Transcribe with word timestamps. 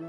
Hallo 0.00 0.06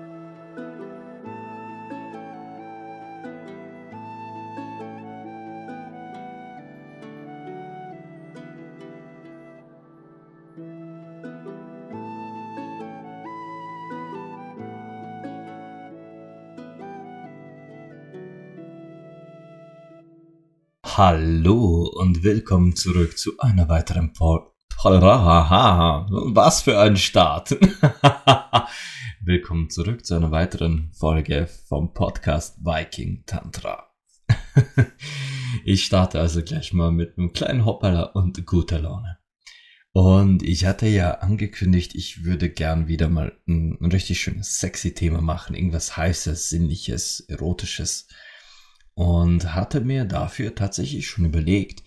und 21.96 22.24
willkommen 22.24 22.76
zurück 22.76 23.18
zu 23.18 23.40
einer 23.40 23.68
weiteren 23.70 24.14
Pol 24.14 24.52
Was 24.84 26.62
für 26.62 26.80
ein 26.80 26.96
Start! 26.96 27.58
willkommen 29.30 29.70
zurück 29.70 30.08
zu 30.08 30.16
einer 30.16 30.32
weiteren 30.32 30.92
Folge 30.92 31.46
vom 31.68 31.94
Podcast 31.94 32.66
Viking 32.66 33.26
Tantra. 33.28 33.92
ich 35.66 35.86
starte 35.86 36.20
also 36.20 36.42
gleich 36.42 36.74
mal 36.74 36.92
mit 36.92 37.16
einem 37.16 37.32
kleinen 37.32 37.64
Hoppala 37.64 38.06
und 38.06 38.44
guter 38.48 38.80
Laune. 38.80 39.20
Und 39.92 40.42
ich 40.42 40.66
hatte 40.66 40.88
ja 40.88 41.20
angekündigt, 41.20 41.94
ich 41.94 42.24
würde 42.24 42.50
gern 42.50 42.88
wieder 42.88 43.08
mal 43.08 43.38
ein, 43.48 43.78
ein 43.80 43.92
richtig 43.92 44.20
schönes 44.20 44.60
sexy 44.60 44.96
Thema 44.96 45.22
machen, 45.22 45.56
irgendwas 45.56 45.96
heißes, 45.96 46.50
sinnliches, 46.50 47.20
erotisches 47.20 48.08
und 48.96 49.54
hatte 49.54 49.82
mir 49.82 50.06
dafür 50.06 50.56
tatsächlich 50.56 51.08
schon 51.08 51.26
überlegt, 51.26 51.84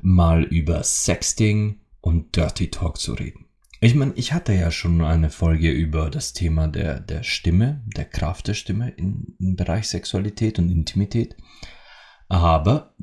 mal 0.00 0.42
über 0.42 0.82
Sexting 0.82 1.80
und 2.00 2.34
Dirty 2.34 2.72
Talk 2.72 2.98
zu 2.98 3.12
reden. 3.12 3.51
Ich 3.84 3.96
meine, 3.96 4.12
ich 4.14 4.32
hatte 4.32 4.52
ja 4.52 4.70
schon 4.70 5.00
eine 5.00 5.28
Folge 5.28 5.68
über 5.72 6.08
das 6.08 6.32
Thema 6.32 6.68
der, 6.68 7.00
der 7.00 7.24
Stimme, 7.24 7.82
der 7.96 8.04
Kraft 8.04 8.46
der 8.46 8.54
Stimme 8.54 8.90
im, 8.90 9.34
im 9.40 9.56
Bereich 9.56 9.88
Sexualität 9.88 10.60
und 10.60 10.70
Intimität. 10.70 11.36
Aber 12.28 12.94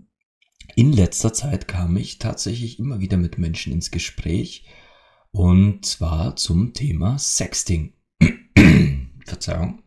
in 0.77 0.93
letzter 0.93 1.33
Zeit 1.33 1.67
kam 1.67 1.97
ich 1.97 2.17
tatsächlich 2.17 2.79
immer 2.79 3.01
wieder 3.01 3.17
mit 3.17 3.37
Menschen 3.37 3.73
ins 3.73 3.91
Gespräch 3.91 4.69
und 5.31 5.85
zwar 5.85 6.37
zum 6.37 6.73
Thema 6.73 7.19
Sexting. 7.19 7.95
Verzeihung. 9.25 9.83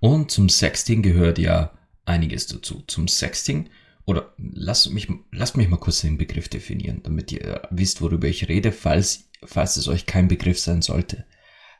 Und 0.00 0.32
zum 0.32 0.48
Sexting 0.48 1.02
gehört 1.02 1.38
ja 1.38 1.78
einiges 2.04 2.48
dazu. 2.48 2.82
Zum 2.88 3.06
Sexting 3.06 3.70
oder 4.06 4.32
lasst 4.38 4.92
mich, 4.92 5.08
lasst 5.32 5.56
mich 5.56 5.68
mal 5.68 5.78
kurz 5.78 6.00
den 6.00 6.16
Begriff 6.16 6.48
definieren, 6.48 7.00
damit 7.02 7.32
ihr 7.32 7.62
wisst, 7.70 8.00
worüber 8.00 8.28
ich 8.28 8.48
rede, 8.48 8.70
falls, 8.70 9.25
falls 9.44 9.76
es 9.76 9.88
euch 9.88 10.06
kein 10.06 10.28
Begriff 10.28 10.58
sein 10.58 10.82
sollte. 10.82 11.24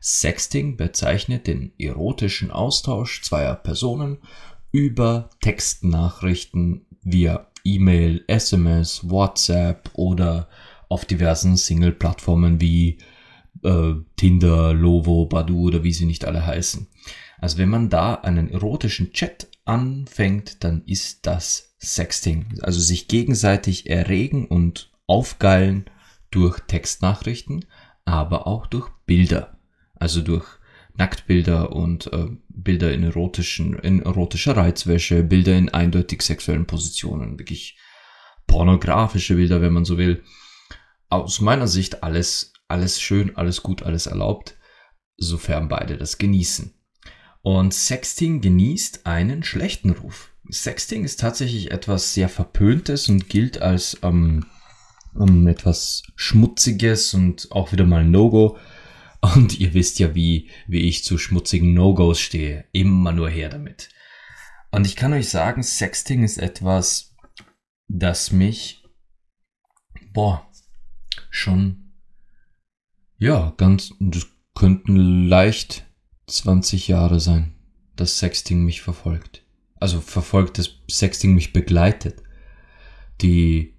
Sexting 0.00 0.76
bezeichnet 0.76 1.46
den 1.46 1.72
erotischen 1.78 2.50
Austausch 2.50 3.22
zweier 3.22 3.54
Personen 3.54 4.18
über 4.70 5.30
Textnachrichten 5.40 6.86
via 7.02 7.48
E-Mail, 7.64 8.24
SMS, 8.28 9.08
WhatsApp 9.08 9.90
oder 9.94 10.48
auf 10.88 11.04
diversen 11.04 11.56
Single-Plattformen 11.56 12.60
wie 12.60 12.98
äh, 13.64 13.94
Tinder, 14.16 14.72
Lovo, 14.72 15.26
Badu 15.26 15.66
oder 15.66 15.82
wie 15.82 15.92
sie 15.92 16.06
nicht 16.06 16.24
alle 16.24 16.46
heißen. 16.46 16.86
Also 17.38 17.58
wenn 17.58 17.68
man 17.68 17.90
da 17.90 18.14
einen 18.14 18.50
erotischen 18.50 19.12
Chat 19.12 19.48
anfängt, 19.64 20.62
dann 20.64 20.82
ist 20.86 21.26
das 21.26 21.74
Sexting. 21.78 22.58
Also 22.62 22.80
sich 22.80 23.08
gegenseitig 23.08 23.90
erregen 23.90 24.46
und 24.46 24.90
aufgeilen 25.06 25.86
durch 26.30 26.60
Textnachrichten, 26.60 27.64
aber 28.04 28.46
auch 28.46 28.66
durch 28.66 28.88
Bilder. 29.06 29.58
Also 29.94 30.22
durch 30.22 30.46
Nacktbilder 30.94 31.72
und 31.72 32.12
äh, 32.12 32.28
Bilder 32.48 32.92
in 32.92 33.02
erotischen, 33.02 33.78
in 33.78 34.02
erotischer 34.02 34.56
Reizwäsche, 34.56 35.22
Bilder 35.22 35.56
in 35.56 35.68
eindeutig 35.68 36.22
sexuellen 36.22 36.66
Positionen, 36.66 37.38
wirklich 37.38 37.78
pornografische 38.46 39.34
Bilder, 39.34 39.60
wenn 39.60 39.72
man 39.72 39.84
so 39.84 39.98
will. 39.98 40.22
Aus 41.08 41.40
meiner 41.40 41.68
Sicht 41.68 42.02
alles, 42.02 42.52
alles 42.68 43.00
schön, 43.00 43.36
alles 43.36 43.62
gut, 43.62 43.82
alles 43.82 44.06
erlaubt, 44.06 44.56
sofern 45.16 45.68
beide 45.68 45.96
das 45.96 46.18
genießen. 46.18 46.74
Und 47.42 47.72
Sexting 47.74 48.40
genießt 48.40 49.06
einen 49.06 49.44
schlechten 49.44 49.90
Ruf. 49.90 50.32
Sexting 50.48 51.04
ist 51.04 51.20
tatsächlich 51.20 51.70
etwas 51.70 52.14
sehr 52.14 52.28
Verpöntes 52.28 53.08
und 53.08 53.28
gilt 53.28 53.62
als 53.62 53.98
ähm, 54.02 54.46
um 55.18 55.46
etwas 55.46 56.02
Schmutziges 56.14 57.14
und 57.14 57.50
auch 57.52 57.72
wieder 57.72 57.84
mal 57.84 58.04
No-Go. 58.04 58.58
Und 59.34 59.58
ihr 59.58 59.74
wisst 59.74 59.98
ja, 59.98 60.14
wie, 60.14 60.50
wie 60.66 60.80
ich 60.80 61.04
zu 61.04 61.18
schmutzigen 61.18 61.74
No-Gos 61.74 62.20
stehe. 62.20 62.66
Immer 62.72 63.12
nur 63.12 63.28
her 63.28 63.48
damit. 63.48 63.88
Und 64.70 64.86
ich 64.86 64.96
kann 64.96 65.12
euch 65.12 65.28
sagen, 65.28 65.62
Sexting 65.62 66.22
ist 66.22 66.38
etwas, 66.38 67.14
das 67.88 68.32
mich, 68.32 68.84
boah, 70.12 70.46
schon, 71.30 71.92
ja, 73.18 73.54
ganz, 73.56 73.94
das 74.00 74.26
könnten 74.54 75.28
leicht 75.28 75.86
20 76.26 76.88
Jahre 76.88 77.20
sein, 77.20 77.54
dass 77.94 78.18
Sexting 78.18 78.64
mich 78.64 78.82
verfolgt. 78.82 79.44
Also 79.78 80.00
verfolgt, 80.00 80.58
dass 80.58 80.70
Sexting 80.90 81.34
mich 81.34 81.52
begleitet. 81.52 82.22
Die, 83.22 83.75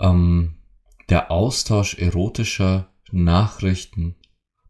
ähm, 0.00 0.56
der 1.08 1.30
Austausch 1.30 1.94
erotischer 1.94 2.88
Nachrichten 3.10 4.16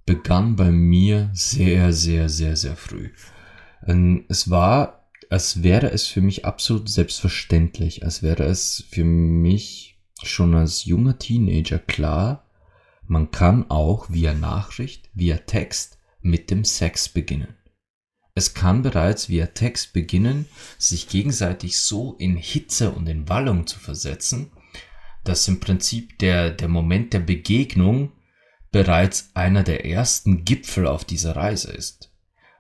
begann 0.05 0.57
bei 0.57 0.71
mir 0.71 1.31
sehr, 1.33 1.93
sehr, 1.93 2.29
sehr, 2.29 2.57
sehr 2.57 2.77
früh. 2.77 3.11
Ähm, 3.87 4.25
es 4.29 4.51
war, 4.51 5.09
als 5.31 5.63
wäre 5.63 5.91
es 5.91 6.07
für 6.07 6.21
mich 6.21 6.45
absolut 6.45 6.89
selbstverständlich, 6.89 8.05
als 8.05 8.23
wäre 8.23 8.45
es 8.45 8.85
für 8.91 9.05
mich 9.05 9.99
schon 10.23 10.55
als 10.55 10.85
junger 10.85 11.19
Teenager 11.19 11.79
klar, 11.79 12.45
man 13.07 13.31
kann 13.31 13.71
auch 13.71 14.11
via 14.11 14.35
Nachricht, 14.35 15.11
via 15.15 15.37
Text 15.39 15.99
mit 16.21 16.51
dem 16.51 16.65
Sex 16.65 17.09
beginnen. 17.09 17.57
Es 18.35 18.55
kann 18.55 18.83
bereits 18.83 19.29
via 19.29 19.47
Text 19.47 19.93
beginnen, 19.93 20.47
sich 20.79 21.09
gegenseitig 21.09 21.79
so 21.79 22.15
in 22.15 22.37
Hitze 22.37 22.91
und 22.91 23.09
in 23.09 23.29
Wallung 23.29 23.67
zu 23.67 23.79
versetzen, 23.79 24.51
dass 25.25 25.49
im 25.49 25.61
Prinzip 25.61 26.19
der, 26.19 26.51
der 26.51 26.69
Moment 26.69 27.13
der 27.13 27.21
Begegnung 27.21 28.13
bereits 28.71 29.31
einer 29.35 29.63
der 29.63 29.85
ersten 29.85 30.45
Gipfel 30.45 30.87
auf 30.87 31.05
dieser 31.05 31.37
Reise 31.37 31.73
ist. 31.73 32.11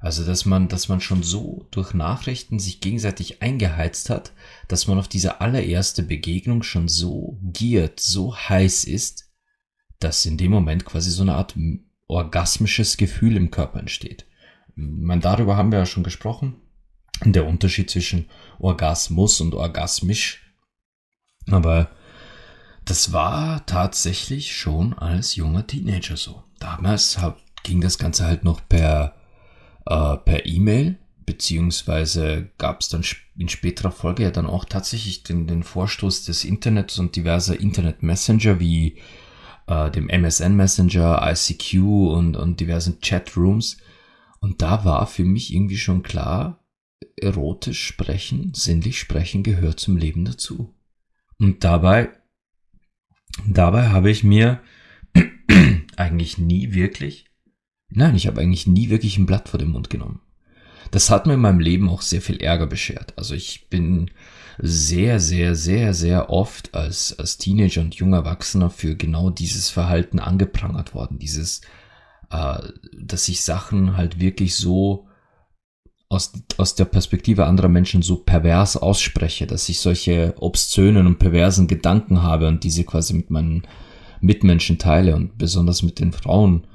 Also, 0.00 0.24
dass 0.24 0.44
man, 0.44 0.68
dass 0.68 0.88
man 0.88 1.00
schon 1.00 1.22
so 1.22 1.68
durch 1.70 1.94
Nachrichten 1.94 2.58
sich 2.58 2.80
gegenseitig 2.80 3.40
eingeheizt 3.40 4.10
hat, 4.10 4.32
dass 4.66 4.88
man 4.88 4.98
auf 4.98 5.06
diese 5.06 5.40
allererste 5.40 6.02
Begegnung 6.02 6.64
schon 6.64 6.88
so 6.88 7.38
giert, 7.40 8.00
so 8.00 8.36
heiß 8.36 8.82
ist, 8.84 9.30
dass 10.00 10.26
in 10.26 10.36
dem 10.36 10.50
Moment 10.50 10.84
quasi 10.84 11.10
so 11.10 11.22
eine 11.22 11.36
Art 11.36 11.56
orgasmisches 12.08 12.96
Gefühl 12.96 13.36
im 13.36 13.52
Körper 13.52 13.78
entsteht. 13.78 14.26
Man, 14.74 15.20
darüber 15.20 15.56
haben 15.56 15.70
wir 15.70 15.78
ja 15.78 15.86
schon 15.86 16.02
gesprochen. 16.02 16.56
Der 17.24 17.46
Unterschied 17.46 17.88
zwischen 17.88 18.28
Orgasmus 18.58 19.40
und 19.40 19.54
orgasmisch. 19.54 20.52
Aber 21.48 21.90
das 22.84 23.12
war 23.12 23.64
tatsächlich 23.66 24.56
schon 24.56 24.92
als 24.94 25.36
junger 25.36 25.66
Teenager 25.66 26.16
so. 26.16 26.42
Damals 26.58 27.18
hab, 27.18 27.40
ging 27.62 27.80
das 27.80 27.98
Ganze 27.98 28.24
halt 28.26 28.44
noch 28.44 28.60
per 28.68 29.14
äh, 29.86 30.16
per 30.16 30.46
E-Mail, 30.46 30.98
beziehungsweise 31.26 32.50
gab 32.58 32.80
es 32.80 32.88
dann 32.88 33.04
in 33.36 33.48
späterer 33.48 33.90
Folge 33.90 34.24
ja 34.24 34.30
dann 34.30 34.46
auch 34.46 34.64
tatsächlich 34.64 35.22
den, 35.22 35.46
den 35.46 35.62
Vorstoß 35.62 36.24
des 36.24 36.44
Internets 36.44 36.98
und 36.98 37.16
diverser 37.16 37.58
Internet-Messenger 37.58 38.60
wie 38.60 38.98
äh, 39.66 39.90
dem 39.90 40.08
MSN 40.08 40.56
Messenger, 40.56 41.20
ICQ 41.22 41.74
und, 42.12 42.36
und 42.36 42.60
diversen 42.60 43.00
Chatrooms. 43.00 43.78
Und 44.40 44.62
da 44.62 44.84
war 44.84 45.06
für 45.06 45.24
mich 45.24 45.52
irgendwie 45.52 45.78
schon 45.78 46.02
klar, 46.02 46.58
erotisch 47.16 47.84
sprechen, 47.84 48.52
sinnlich 48.54 48.98
sprechen 48.98 49.42
gehört 49.42 49.78
zum 49.78 49.96
Leben 49.96 50.24
dazu. 50.24 50.74
Und 51.38 51.64
dabei, 51.64 52.10
dabei 53.46 53.88
habe 53.88 54.10
ich 54.10 54.24
mir 54.24 54.60
eigentlich 55.96 56.38
nie 56.38 56.72
wirklich, 56.72 57.26
nein, 57.90 58.14
ich 58.14 58.26
habe 58.26 58.40
eigentlich 58.40 58.66
nie 58.66 58.90
wirklich 58.90 59.18
ein 59.18 59.26
Blatt 59.26 59.48
vor 59.48 59.58
den 59.58 59.70
Mund 59.70 59.90
genommen. 59.90 60.20
Das 60.90 61.10
hat 61.10 61.26
mir 61.26 61.34
in 61.34 61.40
meinem 61.40 61.60
Leben 61.60 61.88
auch 61.88 62.02
sehr 62.02 62.20
viel 62.20 62.36
Ärger 62.42 62.66
beschert. 62.66 63.14
Also 63.16 63.34
ich 63.34 63.68
bin 63.70 64.10
sehr, 64.58 65.20
sehr, 65.20 65.54
sehr, 65.54 65.94
sehr 65.94 66.30
oft 66.30 66.74
als, 66.74 67.18
als 67.18 67.38
Teenager 67.38 67.80
und 67.80 67.94
junger 67.94 68.18
Erwachsener 68.18 68.68
für 68.68 68.94
genau 68.96 69.30
dieses 69.30 69.70
Verhalten 69.70 70.18
angeprangert 70.18 70.94
worden. 70.94 71.18
Dieses, 71.18 71.62
äh, 72.30 72.58
dass 72.94 73.28
ich 73.28 73.42
Sachen 73.42 73.96
halt 73.96 74.20
wirklich 74.20 74.54
so 74.54 75.08
aus, 76.12 76.32
aus 76.58 76.74
der 76.74 76.84
Perspektive 76.84 77.46
anderer 77.46 77.68
Menschen 77.68 78.02
so 78.02 78.16
pervers 78.16 78.76
ausspreche, 78.76 79.46
dass 79.46 79.68
ich 79.68 79.80
solche 79.80 80.34
obszönen 80.38 81.06
und 81.06 81.18
perversen 81.18 81.66
Gedanken 81.66 82.22
habe 82.22 82.48
und 82.48 82.64
diese 82.64 82.84
quasi 82.84 83.14
mit 83.14 83.30
meinen 83.30 83.62
Mitmenschen 84.20 84.78
teile 84.78 85.16
und 85.16 85.38
besonders 85.38 85.82
mit 85.82 85.98
den 85.98 86.12
Frauen, 86.12 86.66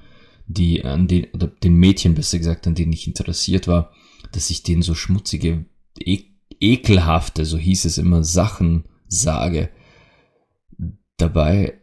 die 0.47 0.83
an 0.83 1.07
den, 1.07 1.25
oder 1.33 1.47
den 1.47 1.75
Mädchen 1.75 2.15
besser 2.15 2.39
gesagt, 2.39 2.65
an 2.65 2.73
denen 2.73 2.93
ich 2.93 3.07
interessiert 3.07 3.67
war, 3.67 3.91
dass 4.31 4.49
ich 4.49 4.63
denen 4.63 4.81
so 4.81 4.95
schmutzige, 4.95 5.65
e 5.99 6.23
ekelhafte, 6.59 7.45
so 7.45 7.59
hieß 7.59 7.85
es 7.85 7.99
immer, 7.99 8.23
Sachen 8.23 8.85
sage. 9.07 9.69
Dabei 11.17 11.79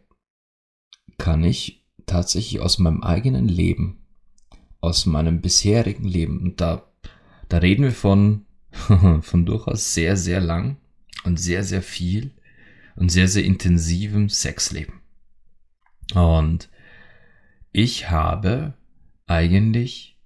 kann 1.17 1.45
ich 1.45 1.85
tatsächlich 2.05 2.59
aus 2.59 2.79
meinem 2.79 3.01
eigenen 3.01 3.47
Leben, 3.47 4.05
aus 4.81 5.05
meinem 5.05 5.39
bisherigen 5.39 6.03
Leben, 6.03 6.39
und 6.39 6.59
da, 6.59 6.91
da 7.49 7.57
reden 7.57 7.83
wir 7.83 7.91
von, 7.91 8.45
von 9.21 9.45
durchaus 9.45 9.93
sehr, 9.93 10.17
sehr 10.17 10.41
lang 10.41 10.77
und 11.23 11.39
sehr, 11.39 11.63
sehr 11.63 11.81
viel 11.81 12.31
und 12.95 13.09
sehr, 13.09 13.27
sehr 13.27 13.43
intensivem 13.43 14.29
Sexleben. 14.29 15.01
Und 16.13 16.69
ich 17.71 18.09
habe 18.09 18.73
eigentlich 19.27 20.17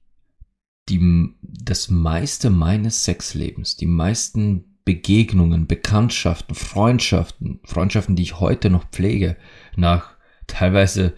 die, 0.90 1.34
das 1.42 1.90
meiste 1.90 2.50
meines 2.50 3.06
Sexlebens, 3.06 3.78
die 3.78 3.86
meisten 3.86 4.70
Begegnungen, 4.86 5.68
Bekanntschaften, 5.68 6.56
Freundschaften, 6.56 7.60
Freundschaften, 7.64 8.16
die 8.16 8.24
ich 8.24 8.40
heute 8.40 8.70
noch 8.70 8.90
pflege, 8.90 9.38
nach 9.76 10.18
teilweise, 10.48 11.14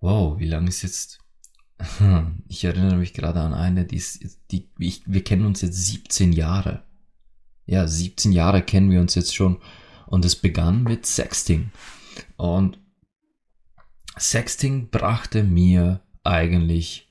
wow, 0.00 0.38
wie 0.38 0.48
lange 0.48 0.68
ist 0.68 0.82
jetzt? 0.82 1.20
Ich 2.48 2.64
erinnere 2.64 2.96
mich 2.96 3.12
gerade 3.12 3.40
an 3.40 3.52
eine, 3.52 3.84
die 3.84 3.96
ist, 3.96 4.38
die, 4.50 4.68
ich, 4.78 5.02
wir 5.06 5.24
kennen 5.24 5.46
uns 5.46 5.62
jetzt 5.62 5.86
17 5.86 6.32
Jahre. 6.32 6.82
Ja, 7.66 7.86
17 7.86 8.32
Jahre 8.32 8.62
kennen 8.62 8.90
wir 8.90 9.00
uns 9.00 9.14
jetzt 9.14 9.34
schon. 9.34 9.58
Und 10.06 10.24
es 10.24 10.36
begann 10.36 10.84
mit 10.84 11.04
Sexting. 11.04 11.70
Und 12.36 12.78
Sexting 14.16 14.90
brachte 14.90 15.42
mir 15.42 16.00
eigentlich 16.22 17.08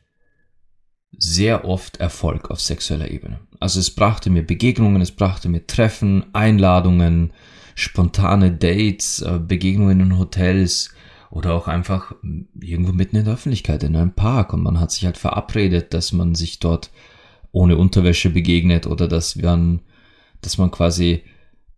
sehr 1.17 1.65
oft 1.65 1.97
Erfolg 1.97 2.49
auf 2.49 2.59
sexueller 2.59 3.09
Ebene. 3.09 3.39
Also 3.59 3.79
es 3.79 3.91
brachte 3.91 4.29
mir 4.29 4.43
Begegnungen, 4.43 5.01
es 5.01 5.11
brachte 5.11 5.49
mir 5.49 5.67
Treffen, 5.67 6.25
Einladungen, 6.33 7.31
spontane 7.75 8.51
Dates, 8.51 9.21
äh, 9.21 9.39
Begegnungen 9.39 9.99
in 9.99 10.17
Hotels 10.17 10.94
oder 11.35 11.53
auch 11.53 11.67
einfach 11.67 12.15
irgendwo 12.57 12.93
mitten 12.93 13.17
in 13.17 13.25
der 13.25 13.33
Öffentlichkeit, 13.33 13.83
in 13.83 13.97
einem 13.97 14.13
Park 14.13 14.53
und 14.53 14.63
man 14.63 14.79
hat 14.79 14.91
sich 14.91 15.03
halt 15.03 15.17
verabredet, 15.17 15.93
dass 15.93 16.13
man 16.13 16.33
sich 16.33 16.59
dort 16.59 16.91
ohne 17.51 17.77
Unterwäsche 17.77 18.29
begegnet 18.29 18.87
oder 18.87 19.09
dass 19.09 19.35
man, 19.35 19.81
dass 20.39 20.57
man 20.57 20.71
quasi 20.71 21.23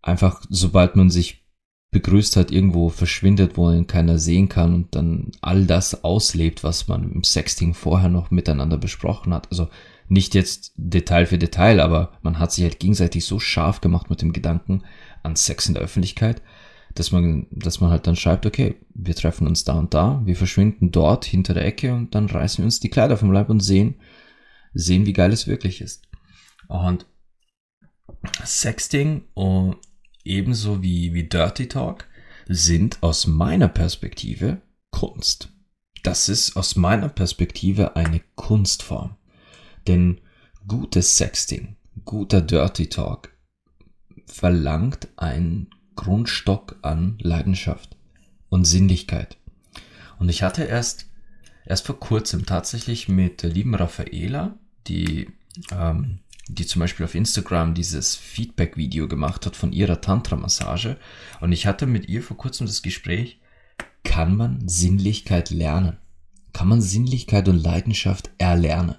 einfach, 0.00 0.42
sobald 0.48 0.94
man 0.94 1.10
sich 1.10 1.44
begrüßt 1.90 2.36
hat, 2.36 2.52
irgendwo 2.52 2.88
verschwindet, 2.88 3.56
wo 3.56 3.68
ihn 3.68 3.88
keiner 3.88 4.20
sehen 4.20 4.48
kann 4.48 4.74
und 4.74 4.94
dann 4.94 5.32
all 5.40 5.64
das 5.64 6.04
auslebt, 6.04 6.62
was 6.62 6.86
man 6.86 7.10
im 7.10 7.24
Sexting 7.24 7.74
vorher 7.74 8.10
noch 8.10 8.30
miteinander 8.30 8.78
besprochen 8.78 9.34
hat. 9.34 9.50
Also 9.50 9.68
nicht 10.06 10.36
jetzt 10.36 10.72
Detail 10.76 11.26
für 11.26 11.38
Detail, 11.38 11.80
aber 11.80 12.12
man 12.22 12.38
hat 12.38 12.52
sich 12.52 12.62
halt 12.62 12.78
gegenseitig 12.78 13.24
so 13.24 13.40
scharf 13.40 13.80
gemacht 13.80 14.08
mit 14.08 14.22
dem 14.22 14.32
Gedanken 14.32 14.84
an 15.24 15.34
Sex 15.34 15.66
in 15.66 15.74
der 15.74 15.82
Öffentlichkeit, 15.82 16.42
dass 16.94 17.12
man, 17.12 17.46
dass 17.50 17.80
man 17.80 17.90
halt 17.90 18.06
dann 18.06 18.16
schreibt, 18.16 18.46
okay, 18.46 18.76
wir 18.94 19.14
treffen 19.14 19.46
uns 19.46 19.64
da 19.64 19.74
und 19.74 19.94
da, 19.94 20.22
wir 20.24 20.36
verschwinden 20.36 20.90
dort 20.90 21.24
hinter 21.24 21.54
der 21.54 21.64
Ecke 21.64 21.94
und 21.94 22.14
dann 22.14 22.26
reißen 22.26 22.58
wir 22.58 22.64
uns 22.64 22.80
die 22.80 22.90
Kleider 22.90 23.16
vom 23.16 23.32
Leib 23.32 23.50
und 23.50 23.60
sehen, 23.60 23.96
sehen, 24.74 25.06
wie 25.06 25.12
geil 25.12 25.32
es 25.32 25.46
wirklich 25.46 25.80
ist. 25.80 26.08
Und 26.68 27.06
Sexting 28.44 29.22
und 29.34 29.76
ebenso 30.24 30.82
wie, 30.82 31.14
wie 31.14 31.24
Dirty 31.24 31.68
Talk 31.68 32.06
sind 32.48 33.02
aus 33.02 33.26
meiner 33.26 33.68
Perspektive 33.68 34.60
Kunst. 34.90 35.52
Das 36.02 36.28
ist 36.28 36.56
aus 36.56 36.76
meiner 36.76 37.08
Perspektive 37.08 37.96
eine 37.96 38.20
Kunstform. 38.34 39.16
Denn 39.86 40.20
gutes 40.66 41.16
Sexting, 41.16 41.76
guter 42.04 42.40
Dirty 42.40 42.88
Talk 42.88 43.30
verlangt 44.26 45.08
einen 45.16 45.70
Grundstock 45.98 46.76
an 46.82 47.18
Leidenschaft 47.20 47.96
und 48.48 48.64
Sinnlichkeit. 48.64 49.36
Und 50.20 50.28
ich 50.28 50.44
hatte 50.44 50.62
erst, 50.62 51.06
erst 51.66 51.86
vor 51.86 51.98
kurzem 51.98 52.46
tatsächlich 52.46 53.08
mit 53.08 53.42
der 53.42 53.50
lieben 53.50 53.74
Raffaela, 53.74 54.56
die 54.86 55.28
ähm, 55.72 56.20
die 56.48 56.66
zum 56.66 56.80
Beispiel 56.80 57.04
auf 57.04 57.14
Instagram 57.14 57.74
dieses 57.74 58.14
Feedback-Video 58.14 59.06
gemacht 59.08 59.44
hat 59.44 59.56
von 59.56 59.72
ihrer 59.72 60.00
Tantra-Massage. 60.00 60.96
Und 61.40 61.52
ich 61.52 61.66
hatte 61.66 61.86
mit 61.86 62.08
ihr 62.08 62.22
vor 62.22 62.36
kurzem 62.36 62.66
das 62.66 62.82
Gespräch, 62.82 63.40
kann 64.04 64.36
man 64.36 64.66
Sinnlichkeit 64.68 65.50
lernen? 65.50 65.98
Kann 66.52 66.68
man 66.68 66.80
Sinnlichkeit 66.80 67.48
und 67.48 67.62
Leidenschaft 67.62 68.30
erlernen? 68.38 68.96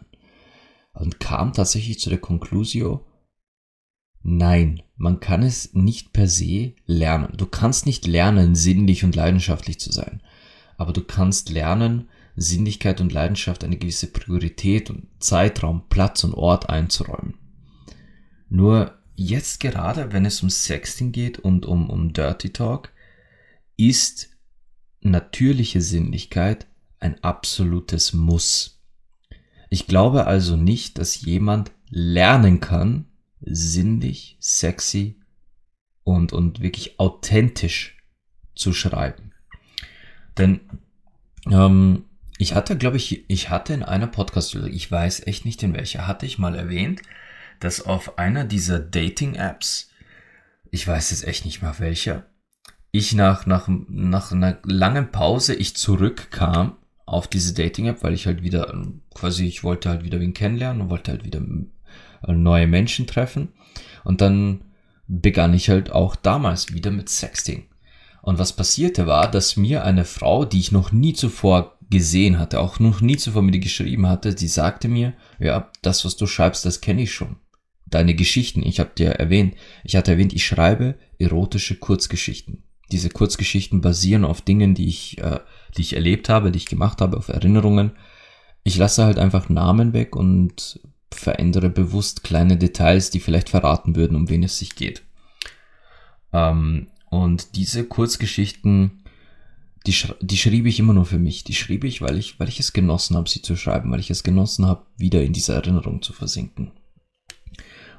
Und 0.94 1.19
kam 1.19 1.54
tatsächlich 1.54 2.00
zu 2.00 2.10
der 2.10 2.19
Conclusio, 2.19 3.06
nein, 4.21 4.81
man 4.98 5.19
kann 5.19 5.44
es 5.44 5.74
nicht 5.74 6.13
per 6.13 6.27
se 6.27 6.74
lernen. 6.86 7.33
Du 7.38 7.45
kannst 7.45 7.86
nicht 7.86 8.06
lernen, 8.06 8.56
sinnlich 8.56 9.04
und 9.04 9.16
leidenschaftlich 9.16 9.80
zu 9.80 9.92
sein. 9.92 10.21
Aber 10.77 10.94
du 10.94 11.01
kannst 11.01 11.50
lernen, 11.50 12.10
Sinnlichkeit 12.36 13.01
und 13.01 13.12
Leidenschaft 13.12 13.63
eine 13.63 13.77
gewisse 13.77 14.07
Priorität 14.07 14.89
und 14.89 15.07
Zeitraum, 15.19 15.83
Platz 15.89 16.24
und 16.24 16.33
Ort 16.33 16.69
einzuräumen. 16.69 17.36
Nur 18.50 18.98
jetzt 19.16 19.60
gerade, 19.60 20.13
wenn 20.13 20.25
es 20.25 20.42
um 20.42 20.50
Sexting 20.50 21.12
geht 21.12 21.39
und 21.39 21.65
um, 21.65 21.89
um 21.89 22.13
Dirty 22.13 22.51
Talk, 22.51 22.92
ist 23.77 24.30
natürliche 25.01 25.81
Sinnlichkeit 25.81 26.68
ein 27.00 27.24
absolutes 27.24 28.13
Muss. 28.13 28.81
Ich 29.69 29.88
glaube 29.88 30.25
also 30.27 30.56
nicht, 30.56 30.98
dass 30.98 31.22
jemand 31.22 31.72
lernen 31.89 32.60
kann, 32.60 33.06
sinnlich, 33.41 34.38
sexy 34.39 35.19
und, 36.03 36.33
und 36.33 36.62
wirklich 36.62 37.00
authentisch 37.00 37.97
zu 38.56 38.74
schreiben. 38.74 39.31
Denn 40.38 40.62
ähm, 41.50 42.06
ich 42.38 42.56
hatte, 42.56 42.77
glaube 42.77 42.97
ich, 42.97 43.30
ich 43.30 43.50
hatte 43.50 43.74
in 43.74 43.83
einer 43.83 44.07
Podcast, 44.07 44.56
ich 44.56 44.89
weiß 44.91 45.27
echt 45.27 45.45
nicht 45.45 45.62
in 45.63 45.74
welcher, 45.74 46.07
hatte 46.07 46.25
ich 46.25 46.39
mal 46.39 46.56
erwähnt, 46.56 47.01
dass 47.59 47.81
auf 47.86 48.18
einer 48.18 48.45
dieser 48.45 48.80
Dating-Apps, 48.80 49.89
ich 50.71 50.88
weiß 50.88 51.12
jetzt 51.12 51.27
echt 51.27 51.45
nicht 51.45 51.62
mehr 51.62 51.77
welcher, 51.80 52.25
ich 52.91 53.13
nach, 53.13 53.45
nach, 53.45 53.68
nach 53.68 54.31
einer 54.31 54.57
langen 54.63 55.12
Pause 55.12 55.53
ich 55.53 55.75
zurückkam 55.75 56.77
auf 57.06 57.27
diese 57.27 57.53
Dating-App, 57.53 58.03
weil 58.03 58.13
ich 58.13 58.25
halt 58.25 58.41
wieder 58.41 58.83
quasi, 59.13 59.45
ich 59.45 59.63
wollte 59.63 59.89
halt 59.89 60.03
wieder 60.03 60.19
wen 60.19 60.33
kennenlernen 60.33 60.83
und 60.83 60.89
wollte 60.89 61.12
halt 61.12 61.25
wieder 61.25 61.41
neue 62.28 62.68
Menschen 62.68 63.08
treffen. 63.08 63.50
Und 64.04 64.22
dann 64.22 64.62
begann 65.08 65.54
ich 65.54 65.70
halt 65.70 65.92
auch 65.92 66.16
damals 66.16 66.74
wieder 66.74 66.92
mit 66.92 67.10
Sexting. 67.10 67.66
Und 68.22 68.38
was 68.38 68.54
passierte 68.54 69.08
war, 69.08 69.30
dass 69.30 69.58
mir 69.58 69.84
eine 69.84 70.06
Frau, 70.06 70.46
die 70.46 70.60
ich 70.60 70.72
noch 70.72 70.92
nie 70.92 71.14
zuvor 71.14 71.78
gesehen 71.90 72.38
hatte, 72.38 72.60
auch 72.60 72.80
noch 72.80 73.02
nie 73.02 73.18
zuvor 73.18 73.42
mit 73.42 73.56
ihr 73.56 73.62
geschrieben 73.62 74.08
hatte, 74.08 74.36
die 74.36 74.48
sagte 74.48 74.88
mir, 74.88 75.14
ja, 75.40 75.72
das, 75.82 76.06
was 76.06 76.18
du 76.18 76.28
schreibst, 76.28 76.66
das 76.66 76.82
kenne 76.82 77.04
ich 77.04 77.14
schon. 77.14 77.38
Deine 77.88 78.14
Geschichten, 78.14 78.62
ich 78.62 78.80
habe 78.80 78.92
dir 78.96 79.12
erwähnt, 79.12 79.56
ich 79.84 79.96
hatte 79.96 80.12
erwähnt, 80.12 80.34
ich 80.34 80.46
schreibe 80.46 80.96
erotische 81.18 81.76
Kurzgeschichten. 81.76 82.64
Diese 82.92 83.10
Kurzgeschichten 83.10 83.82
basieren 83.82 84.26
auf 84.26 84.42
Dingen, 84.42 84.76
die 84.76 84.88
ich, 84.88 85.18
äh, 85.20 85.40
die 85.76 85.82
ich 85.82 85.96
erlebt 85.96 86.30
habe, 86.30 86.52
die 86.52 86.58
ich 86.58 86.66
gemacht 86.66 87.02
habe, 87.02 87.18
auf 87.18 87.30
Erinnerungen. 87.30 87.94
Ich 88.64 88.78
lasse 88.78 89.06
halt 89.06 89.18
einfach 89.18 89.50
Namen 89.50 89.94
weg 89.94 90.16
und 90.16 90.80
verändere 91.12 91.70
bewusst 91.70 92.24
kleine 92.24 92.58
Details, 92.58 93.10
die 93.10 93.20
vielleicht 93.20 93.50
verraten 93.50 93.96
würden, 93.96 94.16
um 94.16 94.30
wen 94.30 94.44
es 94.44 94.60
sich 94.60 94.75
geht. 94.75 95.04
Ähm, 96.34 96.88
und 97.10 97.56
diese 97.56 97.86
Kurzgeschichten 97.86 99.04
die, 99.86 99.94
sch 99.94 100.13
die 100.22 100.38
schrieb 100.38 100.66
ich 100.66 100.80
immer 100.80 100.94
nur 100.94 101.06
für 101.06 101.20
mich. 101.20 101.44
Die 101.44 101.56
schrieb 101.56 101.84
ich, 101.84 102.01
weil 102.01 102.18
ich, 102.18 102.39
weil 102.39 102.50
ich 102.50 102.60
es 102.60 102.74
genossen 102.74 103.16
habe, 103.16 103.30
sie 103.30 103.42
zu 103.42 103.56
schreiben, 103.56 103.92
weil 103.92 104.00
ich 104.00 104.12
es 104.12 104.24
genossen 104.24 104.66
habe, 104.66 104.86
wieder 104.98 105.24
in 105.24 105.34
diese 105.34 105.54
Erinnerung 105.54 106.01
zu 106.01 106.13
versinken. 106.13 106.72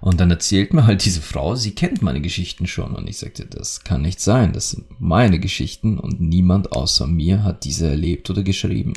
Und 0.00 0.18
dann 0.20 0.30
erzählt 0.30 0.72
mir 0.72 0.86
halt 0.86 1.04
diese 1.04 1.20
Frau, 1.20 1.56
sie 1.56 1.74
kennt 1.74 2.00
meine 2.00 2.22
Geschichten 2.22 2.66
schon. 2.66 2.94
Und 2.94 3.08
ich 3.08 3.18
sagte, 3.18 3.44
das 3.44 3.84
kann 3.84 4.02
nicht 4.02 4.20
sein. 4.20 4.52
Das 4.52 4.70
sind 4.70 4.86
meine 4.98 5.38
Geschichten 5.38 5.98
und 5.98 6.20
niemand 6.20 6.72
außer 6.72 7.06
mir 7.06 7.44
hat 7.44 7.64
diese 7.64 7.88
erlebt 7.88 8.30
oder 8.30 8.42
geschrieben. 8.42 8.94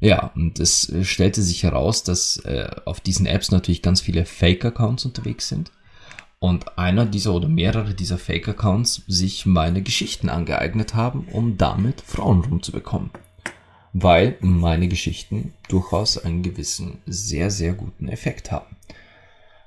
Ja, 0.00 0.32
und 0.34 0.58
es 0.58 0.92
stellte 1.02 1.42
sich 1.42 1.62
heraus, 1.62 2.02
dass 2.02 2.38
äh, 2.38 2.68
auf 2.86 3.00
diesen 3.00 3.26
Apps 3.26 3.50
natürlich 3.50 3.82
ganz 3.82 4.00
viele 4.00 4.24
Fake-Accounts 4.24 5.04
unterwegs 5.04 5.48
sind 5.48 5.70
und 6.40 6.78
einer 6.78 7.04
dieser 7.04 7.34
oder 7.34 7.48
mehrere 7.48 7.94
dieser 7.94 8.16
Fake-Accounts 8.16 9.02
sich 9.06 9.44
meine 9.44 9.82
Geschichten 9.82 10.30
angeeignet 10.30 10.94
haben, 10.94 11.28
um 11.30 11.58
damit 11.58 12.00
Frauen 12.00 12.42
rumzubekommen. 12.42 13.10
Weil 13.92 14.38
meine 14.40 14.88
Geschichten 14.88 15.52
durchaus 15.68 16.16
einen 16.16 16.42
gewissen, 16.42 16.98
sehr, 17.06 17.50
sehr 17.50 17.74
guten 17.74 18.08
Effekt 18.08 18.50
haben. 18.50 18.76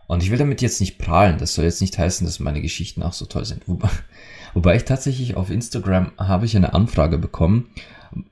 Und 0.07 0.23
ich 0.23 0.31
will 0.31 0.37
damit 0.37 0.61
jetzt 0.61 0.79
nicht 0.79 0.97
prahlen, 0.97 1.37
das 1.37 1.53
soll 1.53 1.65
jetzt 1.65 1.81
nicht 1.81 1.97
heißen, 1.97 2.25
dass 2.25 2.39
meine 2.39 2.61
Geschichten 2.61 3.03
auch 3.03 3.13
so 3.13 3.25
toll 3.25 3.45
sind. 3.45 3.67
Wobei, 3.67 3.89
wobei 4.55 4.75
ich 4.75 4.85
tatsächlich 4.85 5.35
auf 5.35 5.51
Instagram 5.51 6.11
habe 6.17 6.45
ich 6.45 6.57
eine 6.57 6.73
Anfrage 6.73 7.19
bekommen, 7.19 7.69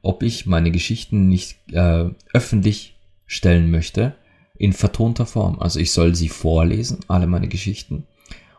ob 0.02 0.24
ich 0.24 0.46
meine 0.46 0.72
Geschichten 0.72 1.28
nicht 1.28 1.58
äh, 1.72 2.06
öffentlich 2.34 2.98
stellen 3.26 3.72
möchte 3.72 4.16
in 4.58 4.74
vertonter 4.74 5.26
Form. 5.26 5.60
Also 5.60 5.80
ich 5.80 5.92
soll 5.92 6.16
sie 6.16 6.30
vorlesen, 6.30 7.00
alle 7.08 7.28
meine 7.28 7.48
Geschichten, 7.48 8.06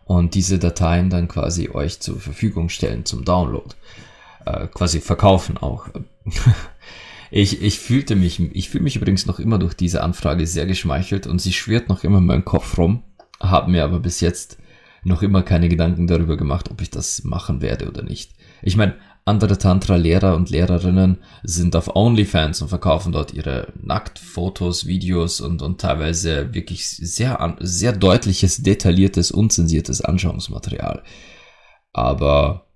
und 0.04 0.34
diese 0.34 0.58
Dateien 0.58 1.10
dann 1.10 1.28
quasi 1.28 1.70
euch 1.70 2.00
zur 2.00 2.20
Verfügung 2.20 2.68
stellen 2.68 3.04
zum 3.04 3.24
Download. 3.24 3.74
Äh, 4.44 4.66
quasi 4.66 5.00
verkaufen 5.00 5.56
auch. 5.56 5.88
ich, 7.30 7.62
ich 7.62 7.78
fühlte 7.78 8.16
mich, 8.16 8.40
ich 8.40 8.68
fühle 8.68 8.84
mich 8.84 8.96
übrigens 8.96 9.26
noch 9.26 9.38
immer 9.38 9.58
durch 9.58 9.74
diese 9.74 10.02
Anfrage 10.02 10.46
sehr 10.46 10.66
geschmeichelt 10.66 11.26
und 11.26 11.40
sie 11.40 11.52
schwirrt 11.52 11.88
noch 11.88 12.04
immer 12.04 12.18
in 12.18 12.26
meinem 12.26 12.44
Kopf 12.44 12.76
rum, 12.78 13.04
habe 13.40 13.70
mir 13.70 13.84
aber 13.84 14.00
bis 14.00 14.20
jetzt 14.20 14.58
noch 15.04 15.22
immer 15.22 15.42
keine 15.42 15.68
Gedanken 15.68 16.06
darüber 16.06 16.36
gemacht, 16.36 16.70
ob 16.70 16.80
ich 16.80 16.90
das 16.90 17.24
machen 17.24 17.60
werde 17.60 17.88
oder 17.88 18.02
nicht. 18.02 18.32
Ich 18.62 18.76
meine, 18.76 18.96
andere 19.24 19.56
Tantra-Lehrer 19.56 20.34
und 20.34 20.50
Lehrerinnen 20.50 21.18
sind 21.44 21.76
auf 21.76 21.94
OnlyFans 21.94 22.60
und 22.60 22.68
verkaufen 22.68 23.12
dort 23.12 23.32
ihre 23.32 23.72
Nacktfotos, 23.80 24.86
Videos 24.86 25.40
und, 25.40 25.62
und 25.62 25.80
teilweise 25.80 26.52
wirklich 26.54 26.88
sehr, 26.88 27.56
sehr 27.60 27.92
deutliches, 27.92 28.62
detailliertes, 28.62 29.30
unzensiertes 29.30 30.00
Anschauungsmaterial. 30.00 31.04
Aber 31.92 32.66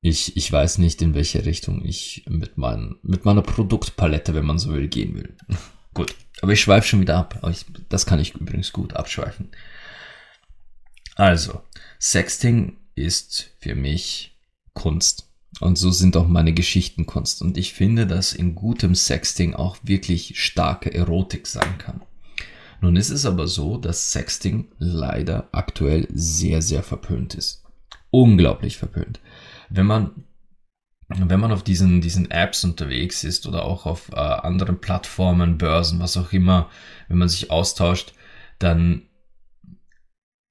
ich, 0.00 0.36
ich 0.36 0.50
weiß 0.50 0.78
nicht, 0.78 1.02
in 1.02 1.14
welche 1.14 1.44
Richtung 1.44 1.84
ich 1.84 2.24
mit, 2.28 2.56
mein, 2.56 2.96
mit 3.02 3.24
meiner 3.24 3.42
Produktpalette, 3.42 4.34
wenn 4.34 4.46
man 4.46 4.58
so 4.58 4.72
will, 4.72 4.88
gehen 4.88 5.14
will. 5.16 5.36
gut, 5.94 6.14
aber 6.40 6.52
ich 6.52 6.60
schweife 6.60 6.86
schon 6.86 7.00
wieder 7.00 7.16
ab. 7.16 7.40
Das 7.88 8.06
kann 8.06 8.20
ich 8.20 8.34
übrigens 8.34 8.72
gut 8.72 8.94
abschweifen. 8.94 9.50
Also, 11.16 11.60
Sexting 11.98 12.78
ist 12.94 13.50
für 13.58 13.74
mich 13.74 14.38
Kunst. 14.72 15.29
Und 15.58 15.76
so 15.76 15.90
sind 15.90 16.16
auch 16.16 16.28
meine 16.28 16.52
Geschichten 16.52 17.06
Kunst. 17.06 17.42
Und 17.42 17.58
ich 17.58 17.72
finde, 17.72 18.06
dass 18.06 18.32
in 18.32 18.54
gutem 18.54 18.94
Sexting 18.94 19.54
auch 19.54 19.76
wirklich 19.82 20.40
starke 20.40 20.94
Erotik 20.94 21.46
sein 21.46 21.76
kann. 21.78 22.02
Nun 22.80 22.96
ist 22.96 23.10
es 23.10 23.26
aber 23.26 23.46
so, 23.46 23.76
dass 23.76 24.12
Sexting 24.12 24.72
leider 24.78 25.48
aktuell 25.52 26.06
sehr, 26.12 26.62
sehr 26.62 26.82
verpönt 26.82 27.34
ist. 27.34 27.64
Unglaublich 28.10 28.78
verpönt. 28.78 29.20
Wenn 29.68 29.86
man, 29.86 30.24
wenn 31.08 31.40
man 31.40 31.52
auf 31.52 31.62
diesen, 31.62 32.00
diesen 32.00 32.30
Apps 32.30 32.64
unterwegs 32.64 33.22
ist 33.24 33.46
oder 33.46 33.64
auch 33.64 33.84
auf 33.84 34.10
äh, 34.12 34.16
anderen 34.16 34.80
Plattformen, 34.80 35.58
Börsen, 35.58 36.00
was 36.00 36.16
auch 36.16 36.32
immer, 36.32 36.70
wenn 37.08 37.18
man 37.18 37.28
sich 37.28 37.50
austauscht, 37.50 38.14
dann, 38.58 39.02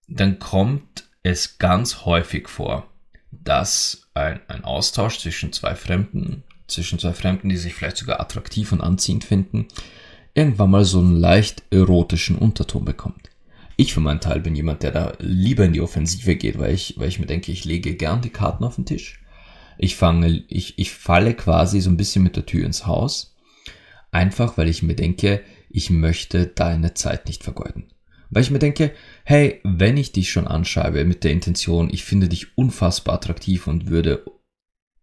dann 0.08 0.38
kommt 0.38 1.10
es 1.24 1.58
ganz 1.58 2.06
häufig 2.06 2.48
vor, 2.48 2.89
dass 3.32 4.10
ein, 4.14 4.40
ein 4.48 4.64
Austausch 4.64 5.20
zwischen 5.20 5.54
zwei 5.54 5.76
Fremden, 5.76 6.44
zwischen 6.68 7.00
zwei 7.00 7.14
Fremden, 7.14 7.50
die 7.50 7.58
sich 7.58 7.74
vielleicht 7.74 7.98
sogar 7.98 8.20
attraktiv 8.20 8.72
und 8.72 8.82
anziehend 8.82 9.24
finden, 9.24 9.68
irgendwann 10.34 10.72
mal 10.72 10.86
so 10.86 11.00
einen 11.00 11.16
leicht 11.16 11.64
erotischen 11.72 12.38
Unterton 12.38 12.86
bekommt. 12.86 13.30
Ich 13.76 13.94
für 13.94 14.02
meinen 14.02 14.20
Teil 14.20 14.42
bin 14.42 14.56
jemand, 14.56 14.84
der 14.84 14.92
da 14.92 15.14
lieber 15.20 15.64
in 15.64 15.74
die 15.74 15.82
Offensive 15.82 16.36
geht, 16.36 16.60
weil 16.60 16.74
ich, 16.74 16.96
weil 16.98 17.08
ich 17.08 17.20
mir 17.20 17.28
denke, 17.28 17.52
ich 17.52 17.66
lege 17.66 17.96
gern 17.96 18.22
die 18.22 18.30
Karten 18.30 18.64
auf 18.64 18.76
den 18.76 18.86
Tisch. 18.86 19.22
Ich 19.78 19.96
fange, 19.96 20.44
ich, 20.50 20.78
ich 20.78 20.92
falle 20.92 21.34
quasi 21.34 21.80
so 21.80 21.90
ein 21.90 21.96
bisschen 21.96 22.22
mit 22.22 22.36
der 22.36 22.46
Tür 22.46 22.66
ins 22.66 22.86
Haus. 22.86 23.38
Einfach, 24.12 24.58
weil 24.58 24.68
ich 24.68 24.84
mir 24.84 24.96
denke, 24.96 25.42
ich 25.70 25.90
möchte 25.90 26.48
deine 26.48 26.94
Zeit 26.94 27.28
nicht 27.28 27.44
vergeuden. 27.44 27.86
Weil 28.30 28.44
ich 28.44 28.52
mir 28.52 28.60
denke, 28.60 28.92
hey, 29.24 29.60
wenn 29.64 29.98
ich 29.98 30.12
dich 30.12 30.32
schon 30.32 30.48
anschreibe 30.48 31.04
mit 31.04 31.24
der 31.24 31.32
Intention, 31.32 31.90
ich 31.92 32.04
finde 32.04 32.30
dich 32.30 32.58
unfassbar 32.58 33.16
attraktiv 33.16 33.68
und 33.68 33.90
würde 33.90 34.24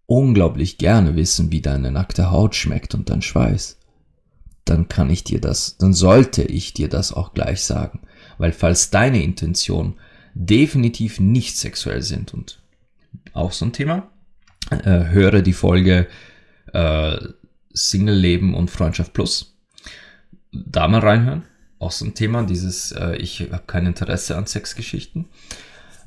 unglaublich 0.06 0.78
gerne 0.78 1.16
wissen, 1.16 1.50
wie 1.50 1.60
deine 1.60 1.90
nackte 1.90 2.30
Haut 2.30 2.54
schmeckt 2.54 2.94
und 2.94 3.10
dein 3.10 3.22
Schweiß, 3.22 3.78
dann 4.64 4.88
kann 4.88 5.10
ich 5.10 5.24
dir 5.24 5.40
das, 5.40 5.76
dann 5.78 5.92
sollte 5.92 6.42
ich 6.42 6.72
dir 6.72 6.88
das 6.88 7.12
auch 7.12 7.34
gleich 7.34 7.62
sagen. 7.62 8.00
Weil 8.38 8.52
falls 8.52 8.90
deine 8.90 9.22
Intentionen 9.22 9.94
definitiv 10.34 11.18
nicht 11.18 11.56
sexuell 11.56 12.02
sind 12.02 12.32
und 12.32 12.60
auch 13.32 13.52
so 13.52 13.64
ein 13.64 13.72
Thema, 13.72 14.08
äh, 14.70 15.06
höre 15.08 15.42
die 15.42 15.52
Folge 15.52 16.06
äh, 16.72 17.16
Single 17.72 18.16
Leben 18.16 18.54
und 18.54 18.70
Freundschaft 18.70 19.12
Plus. 19.12 19.56
Da 20.52 20.86
mal 20.88 21.00
reinhören 21.00 21.44
auch 21.78 21.92
so 21.92 22.04
ein 22.04 22.14
Thema, 22.14 22.44
dieses 22.44 22.92
äh, 22.92 23.16
ich 23.16 23.40
habe 23.52 23.64
kein 23.66 23.86
Interesse 23.86 24.36
an 24.36 24.46
Sexgeschichten. 24.46 25.26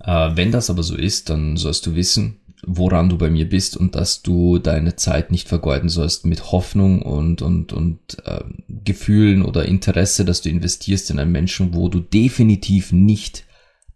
Äh, 0.04 0.32
wenn 0.36 0.52
das 0.52 0.70
aber 0.70 0.84
so 0.84 0.96
ist, 0.96 1.30
dann 1.30 1.58
sollst 1.58 1.86
du 1.86 1.96
wissen, 1.96 2.40
woran 2.66 3.10
du 3.10 3.18
bei 3.18 3.30
mir 3.30 3.48
bist 3.48 3.78
und 3.78 3.96
dass 3.96 4.22
du 4.22 4.60
deine 4.60 4.96
Zeit 4.96 5.32
nicht 5.32 5.48
vergeuden 5.48 5.90
sollst 5.90 6.26
mit 6.26 6.52
Hoffnung 6.52 7.02
und, 7.02 7.42
und, 7.42 7.74
und 7.74 8.00
äh, 8.26 8.44
Gefühlen 8.68 9.44
oder 9.44 9.66
Interesse, 9.66 10.26
dass 10.26 10.42
du 10.42 10.50
investierst 10.50 11.10
in 11.10 11.20
einen 11.20 11.32
Menschen, 11.32 11.74
wo 11.74 11.90
du 11.90 12.00
definitiv 12.00 12.92
nicht 12.92 13.46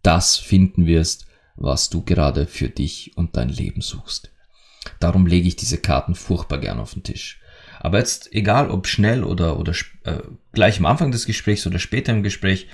das 0.02 0.36
finden 0.36 0.86
wirst, 0.86 1.26
was 1.56 1.90
du 1.90 2.02
gerade 2.02 2.46
für 2.46 2.68
dich 2.68 3.12
und 3.16 3.36
dein 3.36 3.48
Leben 3.48 3.80
suchst. 3.80 4.30
Darum 5.00 5.26
lege 5.26 5.48
ich 5.48 5.56
diese 5.56 5.78
Karten 5.78 6.14
furchtbar 6.14 6.58
gern 6.58 6.78
auf 6.78 6.94
den 6.94 7.02
Tisch. 7.02 7.40
Aber 7.84 7.98
jetzt, 7.98 8.32
egal 8.32 8.70
ob 8.70 8.86
schnell 8.86 9.22
oder, 9.24 9.58
oder 9.58 9.74
äh, 10.04 10.22
gleich 10.52 10.78
am 10.78 10.86
Anfang 10.86 11.10
des 11.10 11.26
Gesprächs 11.26 11.66
oder 11.66 11.78
später 11.78 12.14
im 12.14 12.22
Gespräch, 12.22 12.66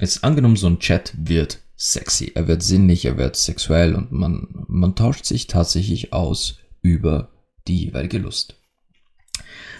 jetzt 0.00 0.24
angenommen, 0.24 0.56
so 0.56 0.66
ein 0.66 0.80
Chat 0.80 1.14
wird 1.16 1.60
sexy, 1.76 2.32
er 2.34 2.48
wird 2.48 2.64
sinnlich, 2.64 3.04
er 3.04 3.16
wird 3.16 3.36
sexuell 3.36 3.94
und 3.94 4.10
man, 4.10 4.48
man 4.66 4.96
tauscht 4.96 5.26
sich 5.26 5.46
tatsächlich 5.46 6.12
aus 6.12 6.58
über 6.82 7.30
die 7.68 7.84
jeweilige 7.84 8.18
Lust. 8.18 8.56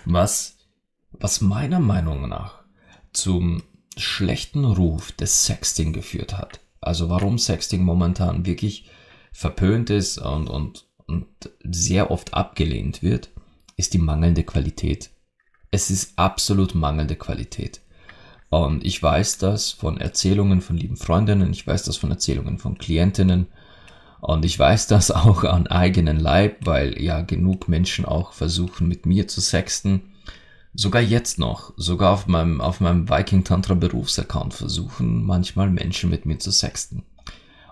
Was, 0.04 0.58
was 1.10 1.40
meiner 1.40 1.80
Meinung 1.80 2.28
nach 2.28 2.62
zum 3.12 3.64
schlechten 3.96 4.64
Ruf 4.64 5.10
des 5.10 5.44
Sexting 5.44 5.92
geführt 5.92 6.38
hat. 6.38 6.60
Also 6.80 7.08
warum 7.10 7.36
Sexting 7.38 7.82
momentan 7.82 8.46
wirklich 8.46 8.88
verpönt 9.32 9.90
ist 9.90 10.18
und, 10.18 10.48
und, 10.48 10.86
und 11.08 11.26
sehr 11.64 12.12
oft 12.12 12.32
abgelehnt 12.32 13.02
wird, 13.02 13.30
ist 13.78 13.94
die 13.94 13.98
mangelnde 13.98 14.42
Qualität. 14.42 15.10
Es 15.70 15.90
ist 15.90 16.18
absolut 16.18 16.74
mangelnde 16.74 17.16
Qualität. 17.16 17.80
Und 18.50 18.84
ich 18.84 19.02
weiß 19.02 19.38
das 19.38 19.70
von 19.70 19.98
Erzählungen 19.98 20.60
von 20.60 20.76
lieben 20.76 20.96
Freundinnen, 20.96 21.50
ich 21.50 21.66
weiß 21.66 21.84
das 21.84 21.96
von 21.96 22.10
Erzählungen 22.10 22.58
von 22.58 22.76
Klientinnen 22.76 23.46
und 24.20 24.44
ich 24.44 24.58
weiß 24.58 24.88
das 24.88 25.10
auch 25.10 25.44
an 25.44 25.66
eigenen 25.68 26.18
Leib, 26.18 26.66
weil 26.66 27.00
ja 27.00 27.20
genug 27.20 27.68
Menschen 27.68 28.04
auch 28.04 28.32
versuchen 28.32 28.88
mit 28.88 29.06
mir 29.06 29.28
zu 29.28 29.40
sexten. 29.40 30.14
Sogar 30.74 31.02
jetzt 31.02 31.38
noch, 31.38 31.72
sogar 31.76 32.12
auf 32.12 32.26
meinem, 32.26 32.60
auf 32.60 32.80
meinem 32.80 33.08
Viking 33.08 33.44
Tantra 33.44 33.74
Berufsaccount 33.74 34.54
versuchen 34.54 35.24
manchmal 35.24 35.70
Menschen 35.70 36.10
mit 36.10 36.26
mir 36.26 36.38
zu 36.38 36.50
sexten. 36.50 37.04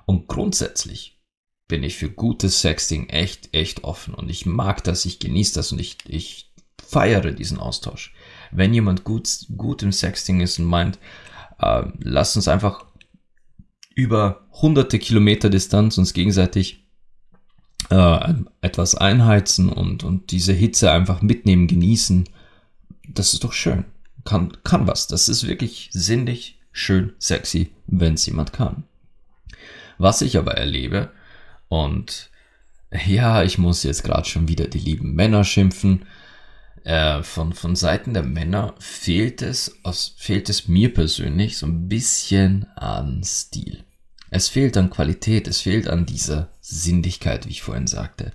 Und 0.06 0.28
grundsätzlich 0.28 1.15
bin 1.68 1.82
ich 1.82 1.96
für 1.96 2.10
gutes 2.10 2.60
Sexting 2.60 3.08
echt, 3.08 3.54
echt 3.54 3.84
offen. 3.84 4.14
Und 4.14 4.30
ich 4.30 4.46
mag 4.46 4.84
das, 4.84 5.04
ich 5.04 5.18
genieße 5.18 5.54
das 5.54 5.72
und 5.72 5.80
ich, 5.80 5.98
ich 6.06 6.52
feiere 6.80 7.32
diesen 7.32 7.58
Austausch. 7.58 8.14
Wenn 8.52 8.72
jemand 8.72 9.04
gut, 9.04 9.28
gut 9.56 9.82
im 9.82 9.92
Sexting 9.92 10.40
ist 10.40 10.58
und 10.58 10.66
meint, 10.66 10.98
äh, 11.60 11.82
lasst 11.98 12.36
uns 12.36 12.48
einfach 12.48 12.86
über 13.94 14.46
hunderte 14.52 14.98
Kilometer 14.98 15.50
Distanz 15.50 15.98
uns 15.98 16.12
gegenseitig 16.12 16.86
äh, 17.90 18.34
etwas 18.60 18.94
einheizen 18.94 19.70
und, 19.70 20.04
und 20.04 20.30
diese 20.30 20.52
Hitze 20.52 20.92
einfach 20.92 21.22
mitnehmen, 21.22 21.66
genießen, 21.66 22.28
das 23.08 23.32
ist 23.32 23.44
doch 23.44 23.52
schön. 23.52 23.84
Kann, 24.24 24.56
kann 24.64 24.86
was. 24.86 25.06
Das 25.06 25.28
ist 25.28 25.46
wirklich 25.46 25.88
sinnlich, 25.92 26.60
schön, 26.72 27.14
sexy, 27.18 27.70
wenn 27.86 28.14
es 28.14 28.26
jemand 28.26 28.52
kann. 28.52 28.84
Was 29.98 30.20
ich 30.20 30.36
aber 30.36 30.52
erlebe, 30.52 31.10
und 31.68 32.30
ja, 33.06 33.42
ich 33.42 33.58
muss 33.58 33.82
jetzt 33.82 34.04
gerade 34.04 34.28
schon 34.28 34.48
wieder 34.48 34.66
die 34.66 34.78
lieben 34.78 35.14
Männer 35.14 35.44
schimpfen. 35.44 36.06
Äh, 36.84 37.22
von, 37.22 37.52
von 37.52 37.74
Seiten 37.74 38.14
der 38.14 38.22
Männer 38.22 38.74
fehlt 38.78 39.42
es, 39.42 39.76
aus, 39.82 40.14
fehlt 40.18 40.48
es 40.48 40.68
mir 40.68 40.94
persönlich 40.94 41.58
so 41.58 41.66
ein 41.66 41.88
bisschen 41.88 42.66
an 42.76 43.22
Stil. 43.24 43.82
Es 44.30 44.48
fehlt 44.48 44.76
an 44.76 44.90
Qualität, 44.90 45.48
es 45.48 45.60
fehlt 45.60 45.88
an 45.88 46.06
dieser 46.06 46.50
Sinnlichkeit, 46.60 47.46
wie 47.46 47.50
ich 47.50 47.62
vorhin 47.62 47.86
sagte. 47.86 48.32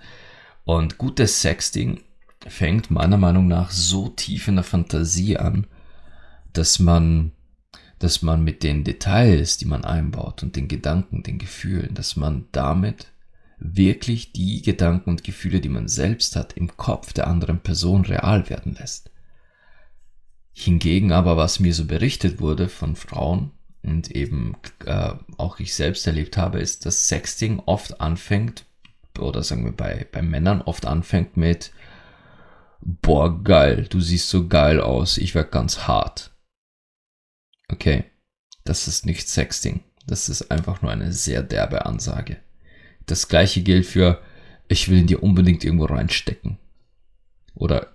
Und 0.66 0.98
gutes 0.98 1.42
Sexting 1.42 2.02
fängt 2.48 2.92
meiner 2.92 3.18
Meinung 3.18 3.48
nach 3.48 3.72
so 3.72 4.10
tief 4.10 4.48
in 4.48 4.56
der 4.56 4.64
Fantasie 4.64 5.38
an, 5.38 5.68
dass 6.54 6.80
man, 6.80 7.32
dass 8.00 8.22
man 8.22 8.44
mit 8.44 8.64
den 8.64 8.84
Details, 8.84 9.58
die 9.58 9.66
man 9.66 9.86
einbaut 9.86 10.44
und 10.44 10.56
den 10.56 10.68
Gedanken, 10.68 11.24
den 11.24 11.38
Gefühlen, 11.38 11.94
dass 11.94 12.16
man 12.16 12.46
damit 12.52 13.11
wirklich 13.62 14.34
die 14.34 14.64
Gedanken 14.64 15.12
und 15.12 15.24
Gefühle, 15.24 15.62
die 15.62 15.70
man 15.70 15.88
selbst 15.88 16.36
hat, 16.36 16.54
im 16.54 16.76
Kopf 16.78 17.14
der 17.14 17.28
anderen 17.28 17.60
Person 17.60 18.04
real 18.04 18.50
werden 18.50 18.74
lässt. 18.74 19.12
Hingegen 20.52 21.12
aber, 21.12 21.38
was 21.38 21.60
mir 21.60 21.74
so 21.74 21.86
berichtet 21.86 22.42
wurde 22.42 22.68
von 22.68 22.96
Frauen 22.96 23.52
und 23.84 24.12
eben 24.12 24.58
äh, 24.86 25.14
auch 25.38 25.60
ich 25.60 25.76
selbst 25.76 26.06
erlebt 26.08 26.38
habe, 26.38 26.60
ist, 26.60 26.86
dass 26.86 27.08
Sexting 27.08 27.60
oft 27.66 28.02
anfängt, 28.02 28.66
oder 29.18 29.44
sagen 29.44 29.64
wir 29.64 29.72
bei, 29.72 30.08
bei 30.12 30.24
Männern 30.24 30.62
oft 30.62 30.88
anfängt 30.88 31.38
mit, 31.38 31.72
boah, 32.82 33.44
geil, 33.44 33.86
du 33.90 34.02
siehst 34.02 34.30
so 34.30 34.48
geil 34.48 34.82
aus, 34.82 35.20
ich 35.20 35.36
werd 35.36 35.52
ganz 35.52 35.88
hart. 35.88 36.36
Okay, 37.70 38.06
das 38.64 38.88
ist 38.88 39.06
nicht 39.06 39.30
Sexting. 39.30 39.82
Das 40.08 40.30
ist 40.30 40.50
einfach 40.50 40.82
nur 40.82 40.92
eine 40.92 41.14
sehr 41.14 41.44
derbe 41.44 41.86
Ansage. 41.86 42.38
Das 43.12 43.28
gleiche 43.28 43.62
gilt 43.62 43.86
für, 43.86 44.22
ich 44.70 44.88
will 44.88 45.00
ihn 45.00 45.08
dir 45.08 45.22
unbedingt 45.22 45.66
irgendwo 45.66 45.84
reinstecken. 45.84 46.58
Oder 47.54 47.88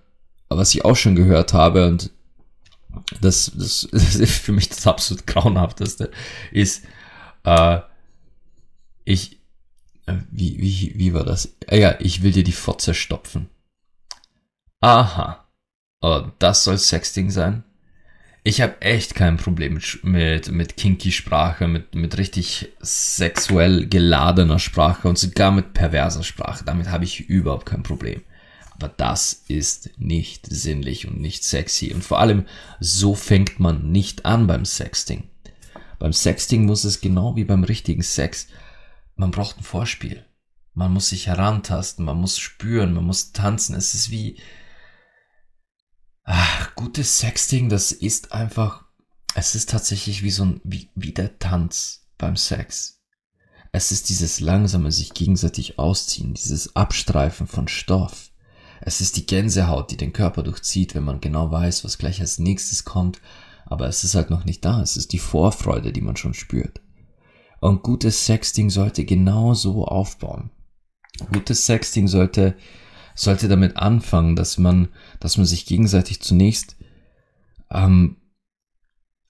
was 0.47 0.75
ich 0.75 0.85
auch 0.85 0.95
schon 0.95 1.15
gehört 1.15 1.53
habe 1.53 1.87
und 1.87 2.11
das, 3.19 3.51
das, 3.55 3.87
das 3.91 4.15
ist 4.15 4.37
für 4.37 4.51
mich 4.51 4.69
das 4.69 4.85
absolut 4.85 5.25
grauenhafteste, 5.25 6.11
ist, 6.51 6.85
äh, 7.45 7.79
ich, 9.05 9.39
äh, 10.05 10.17
wie, 10.29 10.59
wie, 10.59 10.93
wie 10.95 11.13
war 11.15 11.23
das? 11.23 11.55
Äh, 11.67 11.79
ja, 11.81 11.95
ich 11.99 12.21
will 12.21 12.31
dir 12.31 12.43
die 12.43 12.51
Fotze 12.51 12.93
stopfen. 12.93 13.49
Aha. 14.81 15.47
Das 16.37 16.63
soll 16.63 16.77
Sexting 16.77 17.31
sein? 17.31 17.63
Ich 18.47 18.61
habe 18.61 18.81
echt 18.81 19.13
kein 19.13 19.35
Problem 19.35 19.77
mit, 20.03 20.49
mit, 20.53 20.77
kinky 20.77 21.11
Sprache, 21.11 21.67
mit, 21.67 21.95
mit 21.95 22.17
richtig 22.17 22.69
sexuell 22.79 23.87
geladener 23.87 24.57
Sprache 24.57 25.09
und 25.09 25.17
sogar 25.17 25.51
mit 25.51 25.73
perverser 25.73 26.23
Sprache. 26.23 26.63
Damit 26.63 26.87
habe 26.87 27.03
ich 27.03 27.27
überhaupt 27.27 27.65
kein 27.65 27.83
Problem. 27.83 28.21
Aber 28.71 28.87
das 28.87 29.43
ist 29.49 29.89
nicht 29.99 30.45
sinnlich 30.45 31.09
und 31.09 31.19
nicht 31.19 31.43
sexy. 31.43 31.91
Und 31.93 32.05
vor 32.05 32.21
allem, 32.21 32.45
so 32.79 33.15
fängt 33.15 33.59
man 33.59 33.91
nicht 33.91 34.25
an 34.25 34.47
beim 34.47 34.63
Sexting. 34.63 35.23
Beim 35.99 36.13
Sexting 36.13 36.65
muss 36.65 36.85
es 36.85 37.01
genau 37.01 37.35
wie 37.35 37.43
beim 37.43 37.65
richtigen 37.65 38.01
Sex, 38.01 38.47
man 39.17 39.31
braucht 39.31 39.57
ein 39.57 39.63
Vorspiel. 39.63 40.23
Man 40.73 40.93
muss 40.93 41.09
sich 41.09 41.27
herantasten, 41.27 42.05
man 42.05 42.15
muss 42.15 42.39
spüren, 42.39 42.93
man 42.93 43.03
muss 43.03 43.33
tanzen. 43.33 43.75
Es 43.75 43.93
ist 43.93 44.09
wie, 44.09 44.37
ach, 46.27 46.75
gutes 46.75 47.19
Sexting, 47.19 47.69
das 47.69 47.91
ist 47.91 48.33
einfach, 48.33 48.83
es 49.33 49.55
ist 49.55 49.69
tatsächlich 49.69 50.21
wie 50.21 50.29
so 50.29 50.43
ein, 50.43 50.61
wie, 50.63 50.89
wie 50.93 51.13
der 51.13 51.39
Tanz 51.39 52.05
beim 52.17 52.35
Sex. 52.35 53.01
Es 53.71 53.91
ist 53.91 54.09
dieses 54.09 54.39
langsame 54.39 54.91
sich 54.91 55.13
gegenseitig 55.13 55.79
ausziehen, 55.79 56.33
dieses 56.33 56.75
Abstreifen 56.75 57.47
von 57.47 57.67
Stoff. 57.67 58.31
Es 58.81 59.01
ist 59.01 59.17
die 59.17 59.25
Gänsehaut, 59.25 59.89
die 59.89 59.97
den 59.97 60.13
Körper 60.13 60.43
durchzieht, 60.43 60.95
wenn 60.95 61.03
man 61.03 61.21
genau 61.21 61.51
weiß, 61.51 61.83
was 61.83 61.97
gleich 61.97 62.19
als 62.19 62.39
nächstes 62.39 62.85
kommt, 62.85 63.19
aber 63.65 63.87
es 63.87 64.03
ist 64.03 64.15
halt 64.15 64.29
noch 64.29 64.45
nicht 64.45 64.63
da. 64.63 64.81
Es 64.81 64.97
ist 64.97 65.13
die 65.13 65.19
Vorfreude, 65.19 65.91
die 65.91 66.01
man 66.01 66.15
schon 66.15 66.33
spürt. 66.33 66.81
Und 67.59 67.83
gutes 67.83 68.25
Sexting 68.25 68.69
sollte 68.69 69.05
genau 69.05 69.53
so 69.53 69.85
aufbauen. 69.85 70.51
Gutes 71.31 71.65
Sexting 71.65 72.07
sollte, 72.07 72.55
sollte 73.17 73.47
damit 73.47 73.77
anfangen, 73.77 74.35
dass 74.35 74.57
man, 74.57 74.89
dass 75.19 75.37
man 75.37 75.45
sich 75.45 75.65
gegenseitig 75.65 76.21
zunächst 76.21 76.77
ähm, 77.71 78.17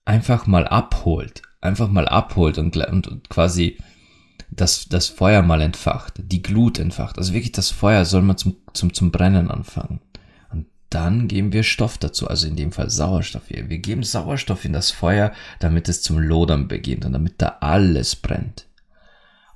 einfach 0.06 0.46
mal 0.46 0.68
abholt, 0.68 1.42
einfach 1.62 1.90
mal 1.90 2.08
abholt 2.08 2.58
und, 2.58 2.76
und, 2.78 3.08
und 3.08 3.30
quasi 3.30 3.78
das, 4.50 4.88
das 4.88 5.08
Feuer 5.08 5.42
mal 5.42 5.62
entfacht, 5.62 6.16
die 6.18 6.42
Glut 6.42 6.80
entfacht. 6.80 7.18
Also 7.18 7.34
wirklich 7.34 7.54
das 7.54 7.72
Feuer 7.72 8.06
soll 8.06 8.22
man 8.22 8.38
zum, 8.38 8.58
zum, 8.74 8.94
zum 8.94 9.12
Brennen 9.12 9.50
anfangen. 9.50 10.02
Und 10.52 10.68
dann 10.90 11.28
geben 11.28 11.54
wir 11.54 11.64
Stoff 11.64 11.98
dazu, 11.98 12.28
also 12.28 12.48
in 12.48 12.56
dem 12.56 12.72
Fall 12.72 12.90
Sauerstoff. 12.90 13.50
Wir, 13.50 13.70
wir 13.70 13.80
geben 13.80 14.04
Sauerstoff 14.04 14.66
in 14.66 14.74
das 14.74 14.92
Feuer, 14.92 15.34
damit 15.60 15.90
es 15.90 16.02
zum 16.02 16.20
Lodern 16.20 16.68
beginnt 16.68 17.06
und 17.06 17.14
damit 17.14 17.42
da 17.42 17.58
alles 17.62 18.16
brennt. 18.16 18.68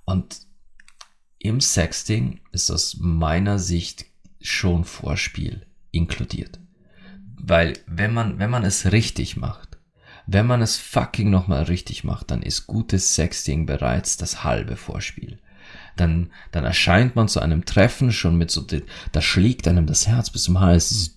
Und 0.06 0.42
im 1.40 1.60
Sexting 1.60 2.42
ist 2.52 2.70
aus 2.70 2.98
meiner 3.00 3.60
Sicht 3.60 4.06
schon 4.42 4.84
Vorspiel 4.84 5.66
inkludiert. 5.92 6.60
Weil 7.36 7.74
wenn 7.88 8.14
man, 8.14 8.40
wenn 8.40 8.50
man 8.50 8.64
es 8.64 8.92
richtig 8.92 9.38
macht, 9.38 9.78
wenn 10.28 10.46
man 10.46 10.62
es 10.62 10.78
fucking 10.78 11.30
nochmal 11.30 11.64
richtig 11.64 12.04
macht, 12.04 12.32
dann 12.32 12.42
ist 12.42 12.68
gutes 12.68 13.16
Sexting 13.16 13.66
bereits 13.66 14.18
das 14.18 14.44
halbe 14.44 14.76
Vorspiel. 14.76 15.40
Dann, 15.96 16.32
dann 16.52 16.64
erscheint 16.64 17.16
man 17.16 17.28
zu 17.28 17.40
einem 17.40 17.66
Treffen 17.66 18.12
schon 18.12 18.38
mit 18.38 18.52
so, 18.52 18.66
da 19.12 19.22
schlägt 19.22 19.68
einem 19.68 19.88
das 19.88 20.08
Herz 20.08 20.30
bis 20.30 20.44
zum 20.44 20.60
Hals. 20.60 21.16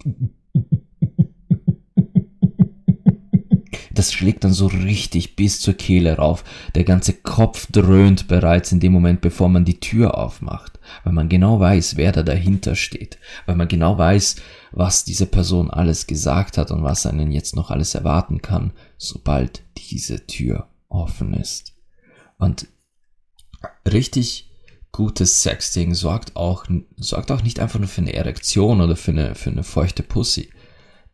Das 3.95 4.13
schlägt 4.13 4.43
dann 4.43 4.53
so 4.53 4.67
richtig 4.67 5.37
bis 5.37 5.61
zur 5.61 5.75
Kehle 5.75 6.17
rauf. 6.17 6.43
Der 6.75 6.85
ganze 6.85 7.13
Kopf 7.13 7.69
dröhnt 7.71 8.27
bereits 8.27 8.73
in 8.73 8.81
dem 8.81 8.93
Moment, 8.93 9.21
bevor 9.21 9.49
man 9.49 9.65
die 9.65 9.79
Tür 9.79 10.19
aufmacht, 10.19 10.81
weil 11.05 11.13
man 11.13 11.29
genau 11.29 11.61
weiß, 11.61 11.97
wer 11.97 12.11
da 12.11 12.25
dahinter 12.25 12.75
steht, 12.75 13.19
weil 13.47 13.55
man 13.57 13.69
genau 13.69 13.97
weiß, 13.97 14.37
was 14.73 15.05
diese 15.05 15.27
Person 15.27 15.71
alles 15.71 16.09
gesagt 16.09 16.59
hat 16.59 16.73
und 16.73 16.83
was 16.83 17.07
einen 17.07 17.31
jetzt 17.31 17.55
noch 17.55 17.71
alles 17.71 17.95
erwarten 17.95 18.43
kann, 18.43 18.73
sobald 18.99 19.63
diese 19.77 20.27
Tür 20.27 20.69
offen 20.89 21.35
ist. 21.35 21.75
Und 22.37 22.67
richtig 23.91 24.51
gutes 24.91 25.43
Sexting 25.43 25.95
sorgt 25.95 26.37
auch, 26.37 26.67
sorgt 26.97 27.31
auch 27.31 27.43
nicht 27.43 27.61
einfach 27.61 27.79
nur 27.79 27.89
für 27.89 28.01
eine 28.01 28.13
Erektion 28.13 28.81
oder 28.81 28.97
für 28.97 29.11
eine, 29.11 29.35
für 29.35 29.51
eine 29.51 29.65
feuchte 29.65 30.03
Pussy. 30.03 30.51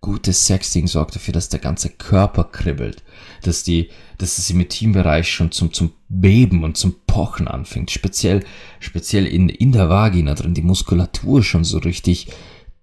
Gutes 0.00 0.46
Sexting 0.46 0.86
sorgt 0.86 1.14
dafür, 1.14 1.34
dass 1.34 1.50
der 1.50 1.60
ganze 1.60 1.90
Körper 1.90 2.44
kribbelt, 2.44 3.02
dass 3.42 3.64
die, 3.64 3.90
dass 4.16 4.36
das 4.36 4.48
Intimbereich 4.48 5.28
schon 5.28 5.52
zum, 5.52 5.74
zum 5.74 5.92
Beben 6.08 6.64
und 6.64 6.78
zum 6.78 6.96
Pochen 7.06 7.48
anfängt. 7.48 7.90
Speziell, 7.90 8.44
speziell 8.78 9.26
in, 9.26 9.50
in 9.50 9.72
der 9.72 9.90
Vagina 9.90 10.34
drin, 10.34 10.54
die 10.54 10.62
Muskulatur 10.62 11.42
schon 11.42 11.64
so 11.64 11.78
richtig 11.78 12.28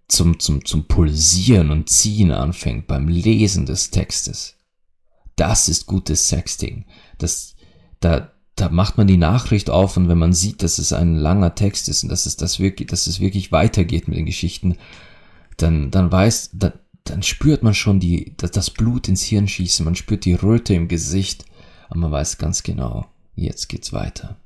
zum, 0.08 0.40
zum, 0.40 0.64
zum 0.64 0.86
Pulsieren 0.86 1.72
und 1.72 1.90
Ziehen 1.90 2.32
anfängt 2.32 2.86
beim 2.88 3.08
Lesen 3.08 3.66
des 3.66 3.90
Textes. 3.90 4.56
Das 5.36 5.70
ist 5.70 5.88
gutes 5.88 6.30
Sexting. 6.30 6.86
Das, 7.18 7.56
da, 8.00 8.32
da 8.56 8.70
macht 8.70 8.98
man 8.98 9.08
die 9.08 9.18
Nachricht 9.18 9.70
auf 9.70 9.98
und 9.98 10.08
wenn 10.08 10.18
man 10.18 10.34
sieht, 10.34 10.62
dass 10.62 10.78
es 10.78 10.94
ein 10.94 11.16
langer 11.16 11.56
Text 11.56 11.90
ist 11.90 12.04
und 12.04 12.10
dass 12.10 12.26
es 12.26 12.38
das 12.38 12.60
wirklich, 12.60 12.90
dass 12.90 13.08
es 13.08 13.20
wirklich 13.20 13.52
weitergeht 13.52 14.08
mit 14.08 14.18
den 14.18 14.26
Geschichten, 14.26 14.78
dann, 15.58 15.92
dann 15.92 16.12
weiß, 16.12 16.52
dann, 16.54 16.74
dann 17.10 17.24
spürt 17.24 17.64
man 17.64 17.74
schon 17.74 18.00
die, 18.00 18.36
das 18.38 18.70
Blut 18.70 19.08
ins 19.08 19.24
Hirn 19.24 19.48
schießen, 19.48 19.84
man 19.84 19.96
spürt 19.96 20.26
die 20.26 20.34
Röte 20.34 20.74
im 20.74 20.88
Gesicht, 20.88 21.46
aber 21.90 22.00
man 22.00 22.12
weiß 22.12 22.38
ganz 22.38 22.64
genau, 22.64 23.08
jetzt 23.36 23.68
geht's 23.68 23.94
weiter. 23.94 24.38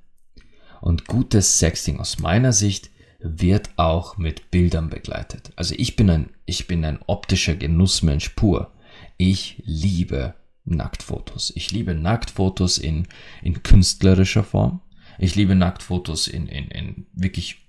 Und 0.81 1.07
gutes 1.07 1.59
Sexting 1.59 1.99
aus 1.99 2.19
meiner 2.19 2.53
Sicht 2.53 2.89
wird 3.19 3.69
auch 3.77 4.17
mit 4.17 4.49
Bildern 4.51 4.89
begleitet. 4.89 5.51
Also 5.55 5.75
ich 5.77 5.95
bin 5.95 6.09
ein, 6.09 6.29
ich 6.45 6.67
bin 6.67 6.83
ein 6.83 6.99
optischer 7.05 7.55
Genussmensch 7.55 8.29
pur. 8.29 8.71
Ich 9.17 9.61
liebe 9.65 10.33
Nacktfotos. 10.65 11.53
Ich 11.55 11.71
liebe 11.71 11.93
Nacktfotos 11.93 12.79
in, 12.79 13.07
in 13.43 13.61
künstlerischer 13.61 14.43
Form. 14.43 14.81
Ich 15.19 15.35
liebe 15.35 15.55
Nacktfotos 15.55 16.27
in, 16.27 16.47
in, 16.47 16.71
in 16.71 17.05
wirklich 17.13 17.59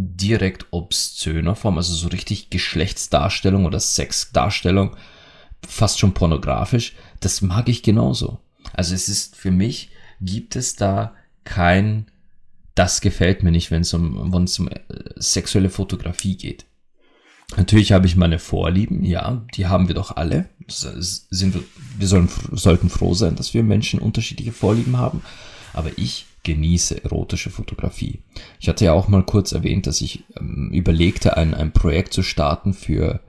direkt 0.00 0.66
obszöner 0.70 1.56
Form, 1.56 1.76
also 1.76 1.92
so 1.92 2.08
richtig 2.08 2.50
Geschlechtsdarstellung 2.50 3.66
oder 3.66 3.80
Sexdarstellung, 3.80 4.96
fast 5.66 5.98
schon 5.98 6.14
pornografisch. 6.14 6.94
Das 7.20 7.42
mag 7.42 7.68
ich 7.68 7.82
genauso. 7.82 8.38
Also 8.72 8.94
es 8.94 9.08
ist 9.08 9.34
für 9.34 9.50
mich, 9.50 9.90
gibt 10.20 10.54
es 10.56 10.76
da 10.76 11.14
kein 11.44 12.06
das 12.78 13.00
gefällt 13.00 13.42
mir 13.42 13.50
nicht, 13.50 13.72
wenn 13.72 13.80
es 13.82 13.92
um, 13.92 14.32
wenn 14.32 14.44
es 14.44 14.58
um 14.58 14.68
äh, 14.68 14.78
sexuelle 15.16 15.68
Fotografie 15.68 16.36
geht. 16.36 16.64
Natürlich 17.56 17.92
habe 17.92 18.06
ich 18.06 18.14
meine 18.14 18.38
Vorlieben, 18.38 19.04
ja, 19.04 19.44
die 19.54 19.66
haben 19.66 19.88
wir 19.88 19.96
doch 19.96 20.16
alle. 20.16 20.48
Sind 20.68 21.54
wir, 21.54 21.64
wir 21.96 22.06
sollen, 22.06 22.28
sollten 22.52 22.88
froh 22.88 23.14
sein, 23.14 23.34
dass 23.34 23.52
wir 23.52 23.64
Menschen 23.64 23.98
unterschiedliche 23.98 24.52
Vorlieben 24.52 24.96
haben. 24.98 25.22
Aber 25.72 25.90
ich 25.96 26.26
genieße 26.48 27.04
erotische 27.04 27.50
Fotografie. 27.50 28.22
Ich 28.58 28.68
hatte 28.68 28.86
ja 28.86 28.94
auch 28.94 29.08
mal 29.08 29.22
kurz 29.22 29.52
erwähnt, 29.52 29.86
dass 29.86 30.00
ich 30.00 30.24
ähm, 30.40 30.70
überlegte, 30.72 31.36
ein, 31.36 31.52
ein 31.52 31.72
Projekt 31.72 32.14
zu 32.14 32.22
starten 32.22 32.72
für 32.72 33.20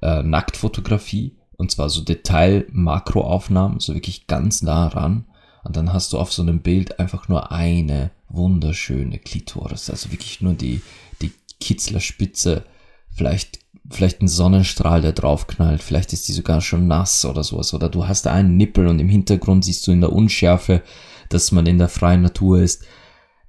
äh, 0.00 0.22
Nacktfotografie. 0.22 1.36
Und 1.56 1.72
zwar 1.72 1.90
so 1.90 2.00
Detail-Makroaufnahmen, 2.00 3.80
so 3.80 3.94
wirklich 3.94 4.28
ganz 4.28 4.62
nah 4.62 4.86
ran. 4.86 5.24
Und 5.64 5.76
dann 5.76 5.92
hast 5.92 6.12
du 6.12 6.18
auf 6.18 6.32
so 6.32 6.42
einem 6.42 6.60
Bild 6.60 7.00
einfach 7.00 7.28
nur 7.28 7.50
eine 7.50 8.12
wunderschöne 8.28 9.18
Klitoris. 9.18 9.90
Also 9.90 10.12
wirklich 10.12 10.40
nur 10.40 10.54
die, 10.54 10.80
die 11.20 11.32
Kitzlerspitze. 11.58 12.64
Vielleicht, 13.10 13.58
vielleicht 13.90 14.22
ein 14.22 14.28
Sonnenstrahl, 14.28 15.02
der 15.02 15.12
draufknallt. 15.12 15.82
Vielleicht 15.82 16.12
ist 16.12 16.28
die 16.28 16.32
sogar 16.32 16.60
schon 16.60 16.86
nass 16.86 17.24
oder 17.24 17.42
sowas. 17.42 17.74
Oder 17.74 17.88
du 17.88 18.06
hast 18.06 18.26
da 18.26 18.32
einen 18.32 18.56
Nippel 18.56 18.86
und 18.86 19.00
im 19.00 19.08
Hintergrund 19.08 19.64
siehst 19.64 19.86
du 19.86 19.92
in 19.92 20.00
der 20.00 20.12
Unschärfe, 20.12 20.82
dass 21.30 21.52
man 21.52 21.66
in 21.66 21.78
der 21.78 21.88
freien 21.88 22.22
Natur 22.22 22.60
ist. 22.60 22.84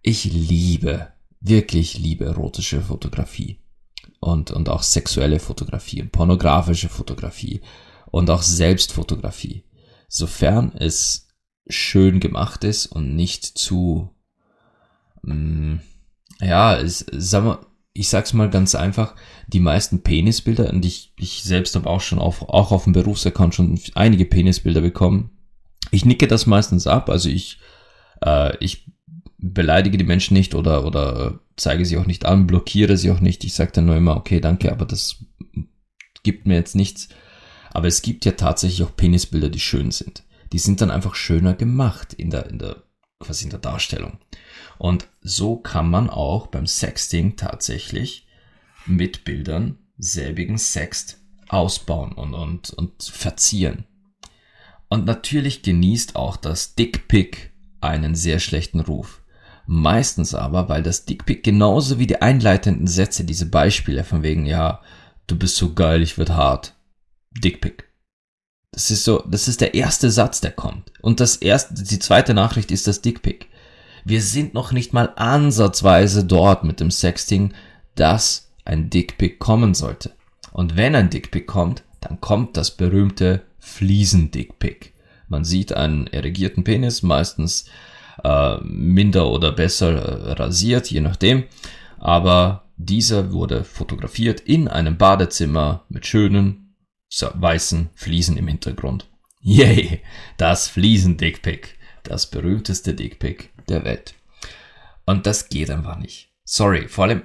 Ich 0.01 0.23
liebe, 0.23 1.09
wirklich 1.39 1.99
liebe 1.99 2.25
erotische 2.25 2.81
Fotografie. 2.81 3.59
Und, 4.19 4.51
und 4.51 4.69
auch 4.69 4.83
sexuelle 4.83 5.39
Fotografie 5.39 6.01
und 6.01 6.11
pornografische 6.11 6.89
Fotografie 6.89 7.61
und 8.11 8.29
auch 8.29 8.43
Selbstfotografie. 8.43 9.63
Sofern 10.07 10.73
es 10.75 11.27
schön 11.67 12.19
gemacht 12.19 12.63
ist 12.63 12.85
und 12.85 13.15
nicht 13.15 13.45
zu, 13.45 14.09
mh, 15.23 15.33
mm, 15.33 15.81
ja, 16.41 16.77
es, 16.77 17.05
sagen 17.11 17.45
wir, 17.45 17.65
ich 17.93 18.09
sag's 18.09 18.33
mal 18.33 18.49
ganz 18.49 18.73
einfach, 18.75 19.15
die 19.47 19.59
meisten 19.59 20.01
Penisbilder, 20.01 20.69
und 20.71 20.85
ich, 20.85 21.13
ich 21.17 21.43
selbst 21.43 21.75
habe 21.75 21.89
auch 21.89 22.01
schon 22.01 22.19
auf, 22.19 22.41
auch 22.43 22.71
auf 22.71 22.85
dem 22.85 22.93
Berufsaccount 22.93 23.53
schon 23.53 23.79
einige 23.95 24.25
Penisbilder 24.25 24.81
bekommen. 24.81 25.31
Ich 25.91 26.05
nicke 26.05 26.27
das 26.27 26.45
meistens 26.45 26.87
ab, 26.87 27.09
also 27.09 27.29
ich, 27.29 27.59
äh, 28.21 28.55
ich 28.57 28.91
beleidige 29.37 29.97
die 29.97 30.03
Menschen 30.03 30.35
nicht 30.35 30.55
oder, 30.55 30.85
oder 30.85 31.39
zeige 31.57 31.85
sie 31.85 31.97
auch 31.97 32.05
nicht 32.05 32.25
an, 32.25 32.47
blockiere 32.47 32.97
sie 32.97 33.11
auch 33.11 33.19
nicht. 33.19 33.43
Ich 33.43 33.53
sage 33.53 33.71
dann 33.73 33.85
nur 33.85 33.97
immer, 33.97 34.15
okay, 34.15 34.39
danke, 34.39 34.71
aber 34.71 34.85
das 34.85 35.25
gibt 36.23 36.45
mir 36.45 36.55
jetzt 36.55 36.75
nichts. 36.75 37.09
Aber 37.73 37.87
es 37.87 38.01
gibt 38.01 38.25
ja 38.25 38.33
tatsächlich 38.33 38.83
auch 38.83 38.95
Penisbilder, 38.95 39.49
die 39.49 39.59
schön 39.59 39.91
sind. 39.91 40.23
Die 40.51 40.59
sind 40.59 40.81
dann 40.81 40.91
einfach 40.91 41.15
schöner 41.15 41.53
gemacht 41.53 42.13
in 42.13 42.29
der, 42.29 42.47
in 42.47 42.59
der, 42.59 42.83
quasi 43.19 43.45
in 43.45 43.49
der 43.49 43.59
Darstellung. 43.59 44.19
Und 44.77 45.07
so 45.21 45.55
kann 45.57 45.89
man 45.89 46.09
auch 46.09 46.47
beim 46.47 46.67
Sexting 46.67 47.37
tatsächlich 47.37 48.27
mit 48.85 49.23
Bildern 49.23 49.77
selbigen 49.97 50.57
Sext 50.57 51.19
ausbauen 51.47 52.13
und, 52.13 52.33
und, 52.33 52.71
und 52.71 53.03
verzieren. 53.03 53.85
Und 54.89 55.05
natürlich 55.05 55.61
genießt 55.61 56.15
auch 56.15 56.35
das 56.35 56.75
Dickpick 56.75 57.50
einen 57.81 58.15
sehr 58.15 58.39
schlechten 58.39 58.79
Ruf. 58.79 59.21
Meistens 59.65 60.33
aber, 60.33 60.69
weil 60.69 60.83
das 60.83 61.05
Dickpick 61.05 61.43
genauso 61.43 61.99
wie 61.99 62.07
die 62.07 62.21
einleitenden 62.21 62.87
Sätze, 62.87 63.23
diese 63.23 63.45
Beispiele 63.45 64.03
von 64.03 64.23
wegen, 64.23 64.45
ja, 64.45 64.81
du 65.27 65.37
bist 65.37 65.55
so 65.55 65.73
geil, 65.73 66.01
ich 66.01 66.17
werd 66.17 66.31
hart. 66.31 66.75
Dickpick. 67.31 67.89
Das 68.71 68.89
ist 68.89 69.03
so, 69.03 69.23
das 69.27 69.47
ist 69.47 69.61
der 69.61 69.73
erste 69.73 70.09
Satz, 70.09 70.41
der 70.41 70.51
kommt. 70.51 70.91
Und 71.01 71.19
das 71.19 71.35
erste, 71.37 71.73
die 71.73 71.99
zweite 71.99 72.33
Nachricht 72.33 72.71
ist 72.71 72.87
das 72.87 73.01
Dickpick. 73.01 73.47
Wir 74.05 74.21
sind 74.21 74.53
noch 74.53 74.71
nicht 74.71 74.93
mal 74.93 75.13
ansatzweise 75.15 76.23
dort 76.23 76.63
mit 76.63 76.79
dem 76.79 76.89
Sexting, 76.89 77.53
dass 77.95 78.51
ein 78.65 78.89
Dickpick 78.89 79.39
kommen 79.39 79.73
sollte. 79.73 80.15
Und 80.51 80.75
wenn 80.75 80.95
ein 80.95 81.09
Dickpick 81.09 81.47
kommt, 81.47 81.83
dann 81.99 82.19
kommt 82.19 82.57
das 82.57 82.71
berühmte 82.71 83.43
Fliesen-Dickpick. 83.59 84.90
Man 85.31 85.45
sieht 85.45 85.71
einen 85.71 86.07
erregierten 86.07 86.65
Penis, 86.65 87.03
meistens 87.03 87.65
äh, 88.21 88.57
minder 88.63 89.31
oder 89.31 89.53
besser 89.53 89.93
äh, 89.93 90.31
rasiert, 90.33 90.91
je 90.91 90.99
nachdem. 90.99 91.45
Aber 91.99 92.65
dieser 92.75 93.31
wurde 93.31 93.63
fotografiert 93.63 94.41
in 94.41 94.67
einem 94.67 94.97
Badezimmer 94.97 95.85
mit 95.87 96.05
schönen 96.05 96.75
weißen 97.17 97.91
Fliesen 97.95 98.35
im 98.35 98.49
Hintergrund. 98.49 99.07
Yay, 99.39 100.01
das 100.35 100.67
Fliesen-Dickpick, 100.67 101.77
das 102.03 102.29
berühmteste 102.29 102.93
Dickpick 102.93 103.53
der 103.69 103.85
Welt. 103.85 104.15
Und 105.05 105.25
das 105.25 105.47
geht 105.47 105.69
einfach 105.69 105.97
nicht. 105.97 106.33
Sorry, 106.43 106.89
vor 106.89 107.05
allem 107.05 107.21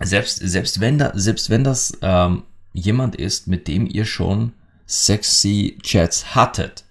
selbst 0.00 0.40
selbst 0.40 0.80
wenn 0.80 0.98
da 0.98 1.12
selbst 1.14 1.48
wenn 1.48 1.64
das 1.64 1.96
ähm, 2.02 2.42
jemand 2.74 3.16
ist, 3.16 3.46
mit 3.46 3.66
dem 3.66 3.86
ihr 3.86 4.04
schon 4.04 4.52
sexy 4.86 5.78
Chats 5.82 6.34
hattet, 6.34 6.84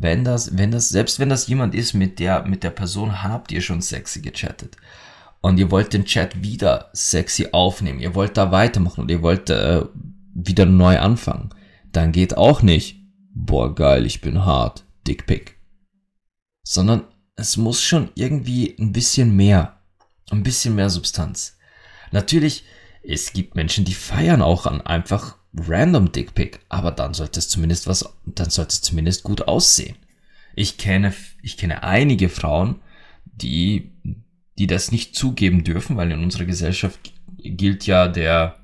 wenn 0.00 0.22
das, 0.22 0.56
wenn 0.56 0.70
das, 0.70 0.88
selbst 0.88 1.18
wenn 1.18 1.28
das 1.28 1.48
jemand 1.48 1.74
ist, 1.74 1.92
mit 1.92 2.20
der, 2.20 2.46
mit 2.46 2.62
der 2.62 2.70
Person 2.70 3.24
habt 3.24 3.50
ihr 3.50 3.60
schon 3.60 3.82
sexy 3.82 4.20
gechattet. 4.20 4.76
Und 5.40 5.58
ihr 5.58 5.72
wollt 5.72 5.92
den 5.92 6.04
Chat 6.04 6.40
wieder 6.40 6.90
sexy 6.92 7.48
aufnehmen. 7.50 7.98
Ihr 7.98 8.14
wollt 8.14 8.36
da 8.36 8.52
weitermachen 8.52 9.02
und 9.02 9.10
ihr 9.10 9.22
wollt 9.22 9.50
äh, 9.50 9.84
wieder 10.34 10.66
neu 10.66 11.00
anfangen. 11.00 11.50
Dann 11.90 12.12
geht 12.12 12.36
auch 12.36 12.62
nicht, 12.62 13.02
boah 13.34 13.74
geil, 13.74 14.06
ich 14.06 14.20
bin 14.20 14.44
hart, 14.44 14.84
Dickpick. 15.06 15.58
Sondern 16.62 17.04
es 17.34 17.56
muss 17.56 17.82
schon 17.82 18.10
irgendwie 18.14 18.76
ein 18.78 18.92
bisschen 18.92 19.34
mehr, 19.34 19.80
ein 20.30 20.44
bisschen 20.44 20.76
mehr 20.76 20.90
Substanz. 20.90 21.56
Natürlich, 22.12 22.64
es 23.02 23.32
gibt 23.32 23.56
Menschen, 23.56 23.84
die 23.84 23.94
feiern 23.94 24.42
auch 24.42 24.66
an 24.66 24.80
einfach 24.80 25.37
random 25.66 26.12
Dickpick, 26.12 26.60
aber 26.68 26.90
dann 26.90 27.14
sollte 27.14 27.38
es 27.38 27.48
zumindest 27.48 27.86
was, 27.86 28.04
dann 28.24 28.50
sollte 28.50 28.70
es 28.70 28.82
zumindest 28.82 29.22
gut 29.22 29.48
aussehen. 29.48 29.96
Ich 30.54 30.76
kenne, 30.76 31.14
ich 31.42 31.56
kenne 31.56 31.82
einige 31.82 32.28
Frauen, 32.28 32.76
die, 33.24 33.92
die 34.58 34.66
das 34.66 34.92
nicht 34.92 35.14
zugeben 35.14 35.64
dürfen, 35.64 35.96
weil 35.96 36.10
in 36.10 36.22
unserer 36.22 36.44
Gesellschaft 36.44 37.12
gilt 37.36 37.86
ja 37.86 38.08
der, 38.08 38.56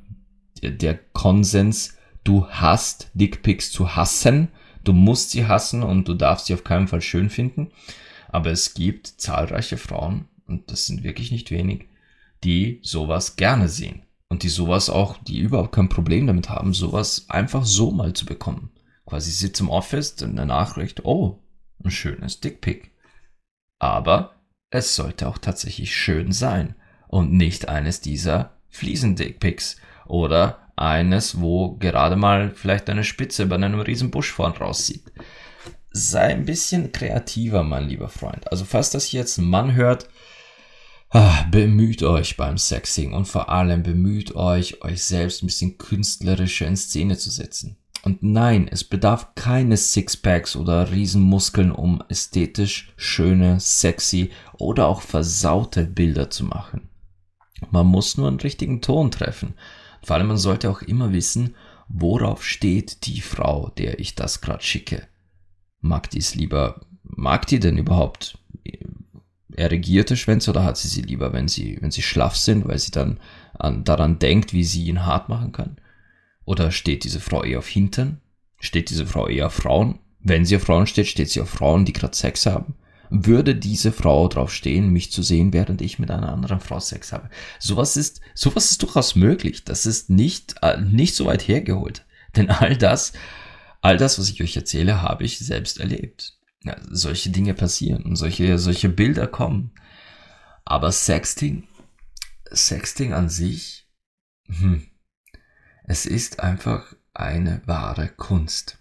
der, 0.63 0.73
der 0.73 0.99
Konsens, 1.13 1.97
du 2.25 2.49
hast 2.49 3.11
Dickpics 3.15 3.71
zu 3.71 3.95
hassen, 3.95 4.49
du 4.83 4.93
musst 4.93 5.31
sie 5.31 5.47
hassen 5.47 5.83
und 5.83 6.09
du 6.09 6.15
darfst 6.15 6.47
sie 6.47 6.55
auf 6.55 6.65
keinen 6.65 6.89
Fall 6.89 7.01
schön 7.01 7.31
finden. 7.31 7.71
Aber 8.29 8.51
es 8.51 8.75
gibt 8.75 9.07
zahlreiche 9.07 9.77
Frauen, 9.77 10.27
und 10.47 10.71
das 10.71 10.87
sind 10.87 11.05
wirklich 11.05 11.31
nicht 11.31 11.51
wenig, 11.51 11.87
die 12.43 12.81
sowas 12.83 13.37
gerne 13.37 13.69
sehen 13.69 14.03
und 14.35 14.43
die 14.43 14.49
sowas 14.49 14.91
auch, 14.91 15.17
die 15.19 15.39
überhaupt 15.39 15.71
kein 15.71 15.89
Problem 15.89 16.27
damit 16.27 16.49
haben, 16.49 16.75
sowas 16.75 17.27
einfach 17.29 17.65
so 17.65 17.93
mal 17.93 18.15
zu 18.15 18.27
bekommen. 18.27 18.73
Quasi 19.07 19.31
sitzt 19.31 19.61
im 19.61 19.71
Office, 19.71 20.21
in 20.23 20.35
der 20.35 20.45
Nachricht, 20.45 21.05
oh, 21.05 21.39
ein 21.85 21.93
schönes 21.93 22.41
Dickpick. 22.41 22.91
Aber 23.79 24.35
es 24.71 24.97
sollte 24.97 25.29
auch 25.29 25.39
tatsächlich 25.39 25.95
schön 25.95 26.33
sein 26.33 26.75
und 27.07 27.33
nicht 27.33 27.69
eines 27.69 28.01
dieser 28.01 28.57
Fliesen-Dickpicks 28.71 29.77
oder 30.05 30.73
eines, 30.75 31.41
wo 31.41 31.77
gerade 31.77 32.17
mal 32.17 32.51
vielleicht 32.57 32.91
eine 32.91 33.05
Spitze 33.05 33.47
bei 33.47 33.55
einem 33.55 33.79
riesen 33.79 34.11
Busch 34.11 34.33
vorn 34.33 34.55
raussieht. 34.55 35.13
Sei 35.93 36.23
ein 36.23 36.45
bisschen 36.45 36.91
kreativer, 36.91 37.63
mein 37.63 37.89
lieber 37.89 38.09
Freund. 38.09 38.51
Also 38.51 38.65
falls 38.65 38.91
das 38.91 39.13
jetzt 39.13 39.39
ein 39.39 39.49
Mann 39.49 39.75
hört, 39.77 40.09
Ah, 41.17 41.47
bemüht 41.49 42.03
euch 42.03 42.37
beim 42.37 42.59
Sexing 42.59 43.13
und 43.13 43.29
vor 43.29 43.49
allem 43.49 43.85
bemüht 43.85 44.35
euch, 44.35 44.83
euch 44.83 45.05
selbst 45.05 45.45
ein 45.45 45.47
bisschen 45.47 45.79
künstlerischer 45.79 46.67
in 46.67 46.77
Szene 46.77 47.17
zu 47.17 47.31
setzen. 47.31 47.77
Und 48.03 48.25
nein, 48.25 48.67
es 48.67 48.83
bedarf 48.83 49.37
keines 49.37 49.93
Sixpacks 49.93 50.57
oder 50.57 50.91
Riesenmuskeln, 50.91 51.71
um 51.71 52.03
ästhetisch 52.09 52.93
schöne, 52.97 53.61
sexy 53.61 54.33
oder 54.59 54.89
auch 54.89 55.03
versaute 55.03 55.85
Bilder 55.85 56.31
zu 56.31 56.47
machen. 56.47 56.89
Man 57.71 57.87
muss 57.87 58.17
nur 58.17 58.27
einen 58.27 58.41
richtigen 58.41 58.81
Ton 58.81 59.13
treffen. 59.13 59.55
Vor 60.03 60.17
allem 60.17 60.27
man 60.27 60.37
sollte 60.37 60.69
auch 60.69 60.83
immer 60.83 61.13
wissen, 61.13 61.55
worauf 61.87 62.45
steht 62.45 63.07
die 63.07 63.21
Frau, 63.21 63.71
der 63.79 64.01
ich 64.01 64.17
das 64.17 64.41
gerade 64.41 64.65
schicke. 64.65 65.07
Mag 65.81 66.11
die 66.11 66.19
es 66.19 66.35
lieber, 66.35 66.81
mag 67.05 67.47
die 67.47 67.61
denn 67.61 67.79
überhaupt 67.79 68.37
erregierte 69.57 70.17
Schwänze 70.17 70.51
oder 70.51 70.65
hat 70.65 70.77
sie 70.77 70.89
sie 70.89 71.03
lieber, 71.03 71.33
wenn 71.33 71.49
sie, 71.49 71.79
wenn 71.81 71.91
sie 71.91 72.03
schlaff 72.03 72.37
sind, 72.37 72.67
weil 72.67 72.79
sie 72.79 72.91
dann 72.91 73.19
an, 73.59 73.85
daran 73.85 74.19
denkt, 74.19 74.53
wie 74.53 74.65
sie 74.65 74.85
ihn 74.85 75.05
hart 75.05 75.29
machen 75.29 75.53
kann? 75.53 75.77
Oder 76.45 76.71
steht 76.71 77.05
diese 77.05 77.21
Frau 77.21 77.43
eher 77.43 77.59
auf 77.59 77.69
Hintern? 77.69 78.21
Steht 78.61 78.91
diese 78.91 79.07
Frau 79.07 79.29
eher 79.29 79.47
auf 79.47 79.55
Frauen? 79.55 79.99
Wenn 80.21 80.45
sie 80.45 80.57
auf 80.57 80.63
Frauen 80.63 80.87
steht, 80.87 81.07
steht 81.07 81.31
sie 81.31 81.41
auf 81.41 81.51
Frauen, 81.51 81.85
die 81.85 81.93
gerade 81.93 82.17
Sex 82.17 82.47
haben? 82.47 82.75
Würde 83.11 83.55
diese 83.55 83.93
Frau 83.93 84.29
drauf 84.29 84.53
stehen, 84.53 84.91
mich 84.91 85.13
zu 85.13 85.23
sehen, 85.23 85.53
während 85.53 85.83
ich 85.83 85.99
mit 85.99 86.11
einer 86.11 86.33
anderen 86.33 86.61
Frau 86.61 86.81
Sex 86.81 87.13
habe? 87.13 87.31
Sowas 87.59 87.97
ist, 87.97 88.21
sowas 88.35 88.71
ist 88.71 88.83
durchaus 88.83 89.15
möglich. 89.15 89.65
Das 89.65 89.87
ist 89.87 90.11
nicht, 90.11 90.57
äh, 90.63 90.81
nicht 90.81 91.15
so 91.15 91.27
weit 91.27 91.47
hergeholt. 91.47 92.05
Denn 92.37 92.51
all 92.51 92.77
das, 92.77 93.13
all 93.83 93.97
das, 93.97 94.19
was 94.19 94.31
ich 94.31 94.43
euch 94.43 94.57
erzähle, 94.57 95.03
habe 95.03 95.25
ich 95.25 95.39
selbst 95.39 95.79
erlebt 95.79 96.35
ja, 96.65 96.77
solche 96.91 97.31
Dinge 97.31 97.55
passieren 97.55 98.05
und 98.05 98.17
solche, 98.17 98.59
solche 98.59 98.89
Bilder 98.89 99.27
kommen. 99.27 99.73
Aber 100.65 100.91
Sexting, 100.91 101.69
Sexting 102.51 103.13
an 103.13 103.29
sich, 103.29 103.87
hm, 104.47 104.87
es 105.85 106.07
ist 106.07 106.41
einfach 106.41 106.95
eine 107.13 107.63
wahre 107.67 108.09
Kunst. 108.09 108.79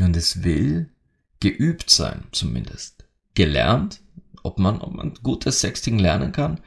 Und 0.00 0.16
es 0.16 0.42
will 0.42 0.92
geübt 1.40 1.90
sein, 1.90 2.24
zumindest. 2.32 3.08
Gelernt, 3.34 4.02
ob 4.42 4.58
man, 4.58 4.80
ob 4.80 4.94
man 4.94 5.14
gutes 5.22 5.60
Sexting 5.60 5.98
lernen 5.98 6.32
kann. 6.32 6.60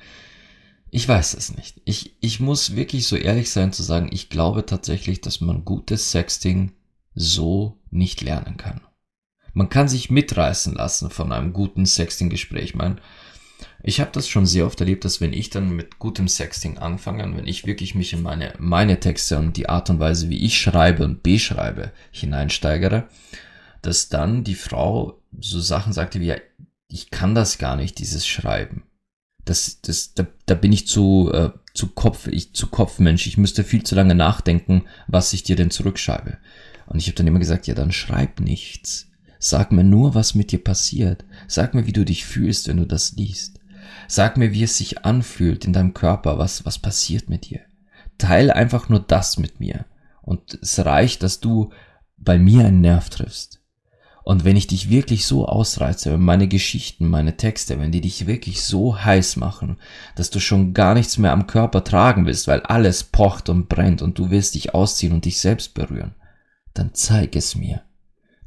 Ich 0.90 1.08
weiß 1.08 1.36
es 1.36 1.56
nicht. 1.56 1.82
Ich, 1.86 2.18
ich 2.22 2.40
muss 2.40 2.76
wirklich 2.76 3.08
so 3.08 3.16
ehrlich 3.16 3.52
sein 3.52 3.74
zu 3.74 3.84
sagen, 3.84 4.10
ich 4.12 4.30
glaube 4.30 4.66
tatsächlich, 4.66 5.22
dass 5.22 5.42
man 5.42 5.66
gutes 5.66 6.12
Sexting 6.12 6.72
so 7.14 7.80
nicht 7.92 8.22
lernen 8.22 8.58
kann. 8.58 8.82
Man 9.54 9.70
kann 9.70 9.88
sich 9.88 10.10
mitreißen 10.10 10.76
lassen 10.76 11.10
von 11.10 11.32
einem 11.32 11.54
guten 11.54 11.86
Sexting-Gespräch. 11.86 12.64
Ich 12.64 12.76
meine, 12.76 12.98
ich 13.82 14.00
habe 14.00 14.12
das 14.14 14.28
schon 14.28 14.46
sehr 14.46 14.66
oft 14.66 14.80
erlebt, 14.80 15.06
dass 15.06 15.22
wenn 15.22 15.34
ich 15.34 15.50
dann 15.50 15.76
mit 15.76 16.00
gutem 16.00 16.28
Sexting 16.28 16.78
anfange 16.78 17.24
wenn 17.38 17.48
ich 17.48 17.66
wirklich 17.66 17.96
mich 17.96 18.14
in 18.14 18.22
meine, 18.22 18.54
meine 18.60 19.00
Texte 19.00 19.38
und 19.38 19.56
die 19.58 19.70
Art 19.70 19.90
und 19.90 20.00
Weise, 20.00 20.30
wie 20.30 20.46
ich 20.46 20.60
schreibe 20.60 21.04
und 21.04 21.24
beschreibe, 21.24 21.92
hineinsteigere, 22.12 23.08
dass 23.82 24.10
dann 24.10 24.44
die 24.44 24.56
Frau 24.56 25.22
so 25.40 25.60
Sachen 25.60 25.94
sagte 25.94 26.20
wie, 26.20 26.28
ja, 26.28 26.36
ich 26.90 27.12
kann 27.12 27.36
das 27.36 27.58
gar 27.58 27.76
nicht, 27.76 28.00
dieses 28.00 28.28
Schreiben. 28.28 28.84
Das, 29.46 29.80
das, 29.82 30.14
da, 30.14 30.28
da 30.46 30.56
bin 30.56 30.74
ich 30.74 30.88
zu, 30.88 31.32
äh, 31.34 31.52
zu 31.74 31.88
Kopf, 31.88 32.28
ich 32.28 32.54
zu 32.54 32.68
Kopfmensch. 32.68 33.26
Ich 33.28 33.38
müsste 33.38 33.64
viel 33.64 33.84
zu 33.84 33.96
lange 33.96 34.16
nachdenken, 34.16 34.86
was 35.08 35.34
ich 35.34 35.44
dir 35.44 35.56
denn 35.56 35.72
zurückschreibe. 35.72 36.38
Und 36.88 37.00
ich 37.00 37.08
habe 37.08 37.16
dann 37.16 37.28
immer 37.28 37.40
gesagt, 37.40 37.68
ja, 37.68 37.76
dann 37.76 37.92
schreib 37.92 38.40
nichts. 38.40 39.09
Sag 39.40 39.72
mir 39.72 39.86
nur, 39.86 40.16
was 40.16 40.36
mit 40.36 40.52
dir 40.52 40.62
passiert. 40.62 41.24
Sag 41.48 41.74
mir, 41.74 41.88
wie 41.88 41.94
du 41.94 42.04
dich 42.04 42.26
fühlst, 42.26 42.68
wenn 42.68 42.78
du 42.78 42.86
das 42.86 43.14
liest. 43.14 43.60
Sag 44.08 44.38
mir, 44.38 44.52
wie 44.52 44.64
es 44.64 44.78
sich 44.78 45.06
anfühlt 45.06 45.64
in 45.66 45.74
deinem 45.74 45.94
Körper, 45.94 46.38
was, 46.38 46.66
was 46.66 46.78
passiert 46.78 47.30
mit 47.30 47.50
dir. 47.50 47.62
Teil 48.18 48.52
einfach 48.52 48.90
nur 48.90 49.00
das 49.00 49.38
mit 49.38 49.62
mir. 49.62 49.86
Und 50.22 50.60
es 50.62 50.86
reicht, 50.86 51.24
dass 51.24 51.40
du 51.40 51.72
bei 52.18 52.38
mir 52.38 52.66
einen 52.66 52.82
Nerv 52.82 53.10
triffst. 53.10 53.62
Und 54.24 54.44
wenn 54.44 54.58
ich 54.58 54.68
dich 54.68 54.90
wirklich 54.90 55.26
so 55.26 55.48
ausreize, 55.48 56.12
wenn 56.12 56.20
meine 56.20 56.48
Geschichten, 56.48 57.08
meine 57.08 57.38
Texte, 57.38 57.80
wenn 57.80 57.92
die 57.92 58.02
dich 58.02 58.28
wirklich 58.28 58.62
so 58.62 59.04
heiß 59.04 59.38
machen, 59.38 59.78
dass 60.16 60.30
du 60.30 60.40
schon 60.40 60.74
gar 60.74 60.94
nichts 60.94 61.18
mehr 61.18 61.32
am 61.32 61.48
Körper 61.48 61.84
tragen 61.84 62.26
willst, 62.26 62.48
weil 62.48 62.62
alles 62.62 63.04
pocht 63.04 63.50
und 63.50 63.70
brennt 63.70 64.02
und 64.02 64.20
du 64.20 64.30
willst 64.30 64.54
dich 64.54 64.76
ausziehen 64.76 65.14
und 65.14 65.26
dich 65.26 65.40
selbst 65.40 65.74
berühren, 65.74 66.14
dann 66.74 66.94
zeig 66.94 67.36
es 67.36 67.56
mir. 67.56 67.82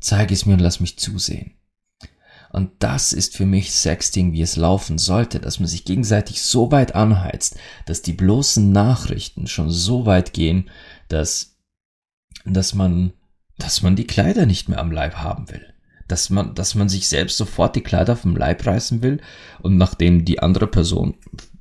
Zeig 0.03 0.33
es 0.33 0.47
mir 0.47 0.55
und 0.55 0.61
lass 0.61 0.81
mich 0.81 0.99
zusehen. 0.99 1.55
Und 2.51 2.71
das 2.81 3.15
ist 3.15 3.35
für 3.35 3.47
mich 3.47 3.73
Sexting, 3.73 4.33
wie 4.33 4.43
es 4.43 4.57
laufen 4.57 4.99
sollte, 4.99 5.41
dass 5.41 5.59
man 5.59 5.69
sich 5.69 5.87
gegenseitig 5.87 6.43
so 6.43 6.71
weit 6.71 6.95
anheizt, 6.95 7.57
dass 7.87 8.03
die 8.03 8.13
bloßen 8.13 8.71
Nachrichten 8.71 9.47
schon 9.47 9.71
so 9.71 10.05
weit 10.05 10.35
gehen, 10.35 10.69
dass, 11.09 11.57
dass 12.45 12.75
man, 12.75 13.15
dass 13.57 13.81
man 13.81 13.97
die 13.97 14.07
Kleider 14.07 14.45
nicht 14.45 14.69
mehr 14.69 14.81
am 14.81 14.93
Leib 14.93 15.15
haben 15.15 15.51
will. 15.51 15.73
Dass 16.09 16.29
man, 16.29 16.55
dass 16.55 16.75
man 16.75 16.91
sich 16.91 17.09
selbst 17.09 17.39
sofort 17.39 17.75
die 17.75 17.81
Kleider 17.81 18.17
vom 18.17 18.37
Leib 18.37 18.67
reißen 18.67 19.03
will 19.03 19.23
und 19.63 19.79
nachdem 19.79 20.27
die 20.27 20.41
andere 20.41 20.67
Person 20.67 21.15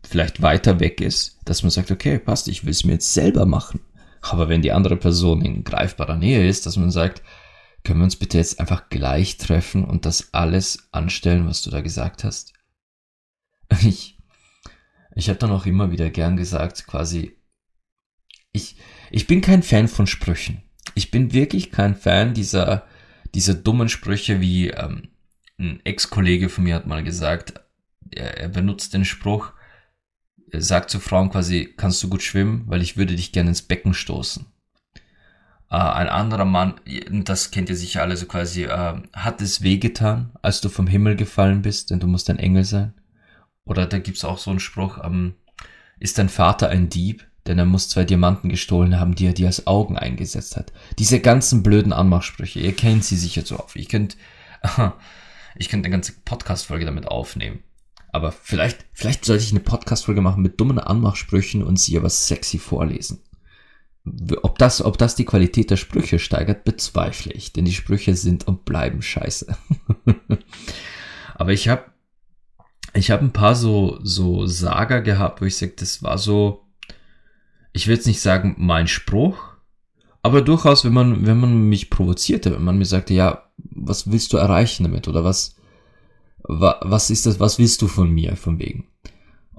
vielleicht 0.06 0.42
weiter 0.42 0.82
weg 0.82 1.00
ist, 1.00 1.38
dass 1.46 1.64
man 1.64 1.70
sagt, 1.70 1.90
okay, 1.92 2.20
passt, 2.20 2.50
ich 2.50 2.66
will 2.66 2.72
es 2.72 2.84
mir 2.84 2.94
jetzt 2.94 3.14
selber 3.14 3.46
machen. 3.46 3.80
Aber 4.20 4.50
wenn 4.50 4.62
die 4.62 4.74
andere 4.74 4.98
Person 4.98 5.42
in 5.46 5.64
greifbarer 5.64 6.18
Nähe 6.18 6.48
ist, 6.48 6.66
dass 6.66 6.76
man 6.76 6.92
sagt, 6.92 7.22
können 7.84 8.00
wir 8.00 8.06
uns 8.06 8.16
bitte 8.16 8.38
jetzt 8.38 8.60
einfach 8.60 8.90
gleich 8.90 9.38
treffen 9.38 9.84
und 9.84 10.06
das 10.06 10.34
alles 10.34 10.90
anstellen, 10.92 11.48
was 11.48 11.62
du 11.62 11.70
da 11.70 11.82
gesagt 11.82 12.24
hast? 12.24 12.54
Ich, 13.84 14.18
ich 15.16 15.30
habe 15.30 15.40
dann 15.40 15.52
auch 15.52 15.66
immer 15.66 15.92
wieder 15.92 16.10
gern 16.10 16.36
gesagt, 16.36 16.88
quasi, 16.88 17.38
ich, 18.52 18.76
ich 19.12 19.28
bin 19.28 19.40
kein 19.40 19.64
Fan 19.64 19.88
von 19.88 20.08
Sprüchen. 20.08 20.62
Ich 20.94 21.10
bin 21.10 21.32
wirklich 21.32 21.72
kein 21.72 21.96
Fan 21.96 22.34
dieser, 22.34 22.86
dieser 23.34 23.54
dummen 23.54 23.88
Sprüche, 23.88 24.42
wie 24.42 24.70
ähm, 24.70 25.10
ein 25.58 25.80
Ex-Kollege 25.86 26.50
von 26.50 26.66
mir 26.66 26.76
hat 26.76 26.86
mal 26.86 27.04
gesagt, 27.04 27.54
er, 28.12 28.38
er 28.38 28.50
benutzt 28.50 28.94
den 28.94 29.06
Spruch, 29.06 29.54
er 30.52 30.62
sagt 30.62 30.90
zu 30.90 31.00
Frauen 31.00 31.30
quasi, 31.30 31.74
kannst 31.78 32.04
du 32.04 32.10
gut 32.10 32.24
schwimmen, 32.24 32.64
weil 32.68 32.82
ich 32.82 32.98
würde 32.98 33.16
dich 33.16 33.32
gerne 33.32 33.50
ins 33.50 33.62
Becken 33.62 33.94
stoßen. 33.94 34.51
Äh, 35.72 35.78
ein 35.78 36.10
anderer 36.10 36.46
Mann, 36.46 36.76
das 37.10 37.50
kennt 37.50 37.70
ihr 37.70 37.78
sicher 37.78 38.02
alle 38.02 38.18
so 38.18 38.26
quasi, 38.26 38.66
äh, 38.66 39.02
hat 39.14 39.42
es 39.42 39.62
wehgetan, 39.64 40.32
als 40.42 40.60
du 40.60 40.68
vom 40.68 40.86
Himmel 40.86 41.16
gefallen 41.16 41.62
bist, 41.62 41.90
denn 41.90 42.02
du 42.02 42.08
musst 42.08 42.30
ein 42.30 42.40
Engel 42.40 42.66
sein? 42.66 42.94
Oder 43.64 43.86
da 43.88 44.00
gibt's 44.00 44.26
auch 44.26 44.38
so 44.38 44.52
einen 44.52 44.60
Spruch, 44.60 45.00
ähm, 45.04 45.36
ist 46.00 46.18
dein 46.18 46.30
Vater 46.30 46.70
ein 46.70 46.90
Dieb? 46.90 47.26
Denn 47.48 47.58
er 47.58 47.66
muss 47.66 47.90
zwei 47.90 48.04
Diamanten 48.06 48.50
gestohlen 48.50 49.00
haben, 49.00 49.16
die 49.16 49.26
er 49.26 49.34
dir 49.34 49.48
als 49.48 49.66
Augen 49.66 49.98
eingesetzt 49.98 50.58
hat. 50.58 50.72
Diese 51.00 51.20
ganzen 51.20 51.64
blöden 51.64 51.92
Anmachsprüche, 51.92 52.60
ihr 52.60 52.76
kennt 52.76 53.04
sie 53.04 53.18
sicher 53.18 53.42
so 53.44 53.58
auf. 53.58 53.76
Ich 53.76 53.90
könnte, 53.90 54.16
ich 55.56 55.70
könnte 55.70 55.88
eine 55.88 55.92
ganze 55.92 56.14
Podcast-Folge 56.24 56.86
damit 56.86 57.08
aufnehmen. 57.08 57.64
Aber 58.12 58.32
vielleicht, 58.32 58.86
vielleicht 58.94 59.26
sollte 59.26 59.44
ich 59.44 59.52
eine 59.52 59.60
Podcast-Folge 59.60 60.22
machen 60.22 60.44
mit 60.44 60.60
dummen 60.60 60.78
Anmachsprüchen 60.78 61.64
und 61.64 61.80
sie 61.80 61.98
aber 61.98 62.10
sexy 62.12 62.60
vorlesen. 62.60 63.24
Ob 64.42 64.58
das, 64.58 64.84
ob 64.84 64.98
das 64.98 65.16
die 65.16 65.26
Qualität 65.26 65.70
der 65.70 65.78
Sprüche 65.78 66.18
steigert, 66.18 66.64
bezweifle 66.64 67.34
ich, 67.34 67.54
denn 67.54 67.66
die 67.66 67.74
Sprüche 67.74 68.16
sind 68.16 68.48
und 68.48 68.66
bleiben 68.66 69.02
scheiße. 69.02 69.56
Aber 71.36 71.54
ich 71.54 71.70
habe 71.70 71.86
ich 72.94 73.12
hab 73.12 73.22
ein 73.22 73.32
paar 73.32 73.56
so, 73.56 74.00
so 74.04 74.46
Saga 74.48 75.00
gehabt, 75.00 75.42
wo 75.42 75.46
ich 75.46 75.56
sage, 75.56 75.74
das 75.78 76.04
war 76.04 76.18
so, 76.18 76.66
ich 77.74 77.88
will 77.88 77.96
jetzt 77.96 78.08
nicht 78.08 78.22
sagen 78.22 78.56
mein 78.58 78.88
Spruch, 78.88 79.52
aber 80.24 80.42
durchaus, 80.42 80.84
wenn 80.86 80.94
man, 80.94 81.26
wenn 81.26 81.40
man 81.40 81.70
mich 81.70 81.90
provozierte, 81.90 82.52
wenn 82.52 82.64
man 82.64 82.78
mir 82.78 82.86
sagte, 82.86 83.14
ja, 83.14 83.50
was 83.58 84.12
willst 84.12 84.34
du 84.34 84.38
erreichen 84.38 84.84
damit 84.84 85.08
oder 85.08 85.24
was, 85.24 85.56
was 86.44 87.10
ist 87.10 87.26
das, 87.26 87.40
was 87.40 87.60
willst 87.60 87.82
du 87.82 87.88
von 87.88 88.12
mir, 88.12 88.36
von 88.36 88.60
wegen? 88.60 88.88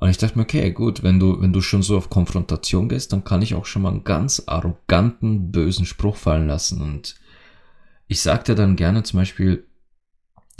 Und 0.03 0.11
ich 0.11 0.19
dachte 0.19 0.37
mir, 0.37 0.43
okay, 0.43 0.73
gut, 0.73 1.05
wenn 1.05 1.21
du, 1.21 1.41
wenn 1.41 1.53
du 1.53 1.61
schon 1.61 1.85
so 1.85 1.97
auf 1.97 2.11
Konfrontation 2.11 2.89
gehst, 2.89 3.13
dann 3.13 3.23
kann 3.23 3.41
ich 3.41 3.55
auch 3.55 3.67
schon 3.67 3.83
mal 3.83 3.91
einen 3.91 4.03
ganz 4.03 4.43
arroganten, 4.47 5.53
bösen 5.53 5.87
Spruch 5.87 6.17
fallen 6.17 6.49
lassen. 6.49 6.83
Und 6.83 7.15
ich 8.09 8.21
sagte 8.21 8.57
dann 8.57 8.75
gerne 8.75 9.05
zum 9.05 9.21
Beispiel, 9.21 9.65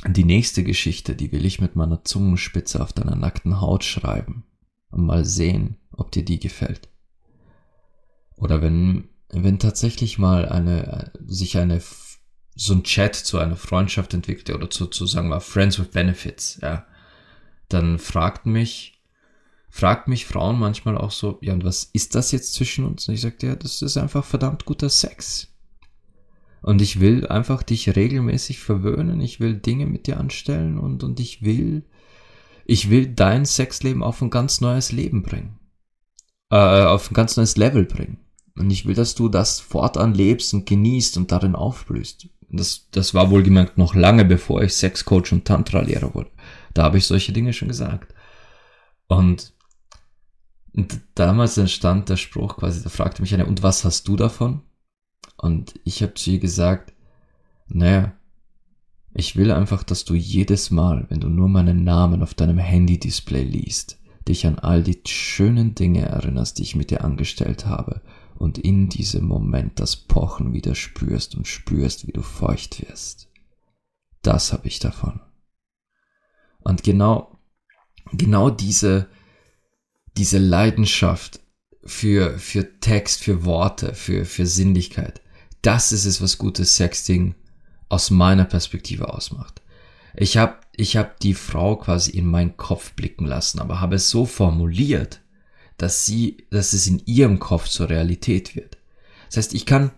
die 0.07 0.23
nächste 0.23 0.63
Geschichte, 0.63 1.17
die 1.17 1.33
will 1.33 1.45
ich 1.45 1.61
mit 1.61 1.75
meiner 1.75 2.05
Zungenspitze 2.05 2.81
auf 2.81 2.93
deiner 2.93 3.17
nackten 3.17 3.61
Haut 3.61 3.83
schreiben. 3.83 4.45
Und 4.93 5.07
mal 5.07 5.25
sehen, 5.25 5.75
ob 5.91 6.13
dir 6.13 6.25
die 6.25 6.39
gefällt. 6.39 6.89
Oder 8.37 8.63
wenn, 8.63 9.09
wenn 9.29 9.59
tatsächlich 9.59 10.21
mal 10.21 10.49
eine, 10.49 11.11
sich 11.27 11.59
eine, 11.59 11.83
so 12.55 12.75
ein 12.75 12.85
Chat 12.85 13.17
zu 13.17 13.39
einer 13.39 13.57
Freundschaft 13.57 14.15
entwickelt 14.15 14.55
oder 14.55 14.71
zu, 14.71 14.87
zu 14.87 15.05
sagen 15.05 15.31
wir 15.31 15.41
Friends 15.41 15.81
with 15.81 15.89
Benefits, 15.89 16.61
ja, 16.63 16.87
dann 17.69 17.99
fragt 17.99 18.47
mich, 18.47 18.92
fragt 19.75 20.07
mich 20.07 20.27
Frauen 20.27 20.59
manchmal 20.59 20.99
auch 20.99 21.11
so, 21.11 21.39
ja, 21.41 21.55
und 21.55 21.65
was 21.65 21.85
ist 21.95 22.15
das 22.15 22.31
jetzt 22.31 22.53
zwischen 22.53 22.85
uns? 22.85 23.09
Und 23.09 23.15
ich 23.15 23.23
sagte, 23.23 23.47
ja, 23.47 23.57
das 23.57 23.81
ist 23.81 23.97
einfach 23.97 24.23
verdammt 24.23 24.67
guter 24.67 24.91
Sex. 24.91 25.49
Und 26.61 26.83
ich 26.83 27.01
will 27.01 27.27
einfach 27.27 27.63
dich 27.63 27.97
regelmäßig 27.97 28.61
verwöhnen, 28.61 29.23
ich 29.23 29.41
will 29.41 29.55
Dinge 29.55 29.87
mit 29.87 30.07
dir 30.07 30.21
anstellen 30.21 30.79
und, 30.79 31.03
und 31.03 31.19
ich 31.19 31.43
will, 31.43 31.87
ich 32.67 32.91
will 32.91 33.09
dein 33.09 33.47
Sexleben 33.47 34.03
auf 34.03 34.21
ein 34.21 34.29
ganz 34.29 34.61
neues 34.61 34.93
Leben 34.93 35.23
bringen. 35.23 35.59
Äh, 36.51 36.85
auf 36.85 37.11
ein 37.11 37.15
ganz 37.15 37.39
neues 37.39 37.57
Level 37.57 37.87
bringen. 37.87 38.19
Und 38.57 38.71
ich 38.71 38.85
will, 38.85 38.95
dass 38.95 39.15
du 39.15 39.31
das 39.31 39.59
fortan 39.59 40.13
lebst 40.13 40.53
und 40.53 40.67
genießt 40.67 41.17
und 41.17 41.33
darin 41.33 41.55
aufblühst. 41.55 42.29
Das, 42.51 42.89
das 42.91 43.15
war 43.15 43.31
wohlgemerkt 43.31 43.79
noch 43.79 43.95
lange 43.95 44.27
bevor 44.27 44.63
ich 44.63 44.75
Sexcoach 44.75 45.33
und 45.33 45.47
Tantra-Lehrer 45.47 46.15
wurde. 46.15 46.31
Da 46.75 46.83
habe 46.83 46.99
ich 46.99 47.07
solche 47.07 47.33
Dinge 47.33 47.55
schon 47.55 47.69
gesagt. 47.69 48.15
Und 49.09 49.55
und 50.75 51.01
damals 51.15 51.59
entstand 51.59 52.09
der 52.09 52.17
Spruch 52.17 52.57
quasi, 52.57 52.83
da 52.83 52.89
fragte 52.89 53.23
mich 53.23 53.35
einer, 53.35 53.49
und 53.49 53.63
was 53.63 53.85
hast 53.85 54.09
du 54.09 54.17
davon? 54.17 54.63
Und 55.37 55.79
ich 55.85 56.03
habe 56.03 56.15
zu 56.15 56.31
ihr 56.31 56.39
gesagt, 56.39 56.95
naja, 57.69 58.13
ich 59.15 59.37
will 59.37 59.51
einfach, 59.51 59.83
dass 59.83 60.05
du 60.05 60.15
jedes 60.15 60.71
Mal, 60.71 61.07
wenn 61.11 61.21
du 61.21 61.29
nur 61.29 61.49
meinen 61.49 61.85
Namen 61.85 62.23
auf 62.23 62.33
deinem 62.33 62.59
Handy-Display 62.59 63.43
liest, 63.43 63.99
dich 64.27 64.47
an 64.47 64.59
all 64.59 64.83
die 64.83 65.01
schönen 65.07 65.75
Dinge 65.75 66.07
erinnerst, 66.07 66.59
die 66.59 66.63
ich 66.63 66.77
mit 66.77 66.91
dir 66.91 67.05
angestellt 67.05 67.67
habe, 67.67 68.01
und 68.37 68.59
in 68.59 68.89
diesem 68.89 69.27
Moment 69.27 69.79
das 69.79 69.95
Pochen 69.95 70.53
wieder 70.53 70.75
spürst 70.75 71.37
und 71.37 71.47
spürst, 71.47 72.07
wie 72.07 72.13
du 72.13 72.23
feucht 72.23 72.81
wirst. 72.89 73.29
Das 74.23 74.53
habe 74.53 74.69
ich 74.69 74.79
davon. 74.79 75.21
Und 76.61 76.83
genau, 76.83 77.39
genau 78.13 78.51
diese, 78.51 79.09
diese 80.17 80.39
Leidenschaft 80.39 81.41
für, 81.85 82.39
für 82.39 82.81
Text, 82.81 83.23
für 83.23 83.45
Worte, 83.45 83.95
für, 83.95 84.25
für 84.25 84.47
Sinnlichkeit, 84.47 85.21
das 85.63 85.93
ist 85.93 86.05
es, 86.05 86.21
was 86.21 86.39
gutes 86.39 86.77
Sexting 86.77 87.35
aus 87.89 88.11
meiner 88.11 88.45
Perspektive 88.45 89.13
ausmacht. 89.13 89.63
Ich 90.15 90.37
habe 90.37 90.57
ich 90.75 90.97
hab 90.97 91.21
die 91.21 91.35
Frau 91.35 91.77
quasi 91.77 92.13
in 92.13 92.27
meinen 92.27 92.57
Kopf 92.57 92.93
blicken 92.93 93.27
lassen, 93.27 93.61
aber 93.61 93.81
habe 93.81 93.97
es 93.97 94.11
so 94.11 94.25
formuliert, 94.25 95.21
dass 95.77 96.07
sie, 96.07 96.47
dass 96.51 96.73
es 96.73 96.87
in 96.87 97.03
ihrem 97.07 97.39
Kopf 97.39 97.69
zur 97.69 97.89
Realität 97.91 98.57
wird. 98.57 98.79
Das 99.27 99.37
heißt, 99.37 99.55
ich 99.55 99.67
kann, 99.67 99.91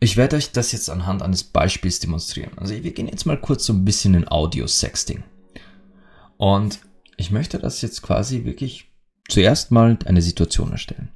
ich 0.00 0.16
werde 0.16 0.36
euch 0.36 0.52
das 0.52 0.72
jetzt 0.72 0.90
anhand 0.90 1.22
eines 1.22 1.44
Beispiels 1.44 1.98
demonstrieren. 1.98 2.52
Also 2.56 2.74
wir 2.74 2.92
gehen 2.92 3.08
jetzt 3.08 3.26
mal 3.26 3.40
kurz 3.40 3.64
so 3.64 3.72
ein 3.72 3.84
bisschen 3.84 4.14
in 4.14 4.28
Audio-Sexting. 4.28 5.22
Und 6.36 6.80
ich 7.16 7.30
möchte 7.30 7.58
das 7.58 7.82
jetzt 7.82 8.02
quasi 8.02 8.44
wirklich 8.44 8.91
zuerst 9.32 9.70
mal 9.70 9.98
eine 10.04 10.20
Situation 10.20 10.72
erstellen. 10.72 11.10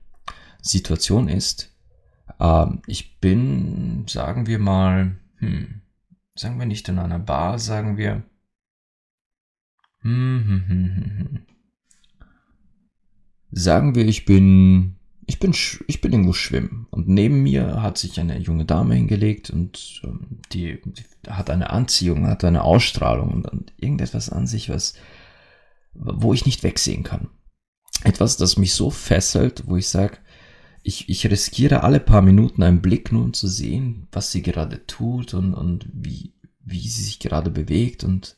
Situation 0.62 1.28
ist, 1.28 1.76
ähm, 2.40 2.80
ich 2.86 3.20
bin, 3.20 4.06
sagen 4.08 4.46
wir 4.46 4.58
mal, 4.58 5.16
hm, 5.36 5.82
sagen 6.34 6.58
wir 6.58 6.66
nicht 6.66 6.88
in 6.88 6.98
einer 6.98 7.18
Bar, 7.18 7.58
sagen 7.58 7.98
wir, 7.98 8.22
hm, 10.00 10.44
hm, 10.46 10.64
hm, 10.68 10.94
hm, 10.94 11.18
hm. 11.18 11.46
sagen 13.50 13.94
wir, 13.94 14.06
ich 14.06 14.24
bin, 14.24 14.96
ich 15.26 15.38
bin, 15.38 15.54
ich 15.86 16.00
bin 16.00 16.12
irgendwo 16.12 16.32
schwimmen 16.32 16.86
und 16.90 17.08
neben 17.08 17.42
mir 17.42 17.82
hat 17.82 17.98
sich 17.98 18.18
eine 18.18 18.38
junge 18.38 18.64
Dame 18.64 18.94
hingelegt 18.94 19.50
und 19.50 20.00
ähm, 20.04 20.40
die, 20.52 20.80
die, 20.84 21.04
hat 21.28 21.50
eine 21.50 21.68
Anziehung, 21.68 22.26
hat 22.26 22.44
eine 22.44 22.62
Ausstrahlung 22.62 23.30
und, 23.30 23.48
und 23.48 23.74
irgendetwas 23.76 24.30
an 24.30 24.46
sich, 24.46 24.70
was, 24.70 24.94
wo 25.92 26.32
ich 26.32 26.46
nicht 26.46 26.62
wegsehen 26.62 27.02
kann 27.02 27.28
etwas, 28.04 28.36
das 28.36 28.56
mich 28.56 28.74
so 28.74 28.90
fesselt, 28.90 29.64
wo 29.66 29.76
ich 29.76 29.88
sage, 29.88 30.18
ich, 30.82 31.08
ich 31.08 31.28
riskiere 31.28 31.82
alle 31.82 31.98
paar 32.00 32.22
Minuten 32.22 32.62
einen 32.62 32.82
Blick 32.82 33.10
nur 33.10 33.24
um 33.24 33.32
zu 33.32 33.48
sehen, 33.48 34.06
was 34.12 34.30
sie 34.30 34.42
gerade 34.42 34.86
tut 34.86 35.34
und, 35.34 35.54
und 35.54 35.86
wie, 35.92 36.32
wie 36.64 36.86
sie 36.88 37.02
sich 37.02 37.18
gerade 37.18 37.50
bewegt 37.50 38.04
und, 38.04 38.36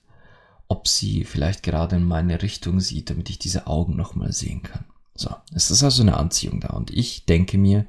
ob 0.69 0.87
sie 0.87 1.25
vielleicht 1.25 1.63
gerade 1.63 1.97
in 1.97 2.05
meine 2.05 2.43
Richtung 2.43 2.81
sieht, 2.81 3.11
damit 3.11 3.31
ich 3.31 3.39
diese 3.39 3.67
Augen 3.67 3.97
nochmal 3.97 4.33
sehen 4.33 4.63
kann. 4.63 4.85
So, 5.15 5.35
es 5.53 5.71
ist 5.71 5.83
also 5.83 6.03
eine 6.03 6.17
Anziehung 6.17 6.61
da 6.61 6.69
und 6.69 6.91
ich 6.91 7.25
denke 7.25 7.59
mir, 7.59 7.87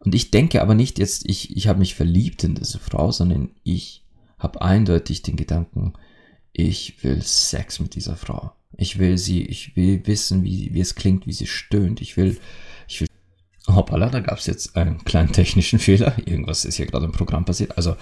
und 0.00 0.14
ich 0.14 0.30
denke 0.30 0.62
aber 0.62 0.74
nicht 0.74 0.98
jetzt, 0.98 1.28
ich, 1.28 1.56
ich 1.56 1.68
habe 1.68 1.80
mich 1.80 1.94
verliebt 1.94 2.42
in 2.44 2.54
diese 2.54 2.78
Frau, 2.78 3.12
sondern 3.12 3.50
ich 3.62 4.04
habe 4.38 4.62
eindeutig 4.62 5.22
den 5.22 5.36
Gedanken, 5.36 5.92
ich 6.52 7.02
will 7.04 7.20
Sex 7.22 7.78
mit 7.78 7.94
dieser 7.94 8.16
Frau. 8.16 8.52
Ich 8.76 8.98
will 8.98 9.18
sie, 9.18 9.42
ich 9.44 9.76
will 9.76 10.06
wissen, 10.06 10.44
wie, 10.44 10.72
wie 10.72 10.80
es 10.80 10.94
klingt, 10.94 11.26
wie 11.26 11.32
sie 11.32 11.46
stöhnt. 11.46 12.00
Ich 12.00 12.16
will, 12.16 12.38
ich 12.86 13.00
will. 13.00 13.08
Hoppala, 13.66 14.08
da 14.08 14.20
gab 14.20 14.38
es 14.38 14.46
jetzt 14.46 14.76
einen 14.76 15.04
kleinen 15.04 15.32
technischen 15.32 15.78
Fehler. 15.78 16.16
Irgendwas 16.18 16.64
ist 16.64 16.76
hier 16.76 16.86
gerade 16.86 17.06
im 17.06 17.12
Programm 17.12 17.44
passiert. 17.44 17.76
Also, 17.76 17.96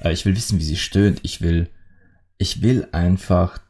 äh, 0.00 0.12
ich 0.12 0.24
will 0.24 0.36
wissen, 0.36 0.58
wie 0.58 0.64
sie 0.64 0.76
stöhnt. 0.76 1.20
Ich 1.22 1.40
will, 1.40 1.70
ich 2.38 2.62
will 2.62 2.88
einfach 2.92 3.60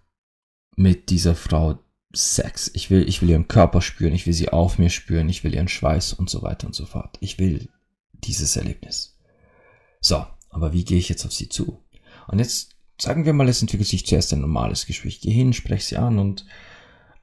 mit 0.77 1.11
dieser 1.11 1.35
Frau 1.35 1.79
Sex. 2.15 2.71
Ich 2.75 2.91
will, 2.91 3.09
ich 3.09 3.21
will 3.21 3.31
ihren 3.31 3.49
Körper 3.49 3.83
spüren. 3.83 4.15
Ich 4.15 4.27
will 4.27 4.33
sie 4.33 4.49
auf 4.49 4.79
mir 4.79 4.91
spüren. 4.91 5.29
Ich 5.29 5.45
will 5.45 5.55
ihren 5.55 5.69
Schweiß 5.69 6.15
und 6.15 6.31
so 6.31 6.43
weiter 6.43 6.67
und 6.67 6.75
so 6.75 6.87
fort. 6.87 7.19
Ich 7.21 7.39
will 7.39 7.69
dieses 8.13 8.57
Erlebnis. 8.57 9.19
So, 10.01 10.27
aber 10.51 10.73
wie 10.73 10.85
gehe 10.85 10.99
ich 10.99 11.09
jetzt 11.09 11.25
auf 11.27 11.33
sie 11.33 11.49
zu? 11.49 11.85
Und 12.29 12.39
jetzt 12.39 12.76
sagen 12.99 13.25
wir 13.25 13.33
mal, 13.33 13.49
es 13.49 13.61
entwickelt 13.61 13.89
sich 13.89 14.07
zuerst 14.07 14.33
ein 14.33 14.41
normales 14.41 14.87
Gespräch. 14.87 15.21
Geh 15.21 15.31
hin, 15.31 15.53
sprech 15.53 15.85
sie 15.85 15.97
an 15.97 16.19
und 16.19 16.47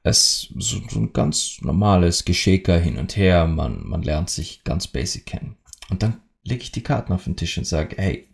es 0.02 0.52
so, 0.58 0.80
so 0.88 1.00
ein 1.00 1.12
ganz 1.12 1.60
normales 1.62 2.24
Geschäker 2.24 2.78
hin 2.78 2.98
und 2.98 3.16
her. 3.16 3.46
Man, 3.46 3.86
man 3.86 4.02
lernt 4.02 4.30
sich 4.30 4.64
ganz 4.64 4.86
basic 4.86 5.26
kennen. 5.26 5.56
Und 5.90 6.02
dann 6.02 6.20
lege 6.42 6.62
ich 6.62 6.72
die 6.72 6.82
Karten 6.82 7.12
auf 7.12 7.24
den 7.24 7.36
Tisch 7.36 7.56
und 7.58 7.66
sage, 7.66 7.96
hey, 7.98 8.28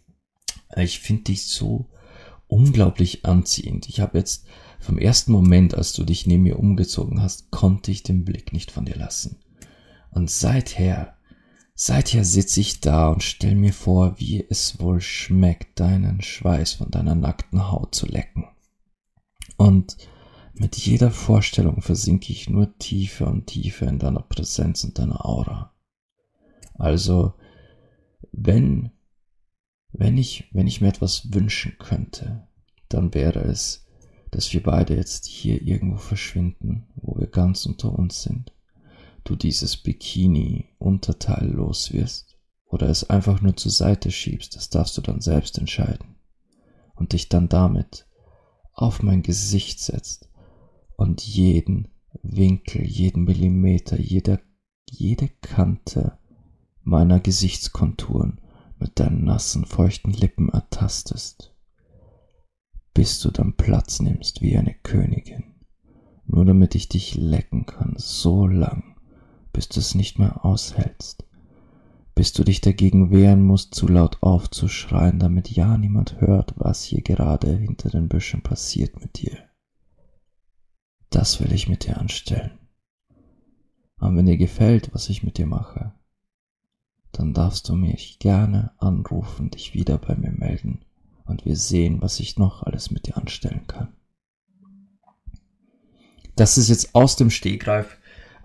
ich 0.77 1.01
finde 1.01 1.25
dich 1.25 1.47
so 1.47 1.89
unglaublich 2.49 3.25
anziehend. 3.25 3.89
Ich 3.89 4.01
habe 4.01 4.19
jetzt 4.19 4.47
vom 4.81 4.99
ersten 4.99 5.33
Moment, 5.33 5.75
als 5.75 5.93
du 5.93 6.05
dich 6.05 6.27
neben 6.27 6.43
mir 6.43 6.59
umgezogen 6.59 7.23
hast, 7.23 7.51
konnte 7.51 7.91
ich 7.91 8.03
den 8.03 8.25
Blick 8.25 8.53
nicht 8.53 8.71
von 8.71 8.85
dir 8.85 8.97
lassen. 8.97 9.41
Und 10.11 10.31
seither 10.31 11.17
Seither 11.83 12.27
sitze 12.27 12.61
ich 12.61 12.81
da 12.81 13.09
und 13.09 13.23
stell 13.23 13.55
mir 13.55 13.73
vor, 13.73 14.21
wie 14.21 14.47
es 14.51 14.79
wohl 14.81 15.01
schmeckt, 15.01 15.81
deinen 15.81 16.21
Schweiß 16.21 16.75
von 16.75 16.91
deiner 16.91 17.15
nackten 17.15 17.71
Haut 17.71 17.95
zu 17.95 18.05
lecken. 18.05 18.45
Und 19.57 19.97
mit 20.53 20.77
jeder 20.77 21.11
Vorstellung 21.11 21.81
versinke 21.81 22.35
ich 22.35 22.51
nur 22.51 22.77
tiefer 22.77 23.29
und 23.29 23.47
tiefer 23.47 23.89
in 23.89 23.99
deiner 23.99 24.21
Präsenz 24.21 24.85
und 24.85 24.99
deiner 24.99 25.25
Aura. 25.25 25.73
Also, 26.75 27.33
wenn, 28.31 28.91
wenn 29.91 30.19
ich, 30.19 30.51
wenn 30.53 30.67
ich 30.67 30.83
mir 30.83 30.89
etwas 30.89 31.33
wünschen 31.33 31.79
könnte, 31.79 32.47
dann 32.91 33.15
wäre 33.15 33.41
es, 33.41 33.87
dass 34.33 34.53
wir 34.53 34.63
beide 34.63 34.97
jetzt 34.97 35.25
hier 35.25 35.63
irgendwo 35.63 35.97
verschwinden, 35.97 36.89
wo 36.97 37.19
wir 37.19 37.29
ganz 37.29 37.65
unter 37.65 37.91
uns 37.91 38.21
sind 38.23 38.53
du 39.25 39.37
dieses 39.37 39.77
Bikini-Unterteil 39.77 41.49
los 41.49 41.93
wirst 41.93 42.39
oder 42.67 42.89
es 42.89 43.09
einfach 43.11 43.41
nur 43.41 43.57
zur 43.57 43.73
Seite 43.73 44.11
schiebst, 44.11 44.57
das 44.57 44.71
darfst 44.71 44.97
du 44.97 45.01
dann 45.01 45.21
selbst 45.21 45.59
entscheiden. 45.59 46.17
Und 46.95 47.13
dich 47.13 47.29
dann 47.29 47.49
damit 47.49 48.07
auf 48.73 49.03
mein 49.03 49.23
Gesicht 49.23 49.81
setzt 49.81 50.29
und 50.97 51.23
jeden 51.23 51.89
Winkel, 52.23 52.85
jeden 52.85 53.25
Millimeter, 53.25 53.99
jede, 53.99 54.41
jede 54.89 55.29
Kante 55.41 56.19
meiner 56.83 57.21
Gesichtskonturen 57.21 58.41
mit 58.79 58.99
deinen 58.99 59.25
nassen, 59.25 59.65
feuchten 59.65 60.13
Lippen 60.13 60.49
ertastest, 60.49 61.55
bis 62.95 63.21
du 63.21 63.31
dann 63.31 63.57
Platz 63.57 64.01
nimmst 64.01 64.41
wie 64.41 64.57
eine 64.57 64.75
Königin, 64.75 65.55
nur 66.25 66.45
damit 66.45 66.75
ich 66.75 66.89
dich 66.89 67.15
lecken 67.15 67.67
kann, 67.67 67.95
so 67.97 68.47
lang, 68.47 68.90
bis 69.53 69.69
du 69.69 69.81
es 69.81 69.95
nicht 69.95 70.19
mehr 70.19 70.45
aushältst, 70.45 71.25
bis 72.15 72.33
du 72.33 72.45
dich 72.45 72.61
dagegen 72.61 73.11
wehren 73.11 73.43
musst, 73.43 73.75
zu 73.75 73.89
laut 73.89 74.23
aufzuschreien, 74.23 75.19
damit 75.19 75.51
ja 75.51 75.77
niemand 75.79 76.21
hört, 76.21 76.55
was 76.57 76.83
hier 76.83 77.03
gerade 77.03 77.57
hinter 77.57 77.91
den 77.91 78.09
Büschen 78.09 78.43
passiert 78.43 79.01
mit 79.01 79.21
dir. 79.21 79.39
Das 81.11 81.41
will 81.41 81.53
ich 81.53 81.69
mit 81.69 81.87
dir 81.87 81.99
anstellen. 81.99 82.59
Und 83.99 84.17
wenn 84.17 84.27
dir 84.27 84.39
gefällt, 84.39 84.95
was 84.95 85.09
ich 85.09 85.23
mit 85.23 85.39
dir 85.39 85.47
mache, 85.47 85.93
dann 87.13 87.35
darfst 87.35 87.69
du 87.69 87.75
mich 87.75 88.19
gerne 88.19 88.73
anrufen, 88.79 89.51
dich 89.51 89.75
wieder 89.75 89.99
bei 89.99 90.15
mir 90.17 90.31
melden 90.31 90.85
und 91.25 91.45
wir 91.45 91.57
sehen, 91.57 92.01
was 92.01 92.21
ich 92.21 92.39
noch 92.39 92.63
alles 92.63 92.91
mit 92.91 93.07
dir 93.07 93.17
anstellen 93.17 93.67
kann. 93.67 93.93
Das 96.37 96.57
ist 96.57 96.69
jetzt 96.69 96.95
aus 96.95 97.17
dem 97.17 97.31
Stegreif 97.31 98.00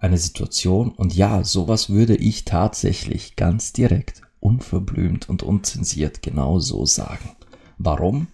eine 0.05 0.17
Situation 0.17 0.91
und 0.91 1.15
ja, 1.15 1.43
sowas 1.43 1.89
würde 1.89 2.15
ich 2.15 2.45
tatsächlich 2.45 3.35
ganz 3.35 3.73
direkt, 3.73 4.21
unverblümt 4.39 5.27
und 5.27 5.43
unzensiert 5.43 6.21
genau 6.21 6.59
so 6.59 6.85
sagen. 6.85 7.35
Warum? 7.77 8.27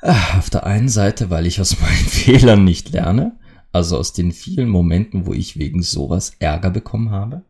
Ah, 0.00 0.38
auf 0.38 0.48
der 0.48 0.64
einen 0.64 0.88
Seite, 0.88 1.28
weil 1.28 1.46
ich 1.46 1.60
aus 1.60 1.78
meinen 1.80 1.92
Fehlern 1.92 2.64
nicht 2.64 2.90
lerne, 2.90 3.38
also 3.70 3.98
aus 3.98 4.12
den 4.14 4.32
vielen 4.32 4.68
Momenten, 4.68 5.26
wo 5.26 5.34
ich 5.34 5.58
wegen 5.58 5.82
sowas 5.82 6.32
Ärger 6.38 6.70
bekommen 6.70 7.10
habe, 7.10 7.44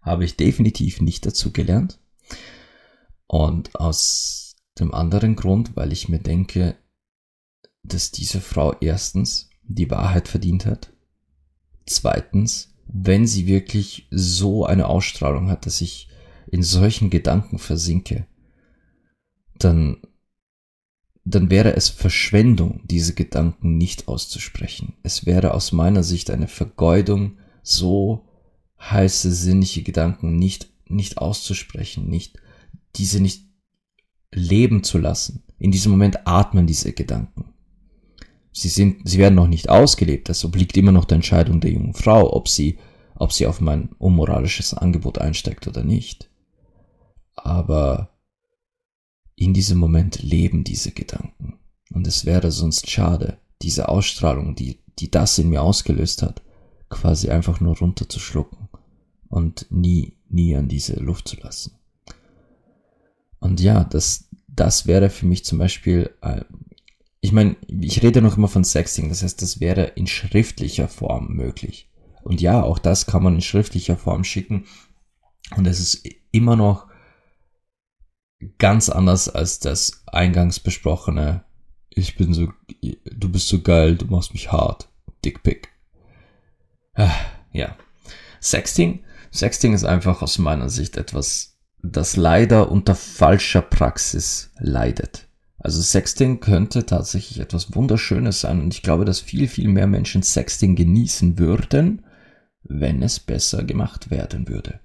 habe 0.00 0.24
ich 0.24 0.36
definitiv 0.36 1.00
nicht 1.00 1.26
dazu 1.26 1.52
gelernt. 1.52 1.98
Und 3.26 3.74
aus 3.74 4.54
dem 4.78 4.94
anderen 4.94 5.34
Grund, 5.34 5.74
weil 5.74 5.92
ich 5.92 6.08
mir 6.08 6.20
denke, 6.20 6.76
dass 7.82 8.12
diese 8.12 8.40
Frau 8.40 8.74
erstens 8.80 9.50
die 9.64 9.90
Wahrheit 9.90 10.28
verdient 10.28 10.64
hat 10.64 10.92
Zweitens, 11.86 12.74
wenn 12.86 13.26
sie 13.26 13.46
wirklich 13.46 14.06
so 14.10 14.66
eine 14.66 14.86
Ausstrahlung 14.88 15.50
hat, 15.50 15.66
dass 15.66 15.80
ich 15.80 16.08
in 16.50 16.62
solchen 16.62 17.10
Gedanken 17.10 17.58
versinke, 17.58 18.26
dann, 19.58 19.98
dann 21.24 21.50
wäre 21.50 21.74
es 21.74 21.88
Verschwendung, 21.88 22.82
diese 22.84 23.14
Gedanken 23.14 23.76
nicht 23.76 24.08
auszusprechen. 24.08 24.94
Es 25.02 25.26
wäre 25.26 25.54
aus 25.54 25.72
meiner 25.72 26.02
Sicht 26.02 26.30
eine 26.30 26.48
Vergeudung, 26.48 27.38
so 27.62 28.28
heiße, 28.80 29.32
sinnliche 29.32 29.82
Gedanken 29.82 30.36
nicht, 30.36 30.70
nicht 30.88 31.18
auszusprechen, 31.18 32.08
nicht, 32.08 32.38
diese 32.96 33.20
nicht 33.20 33.46
leben 34.32 34.84
zu 34.84 34.98
lassen. 34.98 35.42
In 35.58 35.72
diesem 35.72 35.92
Moment 35.92 36.26
atmen 36.26 36.66
diese 36.66 36.92
Gedanken 36.92 37.55
sie 38.56 38.70
sind, 38.70 39.06
sie 39.06 39.18
werden 39.18 39.34
noch 39.34 39.48
nicht 39.48 39.68
ausgelebt. 39.68 40.30
Das 40.30 40.44
obliegt 40.44 40.76
immer 40.78 40.92
noch 40.92 41.04
der 41.04 41.16
Entscheidung 41.16 41.60
der 41.60 41.72
jungen 41.72 41.92
Frau, 41.92 42.32
ob 42.34 42.48
sie, 42.48 42.78
ob 43.14 43.32
sie 43.32 43.46
auf 43.46 43.60
mein 43.60 43.90
unmoralisches 43.98 44.72
Angebot 44.72 45.18
einsteigt 45.18 45.68
oder 45.68 45.84
nicht. 45.84 46.30
Aber 47.34 48.08
in 49.34 49.52
diesem 49.52 49.76
Moment 49.76 50.22
leben 50.22 50.64
diese 50.64 50.92
Gedanken. 50.92 51.58
Und 51.92 52.06
es 52.06 52.24
wäre 52.24 52.50
sonst 52.50 52.88
schade, 52.88 53.36
diese 53.60 53.90
Ausstrahlung, 53.90 54.54
die, 54.54 54.80
die 54.98 55.10
das 55.10 55.36
in 55.36 55.50
mir 55.50 55.60
ausgelöst 55.60 56.22
hat, 56.22 56.40
quasi 56.88 57.28
einfach 57.28 57.60
nur 57.60 57.76
runterzuschlucken 57.76 58.70
und 59.28 59.66
nie, 59.68 60.16
nie 60.30 60.56
an 60.56 60.68
diese 60.68 60.94
Luft 60.94 61.28
zu 61.28 61.36
lassen. 61.36 61.72
Und 63.38 63.60
ja, 63.60 63.84
das, 63.84 64.30
das 64.48 64.86
wäre 64.86 65.10
für 65.10 65.26
mich 65.26 65.44
zum 65.44 65.58
Beispiel 65.58 66.10
äh, 66.22 66.40
ich 67.26 67.32
meine, 67.32 67.56
ich 67.66 68.04
rede 68.04 68.22
noch 68.22 68.36
immer 68.36 68.46
von 68.46 68.62
Sexting, 68.62 69.08
das 69.08 69.24
heißt, 69.24 69.42
das 69.42 69.58
wäre 69.58 69.86
in 69.96 70.06
schriftlicher 70.06 70.86
Form 70.86 71.32
möglich. 71.32 71.90
Und 72.22 72.40
ja, 72.40 72.62
auch 72.62 72.78
das 72.78 73.06
kann 73.06 73.24
man 73.24 73.34
in 73.34 73.40
schriftlicher 73.40 73.96
Form 73.96 74.22
schicken. 74.22 74.66
Und 75.56 75.66
es 75.66 75.80
ist 75.80 76.08
immer 76.30 76.54
noch 76.54 76.86
ganz 78.58 78.88
anders 78.88 79.28
als 79.28 79.58
das 79.58 80.04
eingangs 80.06 80.60
besprochene, 80.60 81.42
ich 81.90 82.14
bin 82.14 82.32
so, 82.32 82.52
du 82.80 83.28
bist 83.28 83.48
so 83.48 83.60
geil, 83.60 83.96
du 83.96 84.06
machst 84.06 84.32
mich 84.32 84.52
hart, 84.52 84.88
Dickpick. 85.24 85.70
Ah, 86.94 87.10
ja. 87.50 87.76
Sexting, 88.40 89.02
Sexting 89.32 89.72
ist 89.72 89.82
einfach 89.82 90.22
aus 90.22 90.38
meiner 90.38 90.70
Sicht 90.70 90.96
etwas, 90.96 91.58
das 91.82 92.16
leider 92.16 92.70
unter 92.70 92.94
falscher 92.94 93.62
Praxis 93.62 94.52
leidet. 94.60 95.26
Also 95.58 95.80
Sexting 95.80 96.40
könnte 96.40 96.84
tatsächlich 96.86 97.40
etwas 97.40 97.74
Wunderschönes 97.74 98.40
sein 98.40 98.60
und 98.60 98.74
ich 98.74 98.82
glaube, 98.82 99.04
dass 99.04 99.20
viel, 99.20 99.48
viel 99.48 99.68
mehr 99.68 99.86
Menschen 99.86 100.22
Sexting 100.22 100.76
genießen 100.76 101.38
würden, 101.38 102.04
wenn 102.62 103.02
es 103.02 103.20
besser 103.20 103.64
gemacht 103.64 104.10
werden 104.10 104.48
würde. 104.48 104.80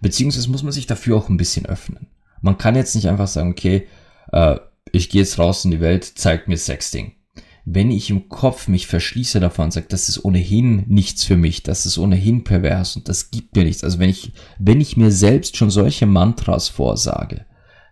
Beziehungsweise 0.00 0.50
muss 0.50 0.62
man 0.62 0.72
sich 0.72 0.86
dafür 0.86 1.16
auch 1.16 1.28
ein 1.28 1.36
bisschen 1.36 1.66
öffnen. 1.66 2.08
Man 2.40 2.58
kann 2.58 2.76
jetzt 2.76 2.94
nicht 2.94 3.08
einfach 3.08 3.28
sagen, 3.28 3.50
okay, 3.50 3.86
äh, 4.32 4.56
ich 4.92 5.10
gehe 5.10 5.22
jetzt 5.22 5.38
raus 5.38 5.64
in 5.64 5.70
die 5.70 5.80
Welt, 5.80 6.04
zeigt 6.04 6.48
mir 6.48 6.56
Sexting. 6.56 7.12
Wenn 7.64 7.90
ich 7.90 8.08
im 8.08 8.28
Kopf 8.28 8.68
mich 8.68 8.86
verschließe 8.86 9.40
davon 9.40 9.66
und 9.66 9.72
sage, 9.72 9.86
das 9.90 10.08
ist 10.08 10.24
ohnehin 10.24 10.84
nichts 10.88 11.24
für 11.24 11.36
mich, 11.36 11.62
das 11.62 11.84
ist 11.84 11.98
ohnehin 11.98 12.42
pervers 12.42 12.96
und 12.96 13.08
das 13.08 13.30
gibt 13.30 13.56
mir 13.56 13.64
nichts. 13.64 13.84
Also 13.84 13.98
wenn 13.98 14.08
ich, 14.08 14.32
wenn 14.58 14.80
ich 14.80 14.96
mir 14.96 15.10
selbst 15.10 15.56
schon 15.56 15.70
solche 15.70 16.06
Mantras 16.06 16.68
vorsage, 16.68 17.44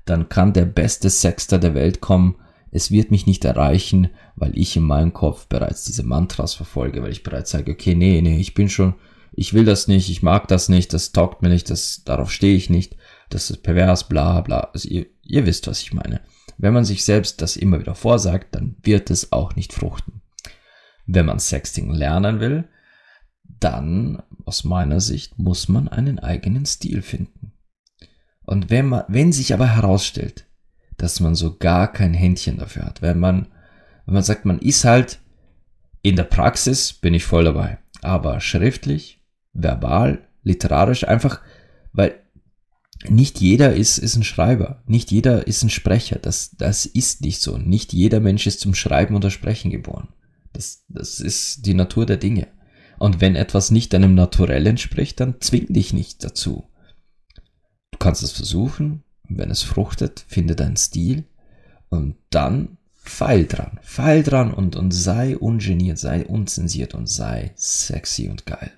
dann 0.07 0.29
kann 0.29 0.55
der 0.55 0.65
beste 0.65 1.11
Sexter 1.11 1.59
der 1.59 1.75
Welt 1.75 2.01
kommen. 2.01 2.37
es 2.73 2.91
wird 2.91 3.11
mich 3.11 3.27
nicht 3.27 3.45
erreichen, 3.45 4.11
weil 4.35 4.57
ich 4.57 4.77
in 4.77 4.83
meinem 4.83 5.13
Kopf 5.13 5.47
bereits 5.47 5.85
diese 5.85 6.03
Mantras 6.03 6.55
verfolge, 6.55 7.03
weil 7.03 7.13
ich 7.13 7.23
bereits 7.23 7.51
sage, 7.51 7.73
okay, 7.73 7.95
nee, 7.95 8.21
nee, 8.21 8.39
ich 8.39 8.55
bin 8.55 8.69
schon, 8.69 8.95
ich 9.33 9.55
will 9.55 9.65
das 9.65 9.89
nicht, 9.89 10.11
ich 10.11 10.23
mag 10.23 10.49
das 10.49 10.69
nicht, 10.69 10.93
das 10.93 11.13
taugt 11.13 11.43
mir 11.43 11.49
nicht, 11.49 11.71
das, 11.71 12.05
darauf 12.05 12.31
stehe 12.31 12.57
ich 12.57 12.71
nicht, 12.71 12.97
das 13.31 13.51
ist 13.51 13.63
pervers, 13.63 14.09
bla, 14.09 14.41
bla. 14.41 14.71
Also 14.73 14.89
ihr, 14.89 15.07
ihr 15.23 15.47
wisst, 15.47 15.67
was 15.67 15.81
ich 15.83 15.93
meine. 15.93 16.21
Wenn 16.59 16.75
man 16.75 16.85
sich 16.85 17.05
selbst 17.05 17.43
das 17.43 17.57
immer 17.57 17.81
wieder 17.81 17.95
vorsagt, 17.95 18.55
dann 18.55 18.77
wird 18.83 19.11
es 19.11 19.33
auch 19.33 19.57
nicht 19.57 19.73
fruchten. 19.73 20.23
Wenn 21.07 21.27
man 21.27 21.39
Sexting 21.39 21.91
lernen 21.91 22.41
will, 22.41 22.69
dann, 23.61 24.23
aus 24.45 24.65
meiner 24.65 25.01
Sicht, 25.01 25.39
muss 25.39 25.69
man 25.69 25.89
einen 25.89 26.19
eigenen 26.19 26.67
Stil 26.67 27.03
finden. 27.03 27.53
Und 28.47 28.70
wenn 28.70 28.86
man, 28.86 29.05
wenn 29.09 29.32
sich 29.32 29.53
aber 29.53 29.74
herausstellt, 29.74 30.47
dass 30.97 31.20
man 31.20 31.34
so 31.34 31.57
gar 31.57 31.92
kein 31.92 32.14
Händchen 32.14 32.59
dafür 32.59 32.84
hat, 32.84 33.03
wenn 33.03 33.18
man, 33.18 33.49
wenn 34.07 34.14
man 34.14 34.22
sagt, 34.22 34.44
man 34.44 34.61
ist 34.61 34.84
halt 34.84 35.18
in 36.03 36.16
der 36.16 36.24
Praxis, 36.24 36.92
bin 36.92 37.12
ich 37.12 37.24
voll 37.24 37.44
dabei, 37.44 37.78
aber 38.03 38.40
schriftlich, 38.40 39.20
verbal, 39.53 40.26
literarisch, 40.42 41.07
einfach, 41.07 41.40
weil 41.92 42.20
nicht 43.09 43.40
jeder 43.40 43.74
ist, 43.74 43.99
ist 43.99 44.16
ein 44.16 44.24
Schreiber, 44.24 44.82
nicht 44.86 45.11
jeder 45.11 45.47
ist 45.47 45.62
ein 45.64 45.70
Sprecher, 45.70 46.18
das, 46.18 46.53
das 46.57 46.86
ist 46.86 47.20
nicht 47.22 47.42
so. 47.42 47.59
Nicht 47.59 47.92
jeder 47.92 48.20
Mensch 48.20 48.47
ist 48.47 48.61
zum 48.61 48.74
Schreiben 48.74 49.16
oder 49.16 49.30
Sprechen 49.30 49.70
geboren. 49.70 50.09
Das, 50.53 50.84
das 50.88 51.20
ist 51.20 51.66
die 51.66 51.74
Natur 51.74 52.07
der 52.07 52.16
Dinge. 52.16 52.47
Und 52.99 53.20
wenn 53.20 53.36
etwas 53.36 53.70
nicht 53.70 53.92
deinem 53.92 54.14
Naturell 54.14 54.66
entspricht, 54.66 55.20
dann 55.20 55.40
zwing 55.40 55.66
dich 55.66 55.92
nicht 55.92 56.24
dazu. 56.24 56.70
Du 57.97 58.05
kannst 58.05 58.22
es 58.22 58.32
versuchen, 58.32 59.05
wenn 59.26 59.51
es 59.51 59.62
fruchtet, 59.62 60.22
finde 60.28 60.55
deinen 60.55 60.76
Stil 60.76 61.24
und 61.88 62.16
dann 62.28 62.76
feil 62.92 63.47
dran, 63.47 63.80
feil 63.82 64.22
dran 64.22 64.53
und, 64.53 64.76
und 64.76 64.90
sei 64.90 65.34
ungeniert, 65.34 65.97
sei 65.97 66.26
unzensiert 66.26 66.92
und 66.92 67.07
sei 67.07 67.55
sexy 67.57 68.28
und 68.28 68.44
geil. 68.44 68.70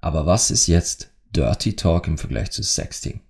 Aber 0.00 0.24
was 0.24 0.52
ist 0.52 0.68
jetzt 0.68 1.10
Dirty 1.34 1.74
Talk 1.74 2.06
im 2.06 2.16
Vergleich 2.16 2.52
zu 2.52 2.62
Sexting? 2.62 3.22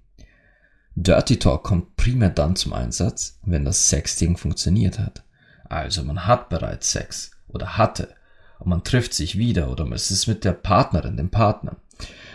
Dirty 0.95 1.39
Talk 1.39 1.65
kommt 1.65 1.97
primär 1.97 2.29
dann 2.29 2.55
zum 2.55 2.75
Einsatz, 2.75 3.39
wenn 3.47 3.65
das 3.65 3.89
Sexting 3.89 4.37
funktioniert 4.37 4.99
hat. 4.99 5.25
Also 5.65 6.05
man 6.05 6.27
hat 6.27 6.51
bereits 6.51 6.93
Sex 6.93 7.31
oder 7.49 7.79
hatte 7.79 8.15
und 8.59 8.69
man 8.69 8.85
trifft 8.85 9.15
sich 9.15 9.39
wieder 9.39 9.71
oder 9.71 9.91
es 9.93 10.11
ist 10.11 10.27
mit 10.27 10.45
der 10.45 10.53
Partnerin, 10.53 11.17
dem 11.17 11.31
Partner. 11.31 11.77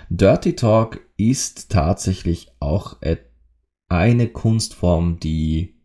Dirty 0.09 0.55
Talk 0.55 1.01
ist 1.19 1.69
tatsächlich 1.69 2.47
auch 2.59 2.97
eine 3.89 4.27
Kunstform, 4.27 5.19
die, 5.19 5.75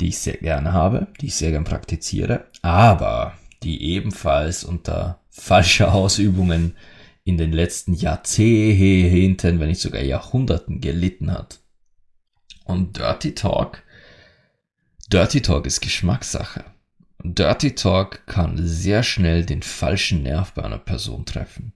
die 0.00 0.08
ich 0.08 0.18
sehr 0.18 0.38
gerne 0.38 0.72
habe, 0.72 1.08
die 1.20 1.26
ich 1.26 1.34
sehr 1.34 1.50
gerne 1.50 1.64
praktiziere, 1.64 2.46
aber 2.62 3.34
die 3.62 3.82
ebenfalls 3.82 4.64
unter 4.64 5.20
falscher 5.30 5.94
Ausübungen 5.94 6.76
in 7.24 7.36
den 7.36 7.52
letzten 7.52 7.94
Jahrzehnten, 7.94 9.60
wenn 9.60 9.68
nicht 9.68 9.80
sogar 9.80 10.02
Jahrhunderten 10.02 10.80
gelitten 10.80 11.30
hat. 11.30 11.60
Und 12.64 12.96
Dirty 12.96 13.34
Talk, 13.34 13.82
Dirty 15.12 15.42
Talk 15.42 15.66
ist 15.66 15.80
Geschmackssache. 15.80 16.64
Dirty 17.22 17.74
Talk 17.74 18.26
kann 18.26 18.56
sehr 18.56 19.02
schnell 19.02 19.44
den 19.44 19.62
falschen 19.62 20.22
Nerv 20.22 20.52
bei 20.54 20.62
einer 20.62 20.78
Person 20.78 21.26
treffen. 21.26 21.72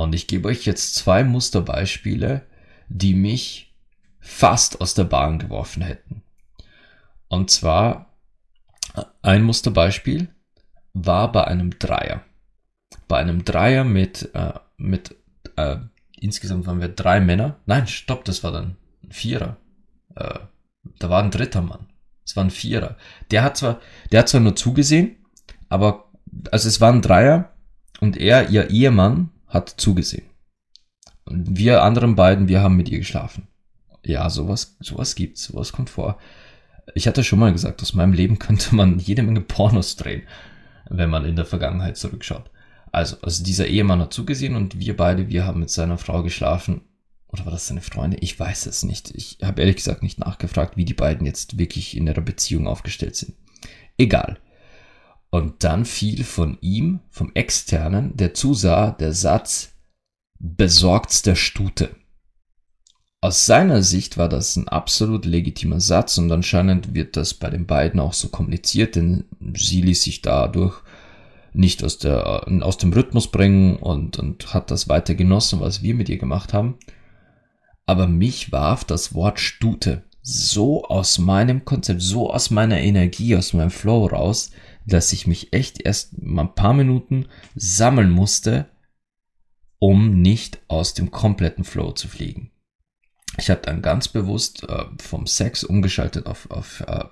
Und 0.00 0.14
ich 0.14 0.26
gebe 0.26 0.48
euch 0.48 0.64
jetzt 0.64 0.94
zwei 0.94 1.24
Musterbeispiele, 1.24 2.46
die 2.88 3.12
mich 3.12 3.76
fast 4.18 4.80
aus 4.80 4.94
der 4.94 5.04
Bahn 5.04 5.38
geworfen 5.38 5.82
hätten. 5.82 6.22
Und 7.28 7.50
zwar 7.50 8.14
ein 9.20 9.42
Musterbeispiel 9.42 10.34
war 10.94 11.30
bei 11.30 11.44
einem 11.44 11.78
Dreier. 11.78 12.24
Bei 13.08 13.18
einem 13.18 13.44
Dreier 13.44 13.84
mit, 13.84 14.34
äh, 14.34 14.54
mit 14.78 15.16
äh, 15.56 15.76
insgesamt 16.18 16.66
waren 16.66 16.80
wir 16.80 16.88
drei 16.88 17.20
Männer. 17.20 17.60
Nein, 17.66 17.86
stopp, 17.86 18.24
das 18.24 18.42
war 18.42 18.52
dann 18.52 18.76
ein 19.04 19.12
Vierer. 19.12 19.58
Äh, 20.16 20.38
da 20.98 21.10
war 21.10 21.22
ein 21.22 21.30
dritter 21.30 21.60
Mann. 21.60 21.88
Es 22.24 22.36
war 22.36 22.44
ein 22.44 22.50
Vierer. 22.50 22.96
Der 23.30 23.42
hat 23.42 23.58
zwar, 23.58 23.80
der 24.12 24.20
hat 24.20 24.30
zwar 24.30 24.40
nur 24.40 24.56
zugesehen, 24.56 25.26
aber, 25.68 26.10
also 26.50 26.68
es 26.68 26.80
war 26.80 26.90
ein 26.90 27.02
Dreier 27.02 27.52
und 28.00 28.16
er, 28.16 28.48
ihr 28.48 28.70
Ehemann, 28.70 29.28
hat 29.50 29.68
zugesehen. 29.68 30.26
Und 31.24 31.58
wir 31.58 31.82
anderen 31.82 32.16
beiden, 32.16 32.48
wir 32.48 32.60
haben 32.60 32.76
mit 32.76 32.88
ihr 32.88 32.98
geschlafen. 32.98 33.46
Ja, 34.04 34.30
sowas, 34.30 34.76
sowas 34.80 35.14
gibt's, 35.14 35.44
sowas 35.44 35.72
kommt 35.72 35.90
vor. 35.90 36.18
Ich 36.94 37.06
hatte 37.06 37.22
schon 37.22 37.38
mal 37.38 37.52
gesagt, 37.52 37.82
aus 37.82 37.92
meinem 37.92 38.14
Leben 38.14 38.38
könnte 38.40 38.74
man 38.74 38.98
jede 38.98 39.22
Menge 39.22 39.42
Pornos 39.42 39.96
drehen, 39.96 40.22
wenn 40.88 41.10
man 41.10 41.24
in 41.24 41.36
der 41.36 41.44
Vergangenheit 41.44 41.96
zurückschaut. 41.98 42.50
Also, 42.92 43.16
also 43.22 43.44
dieser 43.44 43.66
Ehemann 43.66 44.00
hat 44.00 44.12
zugesehen 44.12 44.56
und 44.56 44.80
wir 44.80 44.96
beide, 44.96 45.28
wir 45.28 45.46
haben 45.46 45.60
mit 45.60 45.70
seiner 45.70 45.98
Frau 45.98 46.22
geschlafen 46.22 46.80
oder 47.28 47.44
war 47.44 47.52
das 47.52 47.68
seine 47.68 47.80
Freundin? 47.80 48.18
Ich 48.22 48.38
weiß 48.38 48.66
es 48.66 48.82
nicht. 48.82 49.12
Ich 49.14 49.38
habe 49.42 49.60
ehrlich 49.60 49.76
gesagt 49.76 50.02
nicht 50.02 50.18
nachgefragt, 50.18 50.76
wie 50.76 50.84
die 50.84 50.94
beiden 50.94 51.26
jetzt 51.26 51.58
wirklich 51.58 51.96
in 51.96 52.06
ihrer 52.06 52.22
Beziehung 52.22 52.66
aufgestellt 52.66 53.14
sind. 53.14 53.34
Egal. 53.96 54.38
Und 55.30 55.62
dann 55.62 55.84
fiel 55.84 56.24
von 56.24 56.58
ihm, 56.60 57.00
vom 57.08 57.30
Externen, 57.34 58.16
der 58.16 58.34
zusah, 58.34 58.90
der 58.90 59.12
Satz 59.12 59.72
besorgtster 60.38 61.36
Stute. 61.36 61.90
Aus 63.20 63.46
seiner 63.46 63.82
Sicht 63.82 64.16
war 64.16 64.28
das 64.28 64.56
ein 64.56 64.66
absolut 64.66 65.26
legitimer 65.26 65.80
Satz 65.80 66.18
und 66.18 66.32
anscheinend 66.32 66.94
wird 66.94 67.16
das 67.16 67.34
bei 67.34 67.50
den 67.50 67.66
beiden 67.66 68.00
auch 68.00 68.14
so 68.14 68.28
kommuniziert, 68.28 68.96
denn 68.96 69.24
sie 69.54 69.82
ließ 69.82 70.02
sich 70.02 70.22
dadurch 70.22 70.82
nicht 71.52 71.84
aus, 71.84 71.98
der, 71.98 72.46
aus 72.62 72.78
dem 72.78 72.92
Rhythmus 72.92 73.30
bringen 73.30 73.76
und, 73.76 74.18
und 74.18 74.54
hat 74.54 74.70
das 74.70 74.88
weiter 74.88 75.14
genossen, 75.14 75.60
was 75.60 75.82
wir 75.82 75.94
mit 75.94 76.08
ihr 76.08 76.18
gemacht 76.18 76.54
haben 76.54 76.78
aber 77.90 78.06
mich 78.06 78.52
warf 78.52 78.84
das 78.84 79.14
Wort 79.14 79.40
Stute 79.40 80.04
so 80.22 80.84
aus 80.84 81.18
meinem 81.18 81.64
Konzept, 81.64 82.00
so 82.02 82.30
aus 82.30 82.52
meiner 82.52 82.78
Energie, 82.78 83.34
aus 83.34 83.52
meinem 83.52 83.72
Flow 83.72 84.06
raus, 84.06 84.52
dass 84.86 85.12
ich 85.12 85.26
mich 85.26 85.52
echt 85.52 85.80
erst 85.82 86.22
mal 86.22 86.42
ein 86.42 86.54
paar 86.54 86.74
Minuten 86.74 87.26
sammeln 87.54 88.10
musste, 88.10 88.68
um 89.78 90.20
nicht 90.20 90.60
aus 90.68 90.94
dem 90.94 91.10
kompletten 91.10 91.64
Flow 91.64 91.92
zu 91.92 92.08
fliegen. 92.08 92.50
Ich 93.38 93.48
habe 93.48 93.62
dann 93.64 93.80
ganz 93.82 94.08
bewusst 94.08 94.68
äh, 94.68 94.84
vom 95.00 95.26
Sex 95.26 95.64
umgeschaltet 95.64 96.26
auf, 96.26 96.50
auf 96.50 96.80
äh, 96.86 97.04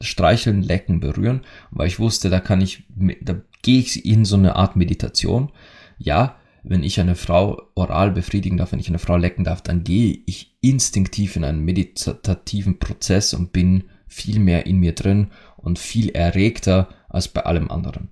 Streicheln, 0.00 0.62
Lecken, 0.62 1.00
Berühren, 1.00 1.42
weil 1.70 1.88
ich 1.88 1.98
wusste, 1.98 2.30
da 2.30 2.40
kann 2.40 2.60
ich, 2.60 2.84
da 3.22 3.40
gehe 3.62 3.80
ich 3.80 4.04
in 4.04 4.24
so 4.24 4.36
eine 4.36 4.56
Art 4.56 4.76
Meditation. 4.76 5.50
Ja, 5.98 6.36
wenn 6.62 6.82
ich 6.82 6.98
eine 7.00 7.14
Frau 7.14 7.62
oral 7.74 8.10
befriedigen 8.10 8.56
darf, 8.56 8.72
wenn 8.72 8.80
ich 8.80 8.88
eine 8.88 8.98
Frau 8.98 9.16
lecken 9.16 9.44
darf, 9.44 9.60
dann 9.60 9.84
gehe 9.84 10.18
ich 10.26 10.56
instinktiv 10.62 11.36
in 11.36 11.44
einen 11.44 11.64
meditativen 11.64 12.78
Prozess 12.78 13.34
und 13.34 13.52
bin 13.52 13.84
viel 14.06 14.38
mehr 14.38 14.66
in 14.66 14.78
mir 14.78 14.94
drin 14.94 15.28
und 15.56 15.78
viel 15.78 16.10
erregter 16.10 16.88
als 17.14 17.28
bei 17.28 17.44
allem 17.44 17.70
anderen. 17.70 18.10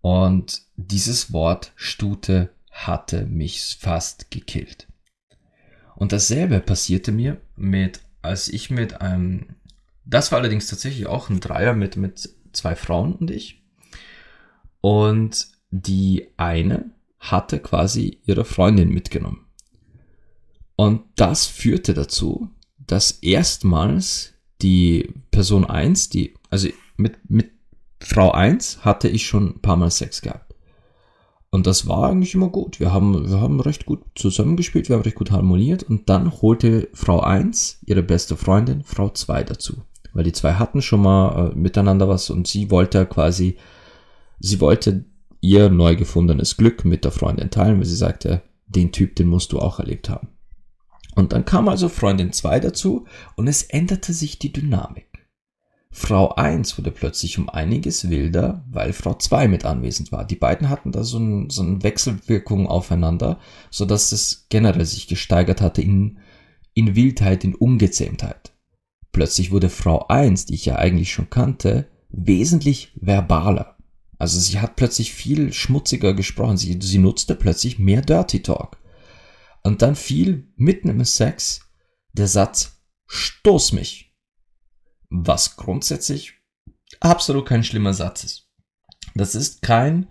Und 0.00 0.62
dieses 0.76 1.32
Wort 1.32 1.72
Stute 1.74 2.50
hatte 2.70 3.26
mich 3.26 3.78
fast 3.80 4.30
gekillt. 4.30 4.86
Und 5.96 6.12
dasselbe 6.12 6.60
passierte 6.60 7.10
mir 7.10 7.40
mit, 7.56 8.00
als 8.20 8.48
ich 8.48 8.70
mit 8.70 9.00
einem, 9.00 9.56
das 10.04 10.30
war 10.30 10.38
allerdings 10.38 10.68
tatsächlich 10.68 11.06
auch 11.06 11.30
ein 11.30 11.40
Dreier 11.40 11.72
mit, 11.72 11.96
mit 11.96 12.28
zwei 12.52 12.76
Frauen 12.76 13.14
und 13.14 13.30
ich. 13.30 13.62
Und 14.82 15.48
die 15.70 16.28
eine 16.36 16.90
hatte 17.18 17.58
quasi 17.58 18.20
ihre 18.26 18.44
Freundin 18.44 18.90
mitgenommen. 18.90 19.46
Und 20.76 21.02
das 21.16 21.46
führte 21.46 21.94
dazu, 21.94 22.50
dass 22.78 23.10
erstmals 23.10 24.34
die 24.60 25.12
Person 25.30 25.64
1, 25.64 26.10
die, 26.10 26.34
also 26.50 26.68
mit, 26.96 27.30
mit 27.30 27.55
Frau 28.00 28.30
1 28.30 28.84
hatte 28.84 29.08
ich 29.08 29.26
schon 29.26 29.56
ein 29.56 29.62
paar 29.62 29.76
Mal 29.76 29.90
Sex 29.90 30.22
gehabt. 30.22 30.54
Und 31.50 31.66
das 31.66 31.86
war 31.88 32.10
eigentlich 32.10 32.34
immer 32.34 32.48
gut. 32.48 32.80
Wir 32.80 32.92
haben, 32.92 33.30
wir 33.30 33.40
haben 33.40 33.60
recht 33.60 33.86
gut 33.86 34.00
zusammengespielt, 34.14 34.88
wir 34.88 34.96
haben 34.96 35.02
recht 35.02 35.16
gut 35.16 35.30
harmoniert. 35.30 35.84
Und 35.84 36.08
dann 36.08 36.42
holte 36.42 36.88
Frau 36.92 37.20
1 37.20 37.80
ihre 37.86 38.02
beste 38.02 38.36
Freundin, 38.36 38.82
Frau 38.84 39.08
2 39.08 39.44
dazu. 39.44 39.82
Weil 40.12 40.24
die 40.24 40.32
zwei 40.32 40.54
hatten 40.54 40.82
schon 40.82 41.02
mal 41.02 41.52
äh, 41.52 41.54
miteinander 41.54 42.08
was 42.08 42.30
und 42.30 42.46
sie 42.46 42.70
wollte 42.70 43.06
quasi, 43.06 43.56
sie 44.38 44.60
wollte 44.60 45.04
ihr 45.40 45.68
neu 45.68 45.94
gefundenes 45.96 46.56
Glück 46.56 46.84
mit 46.84 47.04
der 47.04 47.12
Freundin 47.12 47.50
teilen, 47.50 47.78
weil 47.78 47.86
sie 47.86 47.96
sagte, 47.96 48.42
den 48.66 48.92
Typ, 48.92 49.14
den 49.16 49.28
musst 49.28 49.52
du 49.52 49.58
auch 49.58 49.78
erlebt 49.78 50.08
haben. 50.08 50.28
Und 51.14 51.32
dann 51.32 51.44
kam 51.44 51.68
also 51.68 51.88
Freundin 51.88 52.32
2 52.32 52.60
dazu 52.60 53.06
und 53.36 53.48
es 53.48 53.62
änderte 53.62 54.12
sich 54.12 54.38
die 54.38 54.52
Dynamik. 54.52 55.05
Frau 55.98 56.34
1 56.34 56.76
wurde 56.76 56.90
plötzlich 56.90 57.38
um 57.38 57.48
einiges 57.48 58.10
wilder, 58.10 58.62
weil 58.70 58.92
Frau 58.92 59.14
2 59.14 59.48
mit 59.48 59.64
anwesend 59.64 60.12
war. 60.12 60.26
Die 60.26 60.36
beiden 60.36 60.68
hatten 60.68 60.92
da 60.92 61.02
so, 61.02 61.18
ein, 61.18 61.48
so 61.48 61.62
eine 61.62 61.82
Wechselwirkung 61.82 62.66
aufeinander, 62.66 63.40
so 63.70 63.86
dass 63.86 64.12
es 64.12 64.44
generell 64.50 64.84
sich 64.84 65.08
gesteigert 65.08 65.62
hatte 65.62 65.80
in, 65.80 66.18
in 66.74 66.96
Wildheit, 66.96 67.44
in 67.44 67.54
Ungezähmtheit. 67.54 68.52
plötzlich 69.10 69.50
wurde 69.50 69.70
Frau 69.70 70.06
1, 70.08 70.44
die 70.44 70.56
ich 70.56 70.66
ja 70.66 70.76
eigentlich 70.76 71.12
schon 71.12 71.30
kannte, 71.30 71.88
wesentlich 72.10 72.92
verbaler. 73.00 73.78
Also 74.18 74.38
sie 74.38 74.60
hat 74.60 74.76
plötzlich 74.76 75.14
viel 75.14 75.54
schmutziger 75.54 76.12
gesprochen. 76.12 76.58
Sie, 76.58 76.78
sie 76.78 76.98
nutzte 76.98 77.34
plötzlich 77.34 77.78
mehr 77.78 78.02
Dirty 78.02 78.42
Talk. 78.42 78.76
Und 79.62 79.80
dann 79.80 79.96
fiel 79.96 80.52
mitten 80.56 80.90
im 80.90 81.02
Sex 81.06 81.60
der 82.12 82.28
Satz, 82.28 82.82
stoß 83.06 83.72
mich. 83.72 84.05
Was 85.10 85.56
grundsätzlich 85.56 86.34
absolut 87.00 87.46
kein 87.46 87.64
schlimmer 87.64 87.94
Satz 87.94 88.24
ist. 88.24 88.48
Das 89.14 89.34
ist 89.34 89.62
kein, 89.62 90.08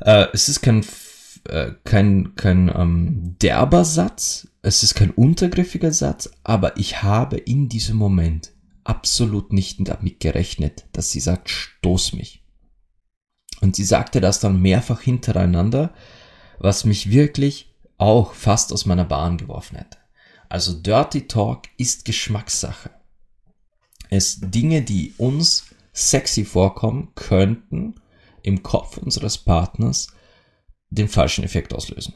äh, 0.00 0.26
es 0.32 0.48
ist 0.48 0.60
kein, 0.60 0.84
äh, 1.48 1.72
kein, 1.84 2.34
kein 2.36 2.72
ähm, 2.74 3.36
derber 3.40 3.84
Satz, 3.84 4.48
es 4.62 4.82
ist 4.82 4.94
kein 4.94 5.10
untergriffiger 5.10 5.92
Satz, 5.92 6.30
aber 6.44 6.76
ich 6.76 7.02
habe 7.02 7.36
in 7.36 7.68
diesem 7.68 7.96
Moment 7.96 8.52
absolut 8.84 9.52
nicht 9.52 9.78
damit 9.88 10.20
gerechnet, 10.20 10.86
dass 10.92 11.10
sie 11.10 11.20
sagt, 11.20 11.50
stoß 11.50 12.12
mich. 12.12 12.44
Und 13.60 13.76
sie 13.76 13.84
sagte 13.84 14.20
das 14.20 14.40
dann 14.40 14.60
mehrfach 14.60 15.00
hintereinander, 15.00 15.94
was 16.58 16.84
mich 16.84 17.10
wirklich 17.10 17.74
auch 17.96 18.34
fast 18.34 18.72
aus 18.72 18.86
meiner 18.86 19.04
Bahn 19.04 19.38
geworfen 19.38 19.76
hätte. 19.76 19.98
Also 20.48 20.74
Dirty 20.74 21.26
Talk 21.26 21.62
ist 21.78 22.04
Geschmackssache. 22.04 22.90
Es 24.10 24.40
Dinge, 24.40 24.82
die 24.82 25.14
uns 25.18 25.64
sexy 25.92 26.44
vorkommen, 26.44 27.12
könnten 27.14 27.94
im 28.42 28.62
Kopf 28.62 28.98
unseres 28.98 29.38
Partners 29.38 30.08
den 30.90 31.08
falschen 31.08 31.44
Effekt 31.44 31.74
auslösen. 31.74 32.14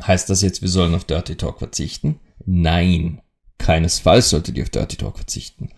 Heißt 0.00 0.30
das 0.30 0.42
jetzt, 0.42 0.62
wir 0.62 0.68
sollen 0.68 0.94
auf 0.94 1.04
Dirty 1.04 1.36
Talk 1.36 1.58
verzichten? 1.58 2.20
Nein, 2.44 3.20
keinesfalls 3.58 4.30
solltet 4.30 4.56
ihr 4.56 4.64
auf 4.64 4.70
Dirty 4.70 4.96
Talk 4.96 5.16
verzichten. 5.16 5.70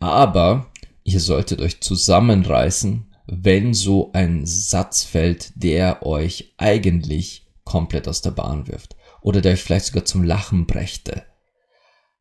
Aber 0.00 0.70
ihr 1.04 1.20
solltet 1.20 1.60
euch 1.60 1.80
zusammenreißen, 1.80 3.06
wenn 3.26 3.72
so 3.74 4.10
ein 4.12 4.46
Satz 4.46 5.04
fällt, 5.04 5.52
der 5.54 6.04
euch 6.04 6.54
eigentlich 6.56 7.46
komplett 7.64 8.08
aus 8.08 8.22
der 8.22 8.32
Bahn 8.32 8.66
wirft 8.66 8.96
oder 9.20 9.40
der 9.40 9.52
euch 9.52 9.62
vielleicht 9.62 9.86
sogar 9.86 10.04
zum 10.04 10.24
Lachen 10.24 10.66
brächte. 10.66 11.24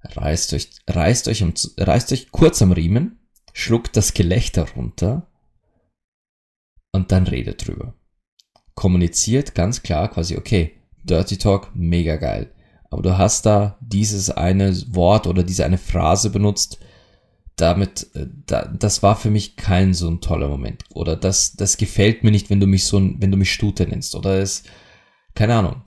Reißt 0.04 0.54
euch, 0.54 0.70
reißt 0.88 1.28
euch, 1.28 1.43
um, 1.43 1.54
reißt 1.78 2.12
euch 2.12 2.32
kurz 2.32 2.62
am 2.62 2.72
Riemen, 2.72 3.20
schluckt 3.54 3.95
das 3.95 4.14
Gelächter 4.14 4.68
runter 4.76 5.28
und 6.91 7.12
dann 7.12 7.28
redet 7.28 7.68
drüber. 7.68 7.93
Kommuniziert 8.74 9.54
ganz 9.54 9.84
klar 9.84 10.10
quasi, 10.10 10.38
okay, 10.38 10.82
Dirty 11.04 11.38
Talk, 11.38 11.72
mega 11.76 12.16
geil. 12.16 12.52
Aber 12.89 13.02
du 13.02 13.18
hast 13.18 13.45
da 13.45 13.78
dieses 13.80 14.30
eine 14.30 14.76
Wort 14.93 15.28
oder 15.28 15.43
diese 15.43 15.66
eine 15.66 15.78
Phrase 15.78 16.30
benutzt, 16.30 16.80
damit, 17.56 18.14
äh, 18.16 18.28
da, 18.45 18.66
das 18.66 19.04
war 19.04 19.16
für 19.16 19.30
mich 19.30 19.56
kein 19.56 19.93
so 19.93 20.10
ein 20.10 20.22
toller 20.22 20.49
Moment. 20.49 20.84
Oder 20.93 21.16
das, 21.16 21.54
das 21.54 21.78
gefällt 21.78 22.24
mir 22.24 22.32
nicht, 22.32 22.49
wenn 22.49 22.60
du 22.60 22.68
mich 22.68 22.86
so, 22.86 22.99
wenn 22.99 23.32
du 23.32 23.38
mich 23.38 23.54
Stute 23.54 23.88
nennst. 23.88 24.16
Oder 24.16 24.39
es, 24.39 24.64
keine 25.36 25.56
Ahnung. 25.56 25.84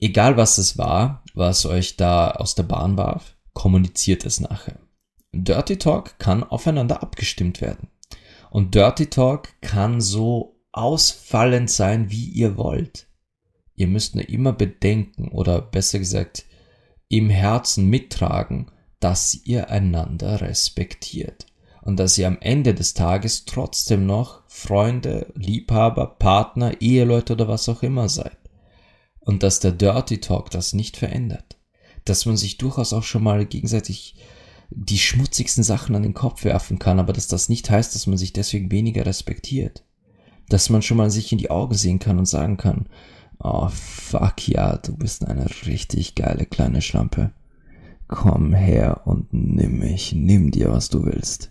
Egal 0.00 0.36
was 0.36 0.58
es 0.58 0.78
war, 0.78 1.21
was 1.34 1.66
euch 1.66 1.96
da 1.96 2.30
aus 2.30 2.54
der 2.54 2.64
Bahn 2.64 2.96
warf, 2.96 3.36
kommuniziert 3.52 4.24
es 4.24 4.40
nachher. 4.40 4.78
Dirty 5.32 5.78
Talk 5.78 6.18
kann 6.18 6.44
aufeinander 6.44 7.02
abgestimmt 7.02 7.60
werden. 7.60 7.88
Und 8.50 8.74
Dirty 8.74 9.06
Talk 9.06 9.48
kann 9.62 10.00
so 10.00 10.60
ausfallend 10.72 11.70
sein, 11.70 12.10
wie 12.10 12.26
ihr 12.26 12.56
wollt. 12.56 13.06
Ihr 13.74 13.86
müsst 13.86 14.14
nur 14.14 14.28
immer 14.28 14.52
bedenken 14.52 15.28
oder 15.28 15.60
besser 15.60 15.98
gesagt 15.98 16.44
im 17.08 17.30
Herzen 17.30 17.88
mittragen, 17.88 18.70
dass 19.00 19.34
ihr 19.44 19.70
einander 19.70 20.40
respektiert 20.40 21.46
und 21.82 21.98
dass 21.98 22.16
ihr 22.16 22.26
am 22.26 22.38
Ende 22.40 22.74
des 22.74 22.94
Tages 22.94 23.44
trotzdem 23.44 24.06
noch 24.06 24.42
Freunde, 24.46 25.32
Liebhaber, 25.34 26.06
Partner, 26.18 26.80
Eheleute 26.80 27.32
oder 27.32 27.48
was 27.48 27.68
auch 27.68 27.82
immer 27.82 28.08
seid. 28.08 28.36
Und 29.24 29.42
dass 29.42 29.60
der 29.60 29.72
Dirty 29.72 30.18
Talk 30.18 30.50
das 30.50 30.72
nicht 30.72 30.96
verändert. 30.96 31.58
Dass 32.04 32.26
man 32.26 32.36
sich 32.36 32.58
durchaus 32.58 32.92
auch 32.92 33.04
schon 33.04 33.22
mal 33.22 33.46
gegenseitig 33.46 34.16
die 34.70 34.98
schmutzigsten 34.98 35.62
Sachen 35.62 35.94
an 35.94 36.02
den 36.02 36.14
Kopf 36.14 36.44
werfen 36.44 36.78
kann, 36.78 36.98
aber 36.98 37.12
dass 37.12 37.28
das 37.28 37.48
nicht 37.48 37.70
heißt, 37.70 37.94
dass 37.94 38.06
man 38.06 38.16
sich 38.16 38.32
deswegen 38.32 38.70
weniger 38.70 39.06
respektiert. 39.06 39.84
Dass 40.48 40.70
man 40.70 40.82
schon 40.82 40.96
mal 40.96 41.10
sich 41.10 41.30
in 41.30 41.38
die 41.38 41.50
Augen 41.50 41.74
sehen 41.74 41.98
kann 41.98 42.18
und 42.18 42.26
sagen 42.26 42.56
kann, 42.56 42.88
oh 43.38 43.68
fuck 43.68 44.48
ja, 44.48 44.78
du 44.78 44.96
bist 44.96 45.26
eine 45.26 45.46
richtig 45.66 46.14
geile 46.14 46.46
kleine 46.46 46.82
Schlampe 46.82 47.32
komm 48.12 48.52
her 48.52 49.02
und 49.06 49.32
nimm 49.32 49.78
mich, 49.78 50.12
nimm 50.12 50.50
dir, 50.50 50.70
was 50.70 50.90
du 50.90 51.04
willst. 51.04 51.50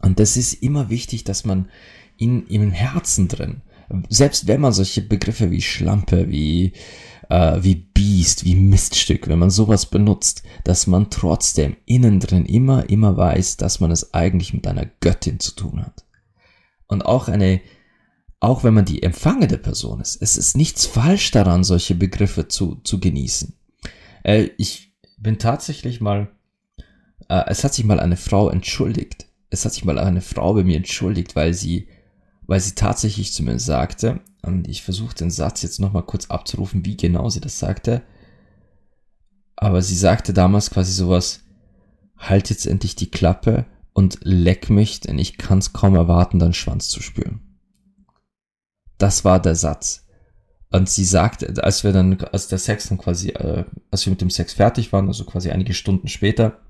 Und 0.00 0.20
das 0.20 0.36
ist 0.36 0.54
immer 0.62 0.88
wichtig, 0.88 1.24
dass 1.24 1.44
man 1.44 1.68
in, 2.16 2.46
im 2.46 2.70
Herzen 2.70 3.26
drin, 3.28 3.62
selbst 4.08 4.46
wenn 4.46 4.60
man 4.60 4.72
solche 4.72 5.02
Begriffe 5.02 5.50
wie 5.50 5.62
Schlampe, 5.62 6.28
wie, 6.28 6.72
äh, 7.28 7.58
wie 7.62 7.74
Biest, 7.74 8.44
wie 8.44 8.54
Miststück, 8.54 9.28
wenn 9.28 9.38
man 9.38 9.50
sowas 9.50 9.86
benutzt, 9.86 10.42
dass 10.64 10.86
man 10.86 11.10
trotzdem 11.10 11.76
innen 11.86 12.20
drin 12.20 12.46
immer, 12.46 12.88
immer 12.88 13.16
weiß, 13.16 13.56
dass 13.56 13.80
man 13.80 13.90
es 13.90 14.14
eigentlich 14.14 14.52
mit 14.52 14.66
einer 14.66 14.86
Göttin 15.00 15.40
zu 15.40 15.52
tun 15.54 15.84
hat. 15.84 16.04
Und 16.88 17.04
auch 17.04 17.28
eine, 17.28 17.60
auch 18.40 18.64
wenn 18.64 18.74
man 18.74 18.84
die 18.84 19.02
empfangende 19.02 19.58
Person 19.58 20.00
ist, 20.00 20.20
es 20.20 20.36
ist 20.36 20.56
nichts 20.56 20.86
falsch 20.86 21.30
daran, 21.30 21.64
solche 21.64 21.94
Begriffe 21.94 22.48
zu, 22.48 22.76
zu 22.84 23.00
genießen. 23.00 23.54
Äh, 24.22 24.50
ich 24.56 24.92
bin 25.18 25.38
tatsächlich 25.38 26.00
mal, 26.00 26.28
äh, 27.28 27.44
es 27.46 27.64
hat 27.64 27.74
sich 27.74 27.84
mal 27.84 28.00
eine 28.00 28.16
Frau 28.16 28.50
entschuldigt. 28.50 29.26
Es 29.50 29.64
hat 29.64 29.72
sich 29.72 29.84
mal 29.84 29.98
eine 29.98 30.20
Frau 30.20 30.54
bei 30.54 30.64
mir 30.64 30.76
entschuldigt, 30.76 31.36
weil 31.36 31.54
sie, 31.54 31.88
weil 32.46 32.60
sie 32.60 32.74
tatsächlich 32.74 33.32
zu 33.32 33.42
mir 33.42 33.58
sagte, 33.58 34.20
und 34.42 34.68
ich 34.68 34.82
versuche 34.82 35.14
den 35.14 35.30
Satz 35.30 35.62
jetzt 35.62 35.80
nochmal 35.80 36.04
kurz 36.04 36.26
abzurufen, 36.26 36.84
wie 36.84 36.96
genau 36.96 37.28
sie 37.28 37.40
das 37.40 37.58
sagte, 37.58 38.02
aber 39.56 39.82
sie 39.82 39.96
sagte 39.96 40.32
damals 40.32 40.70
quasi 40.70 40.92
sowas, 40.92 41.40
halt 42.18 42.50
jetzt 42.50 42.66
endlich 42.66 42.94
die 42.94 43.10
Klappe 43.10 43.66
und 43.92 44.18
leck 44.22 44.70
mich, 44.70 45.00
denn 45.00 45.18
ich 45.18 45.38
kann 45.38 45.58
es 45.58 45.72
kaum 45.72 45.94
erwarten, 45.94 46.38
deinen 46.38 46.52
Schwanz 46.52 46.88
zu 46.88 47.00
spüren. 47.00 47.40
Das 48.98 49.24
war 49.24 49.40
der 49.40 49.54
Satz. 49.54 50.06
Und 50.70 50.88
sie 50.88 51.04
sagt, 51.04 51.58
als 51.60 51.84
wir 51.84 51.92
dann, 51.92 52.20
als 52.32 52.48
der 52.48 52.58
Sex 52.58 52.88
dann 52.88 52.98
quasi, 52.98 53.30
äh, 53.30 53.64
als 53.90 54.04
wir 54.04 54.10
mit 54.10 54.20
dem 54.20 54.30
Sex 54.30 54.52
fertig 54.52 54.92
waren, 54.92 55.08
also 55.08 55.24
quasi 55.24 55.50
einige 55.50 55.74
Stunden 55.74 56.08
später, 56.08 56.60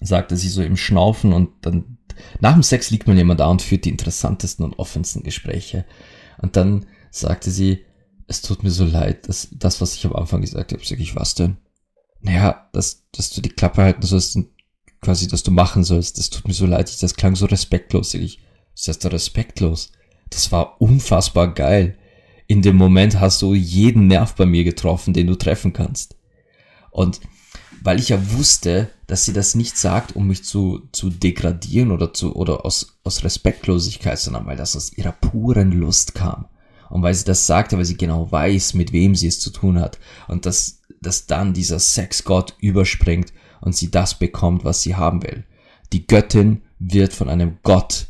sagte 0.00 0.36
sie 0.36 0.48
so 0.48 0.62
im 0.62 0.76
Schnaufen 0.76 1.32
und 1.32 1.50
dann, 1.62 1.91
nach 2.40 2.54
dem 2.54 2.62
Sex 2.62 2.90
liegt 2.90 3.06
man 3.06 3.18
immer 3.18 3.34
da 3.34 3.46
und 3.46 3.62
führt 3.62 3.84
die 3.84 3.90
interessantesten 3.90 4.64
und 4.64 4.78
offensten 4.78 5.22
Gespräche. 5.22 5.84
Und 6.40 6.56
dann 6.56 6.86
sagte 7.10 7.50
sie, 7.50 7.84
es 8.26 8.42
tut 8.42 8.62
mir 8.62 8.70
so 8.70 8.84
leid, 8.84 9.28
dass 9.28 9.48
das, 9.52 9.80
was 9.80 9.94
ich 9.94 10.06
am 10.06 10.14
Anfang 10.14 10.40
gesagt 10.40 10.72
habe, 10.72 10.84
sag 10.84 11.00
ich, 11.00 11.16
was 11.16 11.34
denn? 11.34 11.58
Naja, 12.20 12.68
dass, 12.72 13.04
dass 13.12 13.30
du 13.30 13.40
die 13.40 13.50
Klappe 13.50 13.82
halten 13.82 14.02
sollst 14.02 14.36
und 14.36 14.48
quasi, 15.00 15.26
dass 15.28 15.42
du 15.42 15.50
machen 15.50 15.84
sollst, 15.84 16.18
das 16.18 16.30
tut 16.30 16.46
mir 16.46 16.54
so 16.54 16.66
leid, 16.66 17.02
das 17.02 17.16
klang 17.16 17.34
so 17.34 17.46
respektlos, 17.46 18.12
sag 18.12 18.20
ich, 18.20 18.40
was 18.74 18.88
heißt 18.88 19.06
respektlos? 19.06 19.92
Das 20.30 20.52
war 20.52 20.80
unfassbar 20.80 21.52
geil 21.52 21.98
in 22.52 22.60
dem 22.60 22.76
Moment 22.76 23.18
hast 23.18 23.40
du 23.40 23.54
jeden 23.54 24.08
Nerv 24.08 24.34
bei 24.34 24.44
mir 24.44 24.62
getroffen, 24.62 25.14
den 25.14 25.26
du 25.26 25.36
treffen 25.36 25.72
kannst. 25.72 26.16
Und 26.90 27.20
weil 27.84 27.98
ich 27.98 28.10
ja 28.10 28.32
wusste, 28.32 28.90
dass 29.06 29.24
sie 29.24 29.32
das 29.32 29.54
nicht 29.54 29.76
sagt, 29.76 30.14
um 30.14 30.28
mich 30.28 30.44
zu, 30.44 30.88
zu 30.92 31.10
degradieren 31.10 31.90
oder 31.90 32.12
zu, 32.12 32.34
oder 32.34 32.64
aus, 32.64 32.98
aus 33.04 33.24
Respektlosigkeit, 33.24 34.18
sondern 34.18 34.46
weil 34.46 34.56
das 34.56 34.76
aus 34.76 34.92
ihrer 34.92 35.12
puren 35.12 35.72
Lust 35.72 36.14
kam. 36.14 36.46
Und 36.90 37.02
weil 37.02 37.14
sie 37.14 37.24
das 37.24 37.46
sagte, 37.46 37.78
weil 37.78 37.84
sie 37.84 37.96
genau 37.96 38.30
weiß, 38.30 38.74
mit 38.74 38.92
wem 38.92 39.14
sie 39.14 39.26
es 39.26 39.40
zu 39.40 39.50
tun 39.50 39.80
hat. 39.80 39.98
Und 40.28 40.46
dass, 40.46 40.82
dass 41.00 41.26
dann 41.26 41.54
dieser 41.54 41.78
Sexgott 41.78 42.54
überspringt 42.60 43.32
und 43.60 43.74
sie 43.74 43.90
das 43.90 44.18
bekommt, 44.18 44.64
was 44.64 44.82
sie 44.82 44.94
haben 44.94 45.22
will. 45.22 45.44
Die 45.92 46.06
Göttin 46.06 46.62
wird 46.78 47.12
von 47.12 47.28
einem 47.28 47.58
Gott 47.62 48.08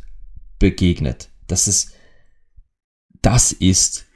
begegnet. 0.59 1.31
Das 1.47 1.69
ist, 1.69 1.93
das 3.21 3.53
ist 3.53 4.07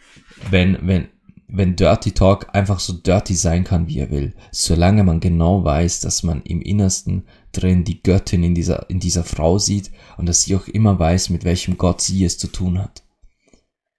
wenn, 0.51 0.79
wenn, 0.87 1.09
wenn 1.49 1.77
Dirty 1.77 2.13
Talk 2.13 2.55
einfach 2.55 2.81
so 2.81 2.93
dirty 2.93 3.35
sein 3.35 3.65
kann, 3.65 3.87
wie 3.87 3.99
er 3.99 4.11
will, 4.11 4.35
solange 4.51 5.05
man 5.05 5.21
genau 5.21 5.63
weiß, 5.65 6.01
dass 6.01 6.23
man 6.23 6.43
im 6.43 6.61
Innersten 6.61 7.27
drin 7.53 7.85
die 7.85 8.03
Göttin 8.03 8.43
in 8.43 8.55
dieser, 8.55 8.91
in 8.91 8.99
dieser 8.99 9.25
Frau 9.25 9.59
sieht 9.59 9.91
und 10.17 10.27
dass 10.27 10.43
sie 10.43 10.57
auch 10.57 10.67
immer 10.67 10.99
weiß, 10.99 11.31
mit 11.31 11.45
welchem 11.45 11.79
Gott 11.79 12.01
sie 12.01 12.25
es 12.25 12.37
zu 12.39 12.49
tun 12.49 12.79
hat. 12.79 13.05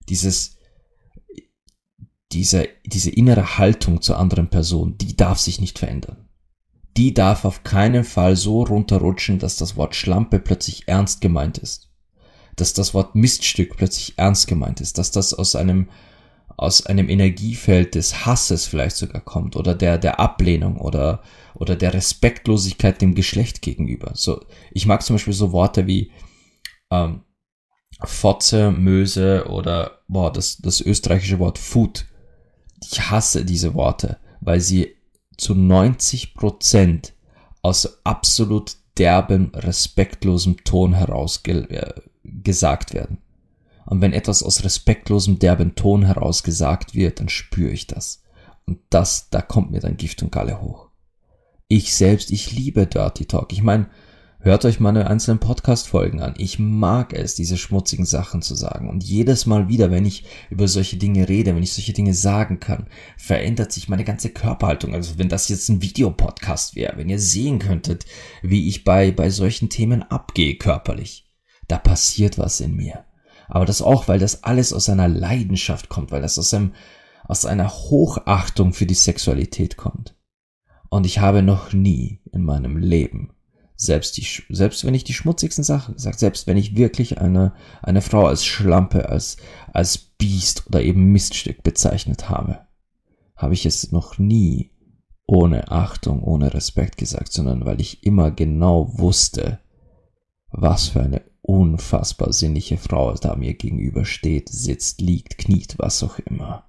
Dieses, 0.10 0.58
diese, 2.32 2.68
diese 2.86 3.12
innere 3.12 3.58
Haltung 3.58 4.02
zur 4.02 4.18
anderen 4.18 4.50
Person, 4.50 4.98
die 4.98 5.16
darf 5.16 5.40
sich 5.40 5.62
nicht 5.62 5.80
verändern. 5.80 6.28
Die 6.98 7.14
darf 7.14 7.46
auf 7.46 7.64
keinen 7.64 8.04
Fall 8.04 8.36
so 8.36 8.64
runterrutschen, 8.64 9.40
dass 9.40 9.56
das 9.56 9.78
Wort 9.78 9.96
Schlampe 9.96 10.40
plötzlich 10.40 10.88
ernst 10.88 11.22
gemeint 11.22 11.60
ist. 11.60 11.90
Dass 12.56 12.74
das 12.74 12.94
Wort 12.94 13.16
Miststück 13.16 13.78
plötzlich 13.78 14.18
ernst 14.18 14.48
gemeint 14.48 14.82
ist. 14.82 14.98
Dass 14.98 15.12
das 15.12 15.34
aus 15.34 15.56
einem 15.56 15.90
aus 16.56 16.86
einem 16.86 17.10
Energiefeld 17.10 17.96
des 17.96 18.26
Hasses 18.26 18.66
vielleicht 18.66 18.96
sogar 18.96 19.22
kommt 19.22 19.56
oder 19.56 19.76
der, 19.76 19.98
der 19.98 20.20
Ablehnung 20.20 20.78
oder, 20.78 21.22
oder 21.54 21.76
der 21.76 21.94
Respektlosigkeit 21.94 23.02
dem 23.02 23.14
Geschlecht 23.14 23.62
gegenüber. 23.62 24.12
So, 24.16 24.44
ich 24.72 24.86
mag 24.86 25.04
zum 25.04 25.16
Beispiel 25.16 25.34
so 25.34 25.52
Worte 25.52 25.86
wie 25.86 26.12
ähm, 26.90 27.22
Fotze, 28.04 28.72
Möse 28.72 29.46
oder 29.50 30.00
boah, 30.08 30.32
das, 30.32 30.58
das 30.58 30.82
österreichische 30.82 31.40
Wort 31.40 31.58
Food. 31.58 32.06
Ich 32.92 33.10
hasse 33.10 33.44
diese 33.44 33.74
Worte, 33.74 34.18
weil 34.40 34.62
sie 34.62 34.96
zu 35.38 35.54
90 35.54 36.34
Prozent 36.34 37.14
aus 37.62 38.00
absolut 38.04 38.78
derben, 38.98 39.52
respektlosem 39.54 40.64
Ton 40.64 40.94
heraus 40.94 41.42
äh, 41.46 41.94
gesagt 42.24 42.94
werden. 42.94 43.20
Und 43.88 44.02
wenn 44.02 44.14
etwas 44.14 44.44
aus 44.44 44.64
respektlosem, 44.64 45.40
derben 45.40 45.76
Ton 45.76 46.04
heraus 46.04 46.44
gesagt 46.44 46.94
wird, 46.94 47.20
dann 47.20 47.30
spüre 47.30 47.72
ich 47.72 47.88
das. 47.88 48.22
Und 48.66 48.80
das, 48.90 49.30
da 49.30 49.42
kommt 49.42 49.72
mir 49.72 49.80
dann 49.80 49.96
Gift 49.96 50.22
und 50.22 50.32
Galle 50.32 50.62
hoch. 50.62 50.90
Ich 51.70 51.96
selbst, 51.96 52.32
ich 52.32 52.52
liebe 52.52 52.86
Dirty 52.86 53.26
Talk. 53.26 53.54
Ich 53.54 53.64
meine, 53.64 53.90
hört 54.42 54.66
euch 54.66 54.82
meine 54.82 55.08
einzelnen 55.08 55.40
Podcast-Folgen 55.40 56.22
an. 56.22 56.34
Ich 56.38 56.60
mag 56.60 57.14
es, 57.14 57.36
diese 57.36 57.58
schmutzigen 57.58 58.06
Sachen 58.06 58.42
zu 58.42 58.56
sagen. 58.56 58.90
Und 58.90 59.06
jedes 59.06 59.46
Mal 59.46 59.70
wieder, 59.70 59.90
wenn 59.90 60.06
ich 60.06 60.26
über 60.50 60.68
solche 60.68 60.98
Dinge 60.98 61.30
rede, 61.30 61.56
wenn 61.56 61.64
ich 61.64 61.72
solche 61.72 61.94
Dinge 61.94 62.14
sagen 62.14 62.60
kann, 62.60 62.88
verändert 63.18 63.72
sich 63.72 63.88
meine 63.88 64.04
ganze 64.04 64.30
Körperhaltung. 64.30 64.94
Also 64.94 65.18
wenn 65.18 65.30
das 65.30 65.48
jetzt 65.48 65.70
ein 65.70 65.82
Videopodcast 65.82 66.76
wäre, 66.76 66.98
wenn 66.98 67.10
ihr 67.10 67.20
sehen 67.20 67.60
könntet, 67.60 68.06
wie 68.42 68.68
ich 68.68 68.84
bei, 68.84 69.12
bei 69.12 69.30
solchen 69.30 69.70
Themen 69.70 70.04
abgehe 70.04 70.58
körperlich. 70.58 71.26
Da 71.70 71.78
passiert 71.78 72.38
was 72.38 72.60
in 72.60 72.76
mir. 72.76 73.07
Aber 73.48 73.66
das 73.66 73.82
auch, 73.82 74.08
weil 74.08 74.20
das 74.20 74.44
alles 74.44 74.74
aus 74.74 74.90
einer 74.90 75.08
Leidenschaft 75.08 75.90
kommt, 75.90 76.12
weil 76.12 76.22
das 76.22 76.38
aus 76.38 76.54
einem, 76.54 76.74
aus 77.26 77.46
einer 77.46 77.70
Hochachtung 77.70 78.74
für 78.74 78.86
die 78.86 78.94
Sexualität 78.94 79.78
kommt. 79.78 80.16
Und 80.90 81.06
ich 81.06 81.20
habe 81.20 81.42
noch 81.42 81.74
nie 81.74 82.22
in 82.32 82.44
meinem 82.44 82.78
Leben, 82.78 83.32
selbst 83.76 84.18
die, 84.18 84.26
selbst 84.50 84.86
wenn 84.86 84.96
ich 84.96 85.04
die 85.04 85.14
schmutzigsten 85.14 85.64
Sachen 85.64 85.96
gesagt, 85.96 86.20
selbst 86.20 86.48
wenn 86.48 86.58
ich 86.58 86.76
wirklich 86.76 87.20
eine, 87.20 87.54
eine 87.82 88.02
Frau 88.02 88.26
als 88.26 88.44
Schlampe, 88.46 89.10
als, 89.10 89.38
als 89.72 89.98
Biest 89.98 90.68
oder 90.68 90.82
eben 90.82 91.12
Miststück 91.12 91.62
bezeichnet 91.64 92.30
habe, 92.30 92.60
habe 93.36 93.54
ich 93.54 93.66
es 93.66 93.92
noch 93.92 94.18
nie 94.18 94.72
ohne 95.28 95.70
Achtung, 95.70 96.24
ohne 96.24 96.54
Respekt 96.54 96.98
gesagt, 96.98 97.32
sondern 97.32 97.66
weil 97.66 97.80
ich 97.82 98.04
immer 98.04 98.32
genau 98.32 98.98
wusste, 98.98 99.60
was 100.50 100.88
für 100.88 101.02
eine 101.02 101.22
unfassbar 101.48 102.34
sinnliche 102.34 102.78
Frau 102.78 103.14
da 103.14 103.36
mir 103.36 103.54
gegenüber 103.54 104.06
steht, 104.06 104.50
sitzt, 104.50 105.00
liegt, 105.02 105.38
kniet, 105.38 105.76
was 105.78 106.04
auch 106.04 106.20
immer. 106.20 106.66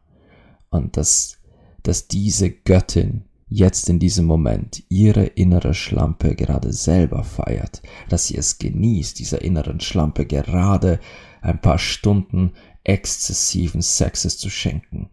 Und 0.70 0.96
dass, 0.96 1.38
dass 1.82 2.06
diese 2.06 2.50
Göttin 2.50 3.24
jetzt 3.48 3.88
in 3.88 3.98
diesem 3.98 4.24
Moment 4.24 4.84
ihre 4.88 5.24
innere 5.24 5.74
Schlampe 5.74 6.36
gerade 6.36 6.72
selber 6.72 7.24
feiert, 7.24 7.82
dass 8.08 8.28
sie 8.28 8.36
es 8.36 8.58
genießt, 8.58 9.18
dieser 9.18 9.42
inneren 9.42 9.80
Schlampe 9.80 10.26
gerade 10.26 11.00
ein 11.40 11.60
paar 11.60 11.78
Stunden 11.78 12.52
exzessiven 12.84 13.82
Sexes 13.82 14.38
zu 14.38 14.48
schenken. 14.48 15.10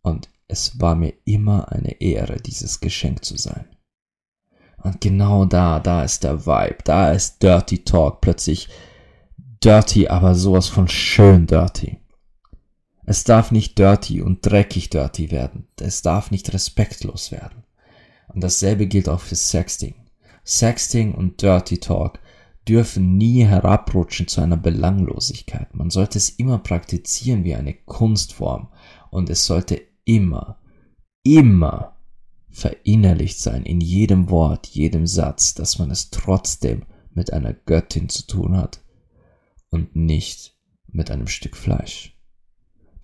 Und 0.00 0.30
es 0.46 0.80
war 0.80 0.94
mir 0.94 1.12
immer 1.26 1.70
eine 1.70 2.00
Ehre, 2.00 2.40
dieses 2.40 2.80
Geschenk 2.80 3.22
zu 3.22 3.36
sein. 3.36 3.66
Und 4.82 5.00
genau 5.00 5.44
da, 5.44 5.80
da 5.80 6.02
ist 6.04 6.24
der 6.24 6.46
Vibe, 6.46 6.78
da 6.84 7.10
ist 7.12 7.42
Dirty 7.42 7.84
Talk 7.84 8.20
plötzlich 8.20 8.68
dirty, 9.62 10.08
aber 10.08 10.34
sowas 10.34 10.68
von 10.68 10.88
schön 10.88 11.46
dirty. 11.46 11.98
Es 13.04 13.24
darf 13.24 13.50
nicht 13.50 13.78
dirty 13.78 14.22
und 14.22 14.44
dreckig 14.44 14.90
dirty 14.90 15.30
werden. 15.30 15.66
Es 15.80 16.02
darf 16.02 16.30
nicht 16.30 16.52
respektlos 16.52 17.32
werden. 17.32 17.64
Und 18.28 18.44
dasselbe 18.44 18.86
gilt 18.86 19.08
auch 19.08 19.20
für 19.20 19.34
Sexting. 19.34 19.94
Sexting 20.44 21.14
und 21.14 21.42
Dirty 21.42 21.78
Talk 21.78 22.20
dürfen 22.68 23.16
nie 23.16 23.44
herabrutschen 23.44 24.28
zu 24.28 24.42
einer 24.42 24.58
Belanglosigkeit. 24.58 25.74
Man 25.74 25.90
sollte 25.90 26.18
es 26.18 26.28
immer 26.30 26.58
praktizieren 26.58 27.44
wie 27.44 27.54
eine 27.54 27.74
Kunstform 27.74 28.68
und 29.10 29.30
es 29.30 29.46
sollte 29.46 29.80
immer, 30.04 30.58
immer 31.22 31.97
verinnerlicht 32.58 33.38
sein 33.38 33.64
in 33.64 33.80
jedem 33.80 34.30
Wort, 34.30 34.66
jedem 34.66 35.06
Satz, 35.06 35.54
dass 35.54 35.78
man 35.78 35.90
es 35.90 36.10
trotzdem 36.10 36.84
mit 37.14 37.32
einer 37.32 37.52
Göttin 37.52 38.08
zu 38.08 38.26
tun 38.26 38.56
hat 38.56 38.82
und 39.70 39.94
nicht 39.94 40.56
mit 40.88 41.10
einem 41.10 41.28
Stück 41.28 41.56
Fleisch. 41.56 42.18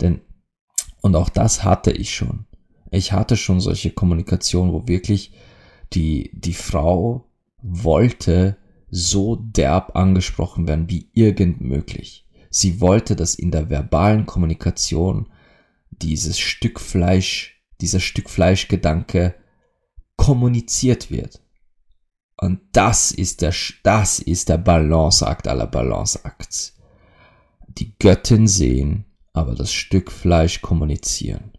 Denn, 0.01 0.21
und 1.03 1.15
auch 1.15 1.29
das 1.29 1.63
hatte 1.63 1.93
ich 1.93 2.15
schon. 2.15 2.47
Ich 2.91 3.13
hatte 3.13 3.37
schon 3.37 3.61
solche 3.61 3.91
Kommunikation, 3.91 4.73
wo 4.73 4.89
wirklich 4.89 5.33
die, 5.93 6.31
die 6.35 6.55
Frau 6.55 7.31
wollte 7.63 8.57
so 8.91 9.37
derb 9.37 9.97
angesprochen 9.97 10.67
werden 10.67 10.91
wie 10.91 11.11
irgend 11.13 11.61
möglich. 11.61 12.27
Sie 12.51 12.81
wollte, 12.81 13.17
dass 13.17 13.35
in 13.35 13.51
der 13.51 13.71
verbalen 13.71 14.27
Kommunikation 14.27 15.29
dieses 15.91 16.39
Stück 16.39 16.81
Fleisch, 16.81 17.63
dieser 17.81 18.01
Stück 18.01 18.31
Fleischgedanke 18.31 19.35
kommuniziert 20.25 21.11
wird. 21.11 21.43
Und 22.39 22.61
das 22.73 23.11
ist 23.13 23.43
der, 23.43 23.53
das 23.83 24.21
ist 24.21 24.49
der 24.49 24.57
Balanceakt 24.57 25.47
aller 25.47 25.67
Balanceakts. 25.67 26.79
Die 27.69 27.95
Göttin 27.99 28.49
sehen, 28.49 29.05
aber 29.35 29.55
das 29.55 29.71
Stück 29.71 30.11
Fleisch 30.11 30.63
kommunizieren. 30.63 31.53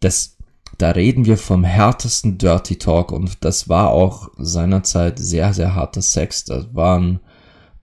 Das, 0.00 0.38
da 0.78 0.92
reden 0.92 1.26
wir 1.26 1.36
vom 1.36 1.62
härtesten 1.62 2.38
Dirty 2.38 2.76
Talk 2.76 3.12
und 3.12 3.44
das 3.44 3.68
war 3.68 3.90
auch 3.90 4.30
seinerzeit 4.38 5.18
sehr, 5.18 5.52
sehr 5.52 5.74
harter 5.74 6.02
Sex. 6.02 6.46
Das 6.46 6.74
waren 6.74 7.20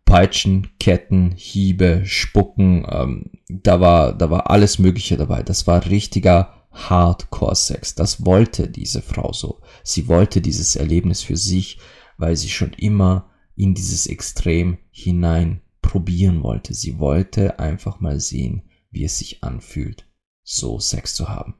Peitschen, 0.03 0.71
Ketten, 0.79 1.31
Hiebe, 1.35 2.01
Spucken, 2.05 2.87
ähm, 2.89 3.31
da 3.49 3.79
war, 3.79 4.13
da 4.13 4.31
war 4.31 4.49
alles 4.49 4.79
Mögliche 4.79 5.15
dabei. 5.15 5.43
Das 5.43 5.67
war 5.67 5.85
richtiger 5.85 6.64
Hardcore-Sex. 6.75 7.95
Das 7.95 8.25
wollte 8.25 8.69
diese 8.69 9.01
Frau 9.01 9.33
so. 9.33 9.61
Sie 9.83 10.07
wollte 10.07 10.41
dieses 10.41 10.75
Erlebnis 10.75 11.23
für 11.23 11.37
sich, 11.37 11.79
weil 12.17 12.35
sie 12.35 12.49
schon 12.49 12.73
immer 12.73 13.31
in 13.55 13.73
dieses 13.73 14.07
Extrem 14.07 14.77
hinein 14.91 15.61
probieren 15.81 16.43
wollte. 16.43 16.73
Sie 16.73 16.99
wollte 16.99 17.59
einfach 17.59 17.99
mal 17.99 18.19
sehen, 18.19 18.63
wie 18.91 19.05
es 19.05 19.17
sich 19.17 19.43
anfühlt, 19.43 20.07
so 20.43 20.79
Sex 20.79 21.15
zu 21.15 21.29
haben. 21.29 21.55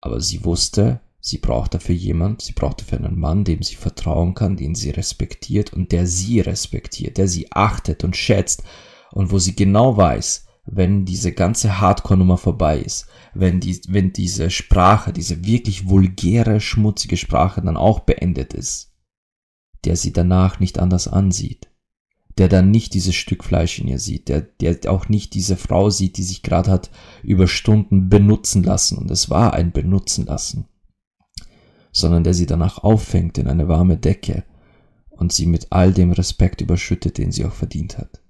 Aber 0.00 0.20
sie 0.20 0.44
wusste, 0.44 1.00
sie 1.20 1.38
braucht 1.38 1.74
dafür 1.74 1.94
jemand, 1.94 2.42
sie 2.42 2.52
braucht 2.52 2.80
dafür 2.80 2.98
einen 2.98 3.18
Mann, 3.18 3.44
dem 3.44 3.62
sie 3.62 3.76
vertrauen 3.76 4.34
kann, 4.34 4.56
den 4.56 4.74
sie 4.74 4.90
respektiert 4.90 5.72
und 5.72 5.92
der 5.92 6.06
sie 6.06 6.40
respektiert, 6.40 7.18
der 7.18 7.28
sie 7.28 7.50
achtet 7.52 8.04
und 8.04 8.16
schätzt 8.16 8.62
und 9.12 9.30
wo 9.30 9.38
sie 9.38 9.56
genau 9.56 9.96
weiß, 9.96 10.45
wenn 10.66 11.04
diese 11.04 11.32
ganze 11.32 11.80
Hardcore-Nummer 11.80 12.38
vorbei 12.38 12.80
ist, 12.80 13.06
wenn, 13.34 13.60
die, 13.60 13.80
wenn 13.88 14.12
diese 14.12 14.50
Sprache, 14.50 15.12
diese 15.12 15.44
wirklich 15.44 15.88
vulgäre, 15.88 16.60
schmutzige 16.60 17.16
Sprache 17.16 17.62
dann 17.62 17.76
auch 17.76 18.00
beendet 18.00 18.52
ist, 18.52 18.92
der 19.84 19.96
sie 19.96 20.12
danach 20.12 20.58
nicht 20.58 20.78
anders 20.80 21.06
ansieht, 21.06 21.70
der 22.36 22.48
dann 22.48 22.70
nicht 22.70 22.94
dieses 22.94 23.14
Stück 23.14 23.44
Fleisch 23.44 23.78
in 23.78 23.88
ihr 23.88 24.00
sieht, 24.00 24.28
der, 24.28 24.42
der 24.42 24.90
auch 24.90 25.08
nicht 25.08 25.34
diese 25.34 25.56
Frau 25.56 25.88
sieht, 25.88 26.16
die 26.18 26.24
sich 26.24 26.42
gerade 26.42 26.70
hat 26.70 26.90
über 27.22 27.46
Stunden 27.46 28.08
benutzen 28.08 28.62
lassen, 28.64 28.98
und 28.98 29.10
es 29.10 29.30
war 29.30 29.54
ein 29.54 29.72
Benutzen 29.72 30.26
lassen, 30.26 30.66
sondern 31.92 32.24
der 32.24 32.34
sie 32.34 32.46
danach 32.46 32.78
auffängt 32.82 33.38
in 33.38 33.46
eine 33.46 33.68
warme 33.68 33.96
Decke 33.96 34.44
und 35.10 35.32
sie 35.32 35.46
mit 35.46 35.68
all 35.70 35.92
dem 35.92 36.10
Respekt 36.10 36.60
überschüttet, 36.60 37.16
den 37.18 37.30
sie 37.30 37.44
auch 37.44 37.54
verdient 37.54 37.96
hat. 37.96 38.20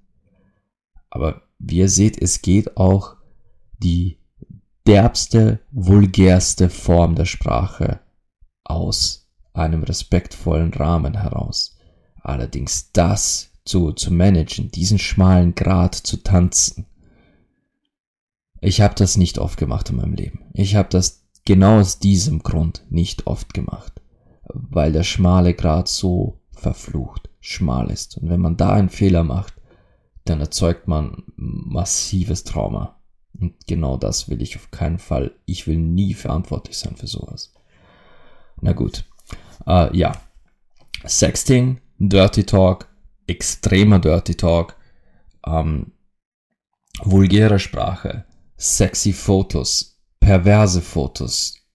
Aber 1.09 1.46
wie 1.59 1.79
ihr 1.79 1.89
seht, 1.89 2.21
es 2.21 2.43
geht 2.43 2.77
auch 2.77 3.17
die 3.79 4.19
derbste, 4.87 5.61
vulgärste 5.71 6.71
Form 6.71 7.15
der 7.15 7.25
Sprache 7.25 8.01
aus 8.65 9.29
einem 9.53 9.83
respektvollen 9.83 10.73
Rahmen 10.73 11.21
heraus. 11.21 11.77
Allerdings 12.23 12.93
das 12.93 13.51
zu, 13.65 13.93
zu 13.93 14.13
managen, 14.13 14.71
diesen 14.71 14.99
schmalen 14.99 15.55
Grat 15.55 15.95
zu 15.95 16.19
tanzen. 16.19 16.87
Ich 18.61 18.81
habe 18.81 18.95
das 18.95 19.17
nicht 19.17 19.39
oft 19.39 19.59
gemacht 19.59 19.91
in 19.91 19.97
meinem 19.97 20.15
Leben. 20.15 20.47
Ich 20.53 20.77
habe 20.77 20.89
das 20.89 21.25
genau 21.45 21.81
aus 21.81 21.99
diesem 21.99 22.41
Grund 22.43 22.85
nicht 22.91 23.27
oft 23.27 23.55
gemacht, 23.55 24.01
weil 24.49 24.93
der 24.93 25.05
schmale 25.05 25.55
Grat 25.55 25.89
so 25.89 26.41
verflucht 26.53 27.29
schmal 27.41 27.91
ist. 27.91 28.19
Und 28.19 28.29
wenn 28.29 28.41
man 28.41 28.57
da 28.57 28.73
einen 28.73 28.89
Fehler 28.89 29.23
macht, 29.23 29.55
dann 30.29 30.41
erzeugt 30.41 30.89
man 30.89 31.25
massives 31.37 32.45
Trauma. 32.45 33.01
Und 33.39 33.55
genau 33.67 33.97
das 33.97 34.29
will 34.29 34.41
ich 34.43 34.57
auf 34.57 34.71
keinen 34.71 34.99
Fall. 34.99 35.33
Ich 35.45 35.67
will 35.67 35.77
nie 35.77 36.15
verantwortlich 36.15 36.79
sein 36.79 36.97
für 36.97 37.07
sowas. 37.07 37.53
Na 38.61 38.73
gut. 38.73 39.05
Äh, 39.67 39.97
ja. 39.97 40.13
Sexting, 41.05 41.81
Dirty 41.99 42.45
Talk, 42.45 42.89
extremer 43.27 43.99
Dirty 43.99 44.35
Talk, 44.35 44.77
ähm, 45.47 45.93
vulgäre 47.03 47.59
Sprache, 47.59 48.25
sexy 48.57 49.13
Fotos, 49.13 50.01
perverse 50.21 50.81
Fotos, 50.81 51.67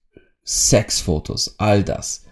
Sexfotos, 0.44 1.56
all 1.60 1.84
das. 1.84 2.26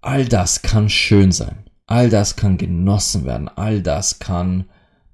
All 0.00 0.26
das 0.26 0.62
kann 0.62 0.88
schön 0.88 1.32
sein. 1.32 1.64
All 1.86 2.08
das 2.08 2.36
kann 2.36 2.56
genossen 2.56 3.24
werden. 3.24 3.48
All 3.48 3.82
das 3.82 4.18
kann 4.18 4.70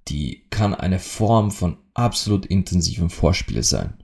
die, 0.09 0.47
kann 0.51 0.75
eine 0.75 0.99
Form 0.99 1.51
von 1.51 1.79
absolut 1.95 2.47
intensivem 2.47 3.11
Vorspiel 3.11 3.63
sein. 3.63 3.95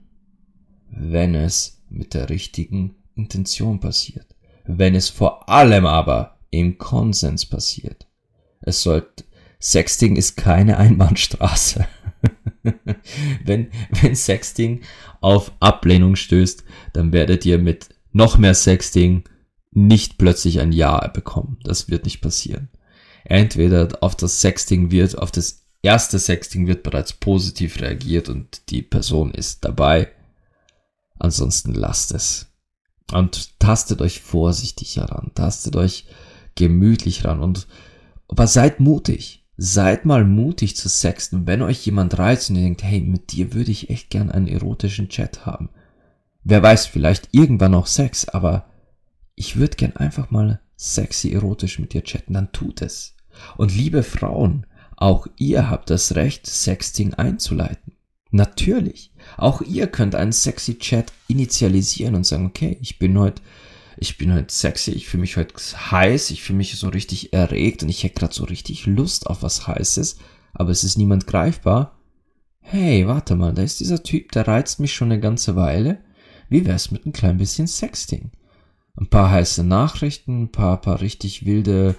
Wenn 0.89 1.35
es 1.35 1.81
mit 1.89 2.13
der 2.13 2.29
richtigen 2.29 2.95
Intention 3.15 3.79
passiert. 3.79 4.27
Wenn 4.65 4.95
es 4.95 5.09
vor 5.09 5.49
allem 5.49 5.85
aber 5.85 6.37
im 6.49 6.77
Konsens 6.77 7.45
passiert. 7.45 8.07
Es 8.61 8.81
sollte, 8.81 9.23
Sexting 9.59 10.15
ist 10.15 10.37
keine 10.37 10.77
Einbahnstraße. 10.77 11.87
wenn, 13.43 13.69
wenn 14.01 14.15
Sexting 14.15 14.81
auf 15.21 15.51
Ablehnung 15.59 16.15
stößt, 16.15 16.63
dann 16.93 17.11
werdet 17.11 17.45
ihr 17.45 17.57
mit 17.57 17.89
noch 18.11 18.37
mehr 18.37 18.53
Sexting 18.53 19.23
nicht 19.71 20.17
plötzlich 20.17 20.59
ein 20.59 20.71
Ja 20.71 21.07
bekommen. 21.07 21.57
Das 21.63 21.89
wird 21.89 22.05
nicht 22.05 22.21
passieren. 22.21 22.69
Entweder 23.25 23.89
auf 24.01 24.15
das 24.15 24.41
Sexting 24.41 24.91
wird, 24.91 25.17
auf 25.17 25.31
das 25.31 25.62
erste 25.83 26.17
Sexting 26.17 26.65
wird 26.65 26.81
bereits 26.81 27.13
positiv 27.13 27.79
reagiert 27.79 28.29
und 28.29 28.69
die 28.71 28.81
Person 28.81 29.31
ist 29.31 29.63
dabei. 29.63 30.11
Ansonsten 31.19 31.73
lasst 31.73 32.13
es. 32.13 32.47
Und 33.11 33.59
tastet 33.59 34.01
euch 34.01 34.21
vorsichtig 34.21 34.97
heran, 34.97 35.31
tastet 35.35 35.75
euch 35.75 36.05
gemütlich 36.55 37.25
ran 37.25 37.41
und 37.41 37.67
aber 38.27 38.47
seid 38.47 38.79
mutig. 38.79 39.45
Seid 39.55 40.05
mal 40.05 40.25
mutig 40.25 40.75
zu 40.75 40.89
sexten, 40.89 41.45
wenn 41.45 41.61
euch 41.61 41.85
jemand 41.85 42.17
reizt 42.17 42.49
und 42.49 42.55
ihr 42.55 42.63
denkt, 42.63 42.83
hey, 42.83 43.01
mit 43.01 43.31
dir 43.31 43.53
würde 43.53 43.69
ich 43.69 43.91
echt 43.91 44.09
gern 44.09 44.31
einen 44.31 44.47
erotischen 44.47 45.09
Chat 45.09 45.45
haben. 45.45 45.69
Wer 46.43 46.63
weiß, 46.63 46.87
vielleicht 46.87 47.29
irgendwann 47.33 47.75
auch 47.75 47.85
Sex, 47.85 48.27
aber 48.27 48.65
ich 49.35 49.55
würde 49.55 49.77
gern 49.77 49.95
einfach 49.95 50.31
mal 50.31 50.59
sexy 50.75 51.31
erotisch 51.31 51.77
mit 51.77 51.93
dir 51.93 52.03
chatten, 52.03 52.33
dann 52.33 52.51
tut 52.51 52.81
es. 52.81 53.15
Und 53.55 53.75
liebe 53.75 54.01
Frauen, 54.01 54.65
auch 55.03 55.27
ihr 55.35 55.69
habt 55.69 55.89
das 55.89 56.15
Recht, 56.15 56.47
Sexting 56.47 57.13
einzuleiten. 57.13 57.91
Natürlich. 58.31 59.11
Auch 59.35 59.61
ihr 59.61 59.87
könnt 59.87 60.15
einen 60.15 60.31
sexy 60.31 60.79
Chat 60.79 61.11
initialisieren 61.27 62.15
und 62.15 62.25
sagen, 62.25 62.45
okay, 62.45 62.77
ich 62.79 62.99
bin 62.99 63.19
heute 63.19 63.41
ich 63.97 64.17
bin 64.17 64.33
halt 64.33 64.49
sexy, 64.49 64.91
ich 64.91 65.07
fühle 65.07 65.21
mich 65.21 65.35
halt 65.35 65.53
heiß, 65.91 66.31
ich 66.31 66.41
fühle 66.41 66.57
mich 66.57 66.75
so 66.77 66.87
richtig 66.87 67.33
erregt 67.33 67.83
und 67.83 67.89
ich 67.89 68.03
hätte 68.03 68.15
gerade 68.15 68.33
so 68.33 68.45
richtig 68.45 68.85
Lust 68.85 69.27
auf 69.27 69.43
was 69.43 69.67
Heißes, 69.67 70.17
aber 70.53 70.71
es 70.71 70.85
ist 70.85 70.97
niemand 70.97 71.27
greifbar. 71.27 71.99
Hey, 72.61 73.05
warte 73.05 73.35
mal, 73.35 73.53
da 73.53 73.61
ist 73.61 73.81
dieser 73.81 74.03
Typ, 74.03 74.31
der 74.31 74.47
reizt 74.47 74.79
mich 74.79 74.93
schon 74.93 75.11
eine 75.11 75.19
ganze 75.19 75.57
Weile. 75.57 75.99
Wie 76.47 76.65
wär's 76.65 76.91
mit 76.91 77.05
ein 77.05 77.11
klein 77.11 77.37
bisschen 77.37 77.67
Sexting? 77.67 78.31
Ein 78.95 79.09
paar 79.09 79.29
heiße 79.29 79.65
Nachrichten, 79.65 80.43
ein 80.43 80.51
paar, 80.51 80.79
paar 80.79 81.01
richtig 81.01 81.45
wilde 81.45 81.95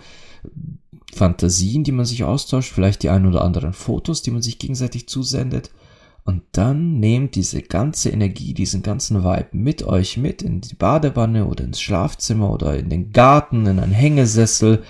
Fantasien, 1.12 1.84
die 1.84 1.92
man 1.92 2.06
sich 2.06 2.24
austauscht, 2.24 2.72
vielleicht 2.72 3.02
die 3.02 3.10
ein 3.10 3.26
oder 3.26 3.42
anderen 3.42 3.72
Fotos, 3.72 4.22
die 4.22 4.30
man 4.30 4.42
sich 4.42 4.58
gegenseitig 4.58 5.08
zusendet. 5.08 5.70
Und 6.24 6.42
dann 6.52 6.98
nehmt 7.00 7.34
diese 7.34 7.60
ganze 7.60 8.08
Energie, 8.08 8.54
diesen 8.54 8.82
ganzen 8.82 9.22
Vibe 9.24 9.48
mit 9.52 9.82
euch 9.82 10.16
mit 10.16 10.40
in 10.40 10.62
die 10.62 10.74
Badewanne 10.74 11.46
oder 11.46 11.64
ins 11.64 11.80
Schlafzimmer 11.80 12.50
oder 12.50 12.78
in 12.78 12.88
den 12.88 13.12
Garten, 13.12 13.66
in 13.66 13.78
einen 13.78 13.92
Hängesessel 13.92 14.82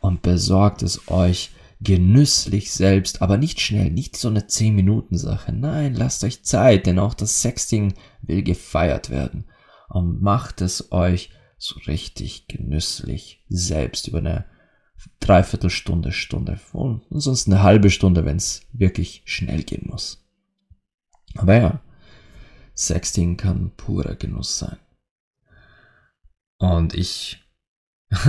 und 0.00 0.20
besorgt 0.20 0.82
es 0.82 1.08
euch 1.08 1.52
genüsslich 1.80 2.72
selbst, 2.72 3.22
aber 3.22 3.38
nicht 3.38 3.60
schnell, 3.60 3.90
nicht 3.90 4.16
so 4.16 4.28
eine 4.28 4.40
10-Minuten-Sache. 4.40 5.52
Nein, 5.52 5.94
lasst 5.94 6.22
euch 6.24 6.42
Zeit, 6.42 6.86
denn 6.86 6.98
auch 6.98 7.14
das 7.14 7.40
Sexting 7.40 7.94
will 8.22 8.42
gefeiert 8.42 9.10
werden. 9.10 9.44
Und 9.88 10.22
macht 10.22 10.60
es 10.60 10.92
euch 10.92 11.30
so 11.56 11.78
richtig 11.86 12.48
genüsslich 12.48 13.42
selbst 13.48 14.08
über 14.08 14.18
eine 14.18 14.44
Dreiviertelstunde, 15.20 16.12
Stunde 16.12 16.58
und 16.72 17.20
sonst 17.20 17.46
eine 17.46 17.62
halbe 17.62 17.90
Stunde, 17.90 18.24
wenn 18.24 18.36
es 18.36 18.62
wirklich 18.72 19.22
schnell 19.24 19.62
gehen 19.62 19.88
muss. 19.90 20.24
Aber 21.36 21.54
ja, 21.56 21.80
Sexting 22.74 23.36
kann 23.36 23.72
purer 23.76 24.16
Genuss 24.16 24.58
sein. 24.58 24.76
Und 26.58 26.94
ich, 26.94 27.42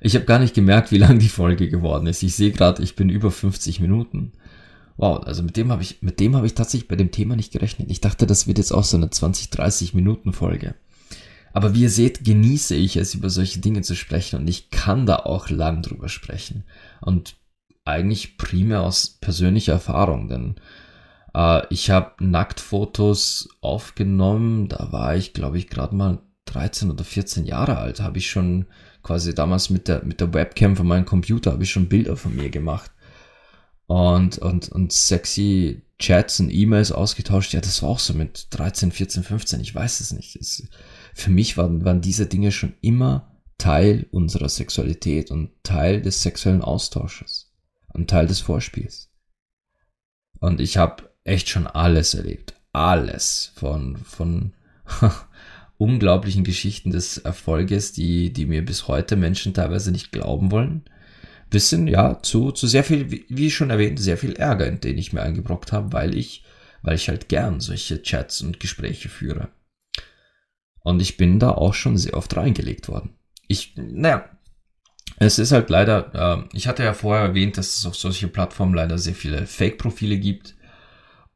ich 0.00 0.14
habe 0.14 0.24
gar 0.24 0.38
nicht 0.38 0.54
gemerkt, 0.54 0.92
wie 0.92 0.98
lang 0.98 1.18
die 1.18 1.28
Folge 1.28 1.68
geworden 1.68 2.06
ist. 2.06 2.22
Ich 2.22 2.34
sehe 2.34 2.52
gerade, 2.52 2.82
ich 2.82 2.96
bin 2.96 3.08
über 3.08 3.30
50 3.30 3.80
Minuten. 3.80 4.32
Wow, 4.96 5.24
also 5.24 5.42
mit 5.42 5.56
dem 5.56 5.72
habe 5.72 5.82
ich, 5.82 6.02
mit 6.02 6.20
dem 6.20 6.36
habe 6.36 6.46
ich 6.46 6.54
tatsächlich 6.54 6.88
bei 6.88 6.96
dem 6.96 7.10
Thema 7.10 7.36
nicht 7.36 7.52
gerechnet. 7.52 7.90
Ich 7.90 8.00
dachte, 8.00 8.26
das 8.26 8.46
wird 8.46 8.58
jetzt 8.58 8.72
auch 8.72 8.84
so 8.84 8.96
eine 8.96 9.10
20, 9.10 9.50
30 9.50 9.94
Minuten 9.94 10.32
Folge. 10.32 10.74
Aber 11.52 11.74
wie 11.74 11.82
ihr 11.82 11.90
seht, 11.90 12.24
genieße 12.24 12.74
ich 12.74 12.96
es, 12.96 13.14
über 13.14 13.30
solche 13.30 13.60
Dinge 13.60 13.82
zu 13.82 13.94
sprechen 13.94 14.40
und 14.40 14.48
ich 14.48 14.70
kann 14.70 15.06
da 15.06 15.16
auch 15.16 15.50
lang 15.50 15.82
drüber 15.82 16.08
sprechen. 16.08 16.64
Und 17.00 17.36
eigentlich 17.84 18.36
primär 18.36 18.82
aus 18.82 19.18
persönlicher 19.20 19.72
Erfahrung, 19.72 20.28
denn 20.28 20.56
äh, 21.34 21.62
ich 21.70 21.90
habe 21.90 22.24
Nacktfotos 22.24 23.48
aufgenommen, 23.60 24.68
da 24.68 24.92
war 24.92 25.16
ich, 25.16 25.32
glaube 25.32 25.58
ich, 25.58 25.68
gerade 25.68 25.94
mal 25.94 26.18
13 26.46 26.90
oder 26.90 27.04
14 27.04 27.46
Jahre 27.46 27.78
alt, 27.78 28.00
habe 28.00 28.18
ich 28.18 28.30
schon 28.30 28.66
quasi 29.02 29.34
damals 29.34 29.70
mit 29.70 29.88
der, 29.88 30.04
mit 30.04 30.20
der 30.20 30.32
Webcam 30.34 30.76
von 30.76 30.86
meinem 30.86 31.06
Computer, 31.06 31.52
habe 31.52 31.62
ich 31.62 31.70
schon 31.70 31.88
Bilder 31.88 32.16
von 32.16 32.34
mir 32.34 32.50
gemacht. 32.50 32.90
Und, 33.86 34.38
und, 34.38 34.68
und 34.68 34.92
sexy 34.92 35.82
Chats 35.98 36.40
und 36.40 36.50
E-Mails 36.50 36.92
ausgetauscht. 36.92 37.52
Ja, 37.52 37.60
das 37.60 37.82
war 37.82 37.90
auch 37.90 37.98
so 37.98 38.14
mit 38.14 38.46
13, 38.50 38.92
14, 38.92 39.22
15, 39.22 39.60
ich 39.60 39.74
weiß 39.74 40.00
es 40.00 40.12
nicht. 40.12 40.36
Es, 40.36 40.62
für 41.14 41.30
mich 41.30 41.56
waren, 41.56 41.84
waren 41.84 42.00
diese 42.00 42.26
Dinge 42.26 42.52
schon 42.52 42.74
immer 42.80 43.30
Teil 43.58 44.06
unserer 44.10 44.48
Sexualität 44.48 45.30
und 45.30 45.50
Teil 45.62 46.00
des 46.00 46.22
sexuellen 46.22 46.62
Austausches 46.62 47.52
und 47.92 48.08
Teil 48.08 48.26
des 48.26 48.40
Vorspiels. 48.40 49.10
Und 50.40 50.60
ich 50.60 50.78
habe 50.78 51.10
echt 51.24 51.48
schon 51.48 51.66
alles 51.66 52.14
erlebt. 52.14 52.54
Alles. 52.72 53.52
Von, 53.54 53.96
von 53.98 54.54
unglaublichen 55.78 56.44
Geschichten 56.44 56.90
des 56.90 57.18
Erfolges, 57.18 57.92
die, 57.92 58.32
die 58.32 58.46
mir 58.46 58.64
bis 58.64 58.88
heute 58.88 59.16
Menschen 59.16 59.54
teilweise 59.54 59.92
nicht 59.92 60.12
glauben 60.12 60.50
wollen. 60.50 60.84
Bis 61.50 61.68
hin, 61.68 61.86
ja, 61.86 62.22
zu, 62.22 62.52
zu 62.52 62.66
sehr 62.66 62.84
viel, 62.84 63.10
wie 63.28 63.50
schon 63.50 63.70
erwähnt, 63.70 63.98
sehr 63.98 64.16
viel 64.16 64.34
Ärger, 64.34 64.68
in 64.68 64.80
den 64.80 64.96
ich 64.98 65.12
mir 65.12 65.22
eingebrockt 65.22 65.72
habe, 65.72 65.92
weil 65.92 66.16
ich, 66.16 66.44
weil 66.82 66.94
ich 66.94 67.08
halt 67.08 67.28
gern 67.28 67.60
solche 67.60 68.02
Chats 68.02 68.40
und 68.40 68.60
Gespräche 68.60 69.08
führe. 69.08 69.48
Und 70.82 71.00
ich 71.02 71.16
bin 71.16 71.38
da 71.38 71.50
auch 71.50 71.74
schon 71.74 71.96
sehr 71.98 72.14
oft 72.14 72.36
reingelegt 72.36 72.88
worden. 72.88 73.16
Ich, 73.48 73.74
naja, 73.76 74.24
es 75.18 75.38
ist 75.38 75.52
halt 75.52 75.68
leider, 75.70 76.14
äh, 76.14 76.56
ich 76.56 76.66
hatte 76.66 76.84
ja 76.84 76.94
vorher 76.94 77.26
erwähnt, 77.26 77.58
dass 77.58 77.78
es 77.78 77.86
auf 77.86 77.96
solche 77.96 78.28
Plattformen 78.28 78.74
leider 78.74 78.96
sehr 78.98 79.14
viele 79.14 79.46
Fake-Profile 79.46 80.18
gibt, 80.18 80.54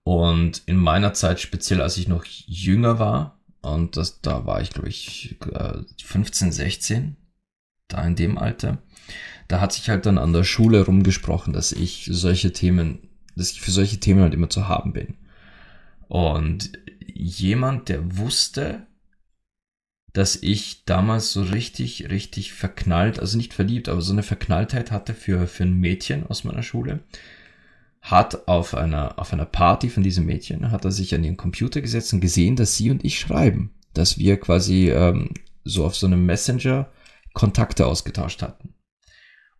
und 0.05 0.62
in 0.66 0.76
meiner 0.76 1.14
Zeit, 1.14 1.40
speziell 1.40 1.80
als 1.80 1.97
ich 1.97 2.09
noch 2.09 2.24
jünger 2.26 2.99
war, 2.99 3.40
und 3.62 3.97
das, 3.97 4.20
da 4.20 4.45
war 4.45 4.61
ich, 4.61 4.70
glaube 4.70 4.90
ich, 4.90 5.36
15, 6.05 6.53
16, 6.53 7.16
da 7.88 8.05
in 8.07 8.14
dem 8.14 8.36
Alter, 8.36 8.82
da 9.49 9.61
hat 9.61 9.72
sich 9.72 9.88
halt 9.88 10.05
dann 10.05 10.18
an 10.18 10.34
der 10.34 10.45
Schule 10.45 10.84
rumgesprochen, 10.84 11.55
dass 11.55 11.72
ich 11.72 12.09
solche 12.12 12.53
Themen, 12.53 13.09
dass 13.34 13.53
ich 13.53 13.62
für 13.62 13.70
solche 13.70 13.99
Themen 13.99 14.20
halt 14.20 14.34
immer 14.34 14.51
zu 14.51 14.68
haben 14.68 14.92
bin. 14.92 15.16
Und 16.09 16.72
jemand, 17.07 17.88
der 17.88 18.18
wusste, 18.18 18.86
dass 20.15 20.37
ich 20.37 20.85
damals 20.85 21.33
so 21.33 21.43
richtig, 21.43 22.09
richtig 22.09 22.53
verknallt, 22.53 23.19
also 23.19 23.37
nicht 23.37 23.53
verliebt, 23.53 23.89
aber 23.89 24.01
so 24.01 24.12
eine 24.12 24.23
Verknalltheit 24.23 24.93
hatte 24.93 25.12
für, 25.12 25.49
für 25.49 25.65
ein 25.65 25.79
Mädchen 25.81 26.25
aus 26.25 26.45
meiner 26.45 26.62
Schule, 26.62 27.01
hat 28.01 28.47
auf 28.47 28.75
einer, 28.75 29.19
auf 29.19 29.33
einer 29.33 29.45
Party 29.45 29.91
von 29.91 30.05
diesem 30.05 30.25
Mädchen, 30.25 30.71
hat 30.71 30.85
er 30.85 30.93
sich 30.93 31.15
an 31.15 31.25
ihren 31.25 31.37
Computer 31.37 31.81
gesetzt 31.81 32.12
und 32.12 32.21
gesehen, 32.21 32.55
dass 32.55 32.77
sie 32.77 32.91
und 32.91 33.05
ich 33.05 33.19
schreiben. 33.19 33.71
Dass 33.93 34.17
wir 34.19 34.39
quasi 34.39 34.91
ähm, 34.91 35.31
so 35.65 35.85
auf 35.85 35.97
so 35.97 36.07
einem 36.07 36.25
Messenger 36.25 36.89
Kontakte 37.33 37.87
ausgetauscht 37.87 38.43
hatten. 38.43 38.75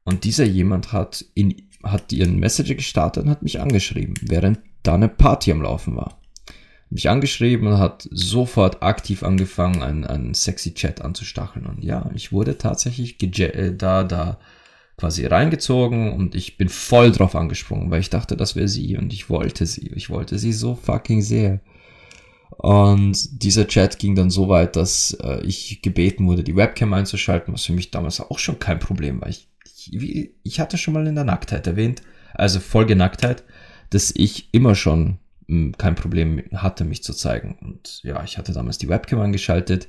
Und 0.05 0.23
dieser 0.23 0.45
jemand 0.45 0.93
hat, 0.93 1.25
in, 1.35 1.69
hat 1.83 2.13
ihren 2.13 2.39
Messenger 2.39 2.75
gestartet 2.77 3.25
und 3.25 3.31
hat 3.31 3.43
mich 3.43 3.61
angeschrieben, 3.61 4.15
während 4.23 4.61
da 4.85 4.95
eine 4.95 5.09
Party 5.09 5.51
am 5.51 5.63
Laufen 5.63 5.97
war. 5.97 6.21
Mich 6.95 7.11
angeschrieben 7.11 7.67
und 7.67 7.79
hat 7.79 8.09
sofort 8.13 8.85
aktiv 8.85 9.25
angefangen, 9.25 9.83
einen, 9.83 10.05
einen 10.05 10.33
sexy 10.33 10.75
Chat 10.75 11.03
anzustacheln. 11.03 11.67
Und 11.67 11.83
ja, 11.83 12.09
ich 12.15 12.31
wurde 12.31 12.57
tatsächlich 12.57 13.21
äh, 13.21 13.75
da, 13.77 14.05
da 14.05 14.39
quasi 14.97 15.27
reingezogen 15.27 16.13
und 16.13 16.37
ich 16.37 16.57
bin 16.57 16.69
voll 16.69 17.11
drauf 17.11 17.35
angesprungen, 17.35 17.91
weil 17.91 17.99
ich 17.99 18.11
dachte, 18.11 18.37
das 18.37 18.55
wäre 18.55 18.69
sie 18.69 18.97
und 18.97 19.13
ich 19.13 19.29
wollte 19.29 19.67
sie. 19.67 19.89
Ich 19.89 20.09
wollte 20.09 20.39
sie 20.39 20.53
so 20.53 20.77
fucking 20.77 21.21
sehr. 21.21 21.61
Und 22.59 23.43
dieser 23.43 23.67
Chat 23.67 23.99
ging 23.99 24.15
dann 24.15 24.31
so 24.31 24.49
weit, 24.49 24.77
dass 24.77 25.17
äh, 25.21 25.45
ich 25.45 25.83
gebeten 25.83 26.29
wurde, 26.29 26.45
die 26.45 26.55
Webcam 26.55 26.93
einzuschalten, 26.93 27.53
was 27.53 27.65
für 27.65 27.73
mich 27.73 27.91
damals 27.91 28.21
auch 28.21 28.39
schon 28.39 28.61
kein 28.61 28.79
Problem 28.79 29.21
war. 29.21 29.29
Ich, 29.29 29.49
ich, 29.91 30.31
ich 30.45 30.61
hatte 30.61 30.79
schon 30.79 30.95
mal 30.95 31.09
in 31.09 31.17
der 31.17 31.25
Nacktheit 31.25 31.67
erwähnt, 31.67 32.03
also 32.35 32.61
Folgenacktheit, 32.61 33.43
dass 33.91 34.13
ich 34.15 34.55
immer 34.55 34.77
schon 34.77 35.19
kein 35.79 35.95
Problem 35.95 36.43
hatte, 36.53 36.85
mich 36.85 37.03
zu 37.03 37.13
zeigen. 37.13 37.59
Und 37.61 38.03
ja, 38.03 38.23
ich 38.25 38.39
hatte 38.39 38.53
damals 38.53 38.79
die 38.79 38.89
Webcam 38.89 39.21
angeschaltet 39.21 39.89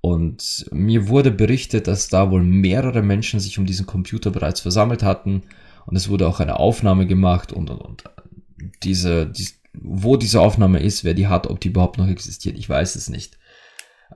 und 0.00 0.66
mir 0.70 1.08
wurde 1.08 1.30
berichtet, 1.30 1.86
dass 1.86 2.08
da 2.08 2.30
wohl 2.30 2.42
mehrere 2.42 3.02
Menschen 3.02 3.40
sich 3.40 3.58
um 3.58 3.66
diesen 3.66 3.86
Computer 3.86 4.30
bereits 4.30 4.60
versammelt 4.60 5.02
hatten 5.02 5.42
und 5.86 5.96
es 5.96 6.08
wurde 6.08 6.26
auch 6.26 6.40
eine 6.40 6.58
Aufnahme 6.58 7.06
gemacht 7.06 7.52
und 7.52 7.70
und 7.70 7.80
und. 7.80 8.04
Diese, 8.82 9.26
die, 9.26 9.48
wo 9.72 10.16
diese 10.16 10.40
Aufnahme 10.40 10.80
ist, 10.80 11.04
wer 11.04 11.14
die 11.14 11.28
hat, 11.28 11.46
ob 11.46 11.60
die 11.60 11.68
überhaupt 11.68 11.98
noch 11.98 12.08
existiert, 12.08 12.58
ich 12.58 12.68
weiß 12.68 12.96
es 12.96 13.08
nicht. 13.08 13.38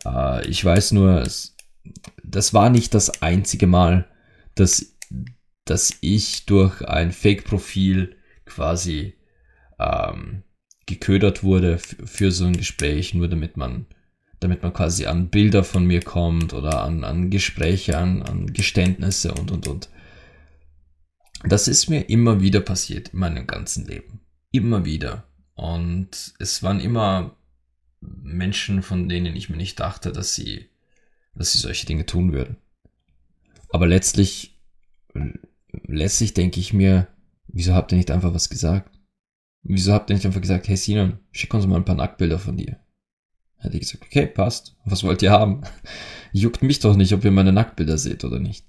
Äh, 0.05 0.47
ich 0.49 0.65
weiß 0.65 0.93
nur, 0.93 1.23
es, 1.23 1.57
das 2.23 2.55
war 2.55 2.71
nicht 2.71 2.95
das 2.95 3.23
einzige 3.23 3.67
Mal, 3.67 4.07
dass, 4.55 4.97
dass 5.65 5.97
ich 6.01 6.47
durch 6.47 6.83
ein 6.83 7.13
Fake-Profil 7.13 8.17
quasi 8.45 9.15
ähm, 9.79 10.45
geködert 10.87 11.43
wurde 11.43 11.79
für 11.79 12.31
so 12.31 12.45
ein 12.45 12.57
Gespräch, 12.57 13.15
nur 13.15 13.29
damit 13.29 13.57
man, 13.57 13.87
damit 14.41 14.63
man 14.63 14.73
quasi 14.73 15.07
an 15.07 15.29
Bilder 15.29 15.65
von 15.65 15.87
mir 15.87 16.03
kommt 16.03 16.53
oder 16.53 16.83
an, 16.83 17.05
an 17.05 17.31
Gespräche, 17.31 17.99
an, 17.99 18.23
an 18.23 18.53
Geständnisse 18.53 19.33
und 19.33 19.51
und 19.51 19.69
und. 19.69 19.89
Das 21.47 21.69
ist 21.69 21.89
mir 21.89 22.09
immer 22.09 22.41
wieder 22.41 22.61
passiert 22.61 23.09
in 23.09 23.19
meinem 23.19 23.47
ganzen 23.47 23.87
Leben. 23.87 24.21
Immer 24.51 24.85
wieder. 24.85 25.25
Und 25.55 26.35
es 26.39 26.63
waren 26.63 26.81
immer 26.81 27.37
Menschen, 28.01 28.83
von 28.83 29.09
denen 29.09 29.37
ich 29.37 29.51
mir 29.51 29.57
nicht 29.57 29.81
dachte, 29.81 30.13
dass 30.13 30.35
sie, 30.35 30.69
dass 31.35 31.53
sie 31.53 31.59
solche 31.59 31.87
Dinge 31.87 32.07
tun 32.07 32.33
würden. 32.33 32.57
Aber 33.71 33.87
letztlich, 33.87 34.59
letztlich 35.87 36.35
denke 36.35 36.61
ich 36.61 36.73
mir, 36.73 37.09
wieso 37.49 37.75
habt 37.75 37.93
ihr 37.93 37.99
nicht 37.99 38.11
einfach 38.11 38.35
was 38.35 38.49
gesagt? 38.49 38.94
Wieso 39.65 39.95
habt 39.95 40.11
ihr 40.11 40.15
nicht 40.15 40.27
einfach 40.27 40.43
gesagt, 40.43 40.69
hey 40.69 40.77
Sinan, 40.77 41.19
schick 41.33 41.53
uns 41.55 41.67
mal 41.67 41.77
ein 41.77 41.87
paar 41.87 41.95
Nacktbilder 41.95 42.39
von 42.39 42.57
dir? 42.57 42.77
Hätte 43.57 43.77
ich 43.77 43.81
gesagt, 43.81 44.05
okay, 44.05 44.27
passt. 44.27 44.77
Was 44.85 45.03
wollt 45.05 45.23
ihr 45.23 45.31
haben? 45.31 45.63
Juckt 46.33 46.63
mich 46.63 46.81
doch 46.81 46.97
nicht, 46.97 47.15
ob 47.15 47.25
ihr 47.25 47.31
meine 47.31 47.53
Nacktbilder 47.53 47.97
seht 47.97 48.25
oder 48.25 48.39
nicht. 48.39 48.67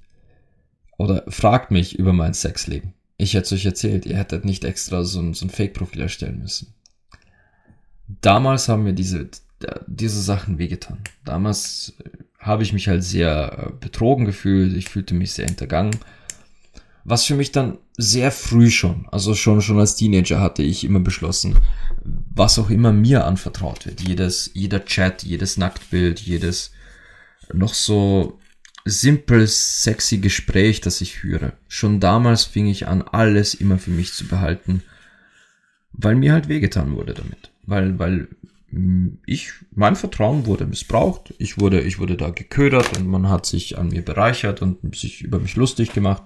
Oder 0.98 1.26
fragt 1.28 1.70
mich 1.70 2.00
über 2.00 2.14
mein 2.14 2.34
Sexleben. 2.34 2.94
Ich 3.18 3.34
hätte 3.34 3.44
es 3.44 3.54
euch 3.54 3.66
erzählt, 3.66 4.06
ihr 4.06 4.16
hättet 4.16 4.46
nicht 4.46 4.64
extra 4.64 5.04
so 5.04 5.20
ein, 5.20 5.34
so 5.34 5.46
ein 5.46 5.50
Fake-Profil 5.50 6.02
erstellen 6.02 6.40
müssen. 6.40 6.74
Damals 8.08 8.70
haben 8.70 8.84
mir 8.84 8.94
diese, 8.94 9.30
diese 9.88 10.22
Sachen 10.22 10.58
wehgetan. 10.58 11.00
Damals 11.26 11.94
äh, 12.04 12.10
habe 12.40 12.64
ich 12.64 12.72
mich 12.72 12.88
halt 12.88 13.04
sehr 13.04 13.68
äh, 13.68 13.72
betrogen 13.78 14.26
gefühlt, 14.26 14.74
ich 14.78 14.88
fühlte 14.88 15.14
mich 15.14 15.34
sehr 15.34 15.46
hintergangen 15.46 15.98
was 17.06 17.24
für 17.24 17.36
mich 17.36 17.52
dann 17.52 17.78
sehr 17.98 18.32
früh 18.32 18.70
schon, 18.72 19.08
also 19.12 19.36
schon, 19.36 19.62
schon 19.62 19.80
als 19.80 19.96
Teenager 19.96 20.42
hatte 20.42 20.64
ich 20.64 20.84
immer 20.84 21.00
beschlossen, 21.00 21.56
was 22.04 22.60
auch 22.60 22.72
immer 22.72 22.92
mir 22.92 23.26
anvertraut 23.26 23.86
wird, 23.86 24.02
jedes, 24.02 24.52
jeder 24.54 24.84
Chat, 24.86 25.24
jedes 25.24 25.58
Nacktbild, 25.58 26.20
jedes 26.20 26.72
noch 27.54 27.76
so 27.76 28.40
simpel 28.86 29.48
sexy 29.48 30.18
Gespräch, 30.18 30.82
das 30.82 31.00
ich 31.02 31.16
führe. 31.16 31.54
Schon 31.68 32.00
damals 32.00 32.44
fing 32.44 32.68
ich 32.68 32.88
an, 32.88 33.04
alles 33.04 33.54
immer 33.54 33.78
für 33.78 33.92
mich 33.92 34.14
zu 34.14 34.28
behalten, 34.28 34.82
weil 35.92 36.16
mir 36.16 36.34
halt 36.34 36.50
wehgetan 36.50 36.96
wurde 36.96 37.14
damit. 37.14 37.52
Weil, 37.64 37.98
weil 38.00 38.28
hm, 38.70 39.20
ich, 39.26 39.52
mein 39.74 39.96
Vertrauen 39.96 40.46
wurde 40.46 40.66
missbraucht, 40.66 41.34
ich 41.38 41.60
wurde, 41.60 41.82
ich 41.82 42.00
wurde 42.00 42.18
da 42.18 42.30
geködert 42.30 42.98
und 42.98 43.08
man 43.08 43.30
hat 43.30 43.46
sich 43.46 43.78
an 43.78 43.90
mir 43.90 44.04
bereichert 44.04 44.62
und 44.62 44.96
sich 44.96 45.22
über 45.22 45.40
mich 45.40 45.56
lustig 45.56 45.94
gemacht. 45.94 46.24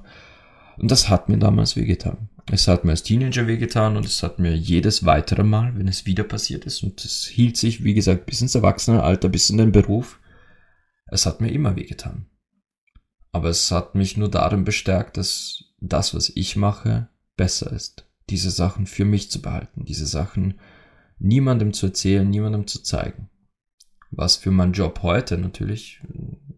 Und 0.79 0.91
das 0.91 1.09
hat 1.09 1.27
mir 1.27 1.37
damals 1.37 1.75
wehgetan. 1.75 2.29
Es 2.49 2.67
hat 2.67 2.85
mir 2.85 2.91
als 2.91 3.03
Teenager 3.03 3.47
wehgetan 3.47 3.97
und 3.97 4.05
es 4.05 4.23
hat 4.23 4.39
mir 4.39 4.55
jedes 4.55 5.05
weitere 5.05 5.43
Mal, 5.43 5.77
wenn 5.77 5.87
es 5.87 6.05
wieder 6.05 6.23
passiert 6.23 6.65
ist, 6.65 6.83
und 6.83 7.03
es 7.03 7.25
hielt 7.25 7.57
sich, 7.57 7.83
wie 7.83 7.93
gesagt, 7.93 8.25
bis 8.25 8.41
ins 8.41 8.55
Erwachsenenalter, 8.55 9.29
bis 9.29 9.49
in 9.49 9.57
den 9.57 9.71
Beruf, 9.71 10.19
es 11.07 11.25
hat 11.25 11.41
mir 11.41 11.51
immer 11.51 11.75
wehgetan. 11.75 12.27
Aber 13.31 13.49
es 13.49 13.71
hat 13.71 13.93
mich 13.93 14.17
nur 14.17 14.29
darin 14.29 14.63
bestärkt, 14.63 15.17
dass 15.17 15.65
das, 15.79 16.15
was 16.15 16.31
ich 16.33 16.55
mache, 16.55 17.09
besser 17.35 17.71
ist. 17.71 18.07
Diese 18.29 18.49
Sachen 18.49 18.85
für 18.85 19.05
mich 19.05 19.29
zu 19.29 19.41
behalten, 19.41 19.85
diese 19.85 20.05
Sachen 20.05 20.59
niemandem 21.19 21.73
zu 21.73 21.87
erzählen, 21.87 22.27
niemandem 22.27 22.67
zu 22.67 22.81
zeigen. 22.81 23.29
Was 24.11 24.37
für 24.37 24.51
meinen 24.51 24.73
Job 24.73 25.01
heute 25.03 25.37
natürlich 25.37 26.01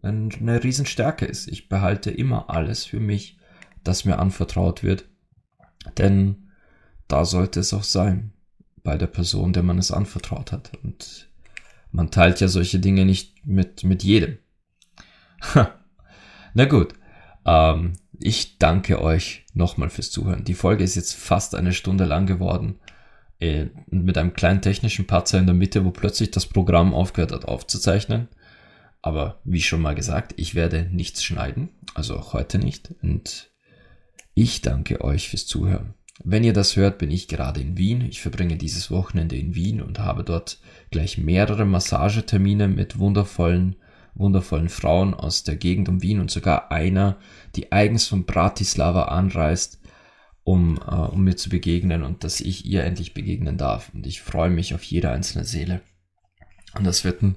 eine 0.00 0.62
Riesenstärke 0.64 1.26
ist. 1.26 1.48
Ich 1.48 1.68
behalte 1.68 2.10
immer 2.10 2.48
alles 2.48 2.84
für 2.84 3.00
mich 3.00 3.38
das 3.84 4.04
mir 4.04 4.18
anvertraut 4.18 4.82
wird. 4.82 5.04
Denn 5.98 6.50
da 7.08 7.24
sollte 7.24 7.60
es 7.60 7.74
auch 7.74 7.82
sein, 7.82 8.32
bei 8.82 8.96
der 8.96 9.06
Person, 9.06 9.52
der 9.52 9.62
man 9.62 9.78
es 9.78 9.90
anvertraut 9.90 10.52
hat. 10.52 10.70
Und 10.82 11.28
man 11.90 12.10
teilt 12.10 12.40
ja 12.40 12.48
solche 12.48 12.78
Dinge 12.78 13.04
nicht 13.04 13.46
mit, 13.46 13.84
mit 13.84 14.02
jedem. 14.02 14.38
Na 16.54 16.64
gut, 16.64 16.94
ähm, 17.44 17.94
ich 18.18 18.58
danke 18.58 19.00
euch 19.02 19.44
nochmal 19.54 19.90
fürs 19.90 20.10
Zuhören. 20.10 20.44
Die 20.44 20.54
Folge 20.54 20.84
ist 20.84 20.94
jetzt 20.94 21.14
fast 21.14 21.54
eine 21.54 21.72
Stunde 21.72 22.04
lang 22.04 22.26
geworden. 22.26 22.78
Äh, 23.40 23.66
mit 23.86 24.16
einem 24.16 24.34
kleinen 24.34 24.62
technischen 24.62 25.06
Patzer 25.06 25.38
in 25.38 25.46
der 25.46 25.54
Mitte, 25.54 25.84
wo 25.84 25.90
plötzlich 25.90 26.30
das 26.30 26.46
Programm 26.46 26.94
aufgehört 26.94 27.32
hat 27.32 27.44
aufzuzeichnen. 27.44 28.28
Aber 29.02 29.40
wie 29.42 29.62
schon 29.62 29.82
mal 29.82 29.96
gesagt, 29.96 30.34
ich 30.36 30.54
werde 30.54 30.88
nichts 30.92 31.24
schneiden, 31.24 31.70
also 31.94 32.16
auch 32.16 32.34
heute 32.34 32.58
nicht. 32.58 32.94
Und 33.02 33.50
ich 34.34 34.62
danke 34.62 35.02
euch 35.02 35.28
fürs 35.28 35.46
Zuhören. 35.46 35.94
Wenn 36.24 36.44
ihr 36.44 36.52
das 36.52 36.76
hört, 36.76 36.98
bin 36.98 37.10
ich 37.10 37.26
gerade 37.26 37.60
in 37.60 37.76
Wien. 37.76 38.02
Ich 38.02 38.20
verbringe 38.20 38.56
dieses 38.56 38.90
Wochenende 38.90 39.36
in 39.36 39.54
Wien 39.54 39.80
und 39.80 39.98
habe 39.98 40.24
dort 40.24 40.58
gleich 40.90 41.18
mehrere 41.18 41.64
Massagetermine 41.64 42.68
mit 42.68 42.98
wundervollen, 42.98 43.76
wundervollen 44.14 44.68
Frauen 44.68 45.14
aus 45.14 45.42
der 45.42 45.56
Gegend 45.56 45.88
um 45.88 46.02
Wien 46.02 46.20
und 46.20 46.30
sogar 46.30 46.70
einer, 46.70 47.16
die 47.56 47.72
eigens 47.72 48.06
von 48.06 48.24
Bratislava 48.24 49.04
anreist, 49.04 49.80
um, 50.44 50.78
äh, 50.78 50.94
um 50.94 51.24
mir 51.24 51.36
zu 51.36 51.48
begegnen 51.48 52.02
und 52.02 52.24
dass 52.24 52.40
ich 52.40 52.66
ihr 52.66 52.84
endlich 52.84 53.14
begegnen 53.14 53.56
darf. 53.56 53.90
Und 53.94 54.06
ich 54.06 54.20
freue 54.20 54.50
mich 54.50 54.74
auf 54.74 54.82
jede 54.82 55.10
einzelne 55.10 55.44
Seele. 55.44 55.80
Und 56.74 56.84
das 56.84 57.04
wird 57.04 57.22
ein 57.22 57.36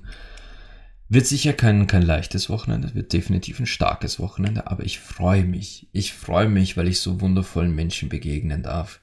wird 1.08 1.28
sicher 1.28 1.54
kein, 1.54 1.88
kein 1.88 2.02
leichtes 2.02 2.50
Wochenende, 2.50 2.96
wird 2.96 3.14
definitiv 3.14 3.60
ein 3.60 3.68
starkes 3.68 4.20
Wochenende, 4.20 4.68
aber 4.68 4.84
ich 4.84 5.00
freue 5.00 5.46
mich. 5.46 5.88
Ich 5.92 6.14
freue 6.14 6.50
mich, 6.50 6.78
weil 6.78 6.88
ich 6.88 7.00
so 7.00 7.22
wundervollen 7.22 7.76
Menschen 7.76 8.10
begegnen 8.10 8.64
darf. 8.64 9.02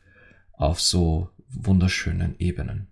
Auf 0.53 0.81
so 0.81 1.31
wunderschönen 1.49 2.37
Ebenen. 2.39 2.89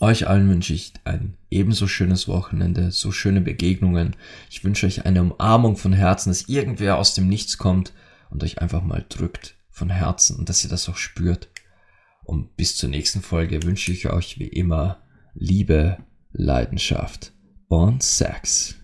Euch 0.00 0.26
allen 0.26 0.48
wünsche 0.48 0.74
ich 0.74 0.92
ein 1.04 1.36
ebenso 1.50 1.86
schönes 1.86 2.28
Wochenende, 2.28 2.90
so 2.90 3.12
schöne 3.12 3.40
Begegnungen. 3.40 4.16
Ich 4.50 4.64
wünsche 4.64 4.86
euch 4.86 5.06
eine 5.06 5.22
Umarmung 5.22 5.76
von 5.76 5.92
Herzen, 5.92 6.30
dass 6.30 6.48
irgendwer 6.48 6.98
aus 6.98 7.14
dem 7.14 7.28
Nichts 7.28 7.58
kommt 7.58 7.92
und 8.30 8.42
euch 8.42 8.58
einfach 8.60 8.82
mal 8.82 9.04
drückt 9.08 9.56
von 9.70 9.90
Herzen 9.90 10.36
und 10.36 10.48
dass 10.48 10.62
ihr 10.64 10.70
das 10.70 10.88
auch 10.88 10.96
spürt. 10.96 11.48
Und 12.22 12.56
bis 12.56 12.76
zur 12.76 12.90
nächsten 12.90 13.22
Folge 13.22 13.62
wünsche 13.62 13.92
ich 13.92 14.10
euch 14.10 14.38
wie 14.38 14.48
immer 14.48 15.02
Liebe, 15.34 15.98
Leidenschaft 16.32 17.33
und 17.74 18.02
Sex. 18.02 18.76